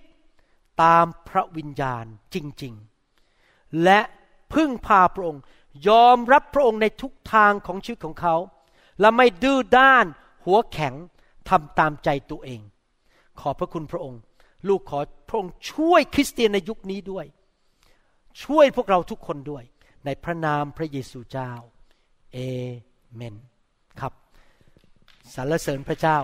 [0.83, 2.73] ตามพระวิญญาณจริง
[3.27, 3.99] ๆ และ
[4.53, 5.41] พึ่งพาพระองค์
[5.87, 8.35] ยอมรับพระองค์ในทุกทางของชีวิตของเขา
[8.99, 10.05] และไม่ดื้อด้าน
[10.45, 10.93] หัวแข็ง
[11.49, 12.61] ทำตามใจตัวเอง
[13.39, 14.21] ขอพระคุณพระองค์
[14.67, 14.99] ลูกขอ
[15.29, 17.25] พระองค์ช่วยคริสเตียนในยุคนี้ด้วย
[18.43, 19.63] ช่วยพวกเราทุกคนด้วย
[20.05, 21.51] ในพระนามพระเยซูเจ้า
[22.33, 22.37] เอ
[23.15, 23.35] เมน
[23.99, 24.13] ครับ
[25.35, 26.17] สรรเสริญพระเจ้า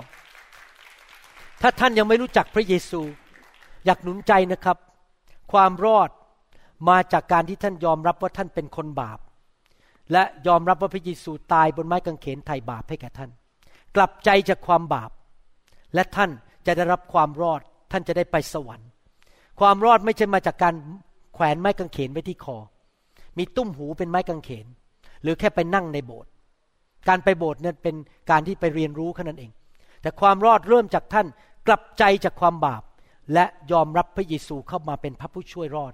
[1.61, 3.01] ถ้าท่านยังไม่รู้จักพระเยซู
[3.85, 4.77] อยากหนุนใจนะครับ
[5.51, 6.09] ความรอด
[6.89, 9.19] มาจากการที่ท่านยอมรับว่าท่านเป็นคนบาป
[10.11, 13.29] และยอมรับว่าพระเยซูตายบนไม้กางเขนไถ่บาปให้แก่ท่าน
[13.95, 15.11] กลับใจจากความบาป
[15.93, 16.29] และท่าน
[16.65, 18.89] จะได้รับความรอดท่านจะได้ไปสวรรค์
[19.59, 20.75] ความรอดไม่ใช่มาจากการ
[21.33, 22.57] แขวนไม้กางเขนไว้ที่คอ
[23.37, 24.67] มีตุ้มหูเป็นไม้กางเขน
[25.21, 26.29] หรือแค่ไปนั่งในโบสถ์
[27.07, 27.95] การไปโบสถ์นั้นเป็น
[28.31, 29.51] การที่ไปเรียนรู้แค่นั้นเอง
[30.01, 31.27] แต่ความรอดเริ่มจากท่าน
[31.67, 32.83] กลับใจจากความบาป
[33.33, 35.93] และยอมรับพระเยซูเข้ามาเป็นพระผู้ช่วยรอด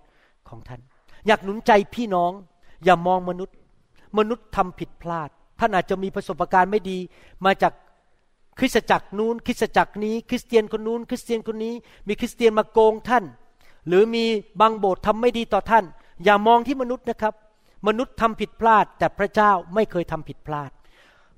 [0.49, 0.81] ของท่าน
[1.27, 2.31] อยากหนุนใจพี่น้อง
[2.83, 3.55] อย่ามองมนุษย์
[4.17, 6.97] มนุษย์ทำผิดพลาด ท่านอาจจะมีประสบการณ์ไม่ดี
[7.45, 7.73] มาจาก
[8.59, 11.73] คริสตจักรนู้นคริสตจักรนี้ คริสเตียนคนนู้น คริสเตียนคนนี้
[12.07, 13.23] มีคริสเตียนมาโกงท่าน
[13.87, 14.25] หรือมี
[14.61, 15.85] บางโบสถ์ทำไม่ดีต่อท่าน
[16.23, 17.33] อย่ามองที่มนุษย์นะครับ
[17.87, 20.71] มนุษย์ทำผิดพลาด แต่พระเจ้าไม่เคยทำผิดพลาด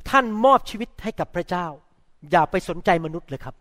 [0.10, 1.66] ท่านมอบชีวิตให้กับพระเจ้า
[2.32, 3.56] อย่าไปสนใจมนุษย์เลยครับ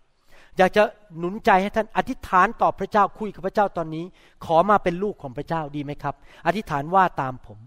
[0.58, 0.82] อยากจะ
[1.18, 4.04] หนุนใจให้ท่านอธิษฐานต่อพระเจ้าคุยกับพระเจ้าตอนนี้
[4.44, 6.14] ขอมาเป็นลูกของพระเจ้าดีไหมครับ
[6.46, 7.58] อธิษฐานว่าตามผม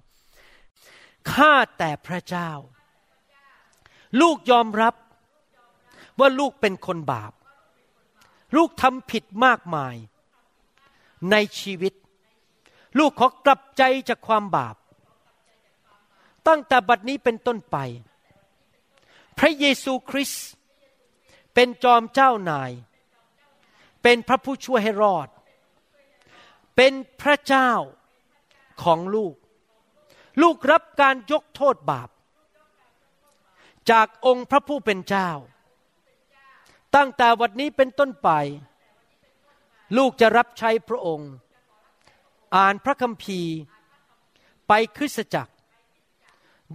[1.32, 2.50] ข้าแต่พระเจ้า
[4.22, 4.94] ลูกยอมรับ
[6.20, 7.32] ว่าลูกเป็นคนบาป
[8.56, 9.96] ลูกทำผิดมากมาย
[11.32, 11.94] ในชีวิต
[13.00, 14.76] ลูกขอกลับใจจากความบาป
[16.48, 17.78] ตั้งแต่บัดนี้เป็นต้นไป
[19.38, 20.48] พระเยซูคริสต์
[21.54, 22.72] เป็นจอมเจ้านาย
[24.04, 25.28] เป็นพระผู้ช่วยให้รอด
[26.76, 27.72] เป็นพระเจ้า
[28.84, 29.36] ของลูก
[30.42, 32.10] ลูกรับการยกโทษบาป
[33.92, 35.30] จากองค์พระผู้เป็นเจ้า
[36.96, 38.30] ตั้งแต่วันนี้เป็นต้นไป
[39.98, 41.32] ลูกจะรับใช้พระองค์
[42.56, 43.54] อ่านพระคัมภีร์
[44.68, 45.54] ไปคริสตจักร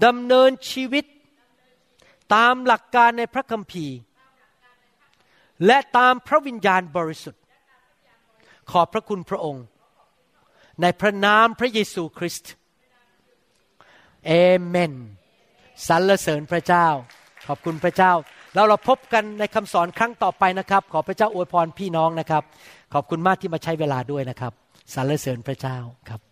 [0.05, 1.05] ดำเนินชีวิต
[2.35, 3.97] ตามหลักการในพระคัมภีร์
[5.67, 7.43] และตามพระวิญญาณบริสุทธิ์
[8.71, 9.65] ขอบพระคุณพระองค์
[10.83, 12.53] ในพระนามพระเยซูคริสต์
[14.27, 14.33] เอ
[14.65, 14.93] เมน
[15.89, 16.87] สรรเสริญพระเจ้า
[17.47, 18.13] ขอบคุณพระเจ้า
[18.55, 22.43] แล้วเราพบกันในคำสอนครั้งต่อไปนะครับ ขอพระเจ้าอวยพรพี่น้องนะครับ
[22.95, 24.53] ขอบคุณมากที่มาใช้เวลาด้วยนะครับ
[24.95, 26.32] สรรเสริญพระเจ้าครับ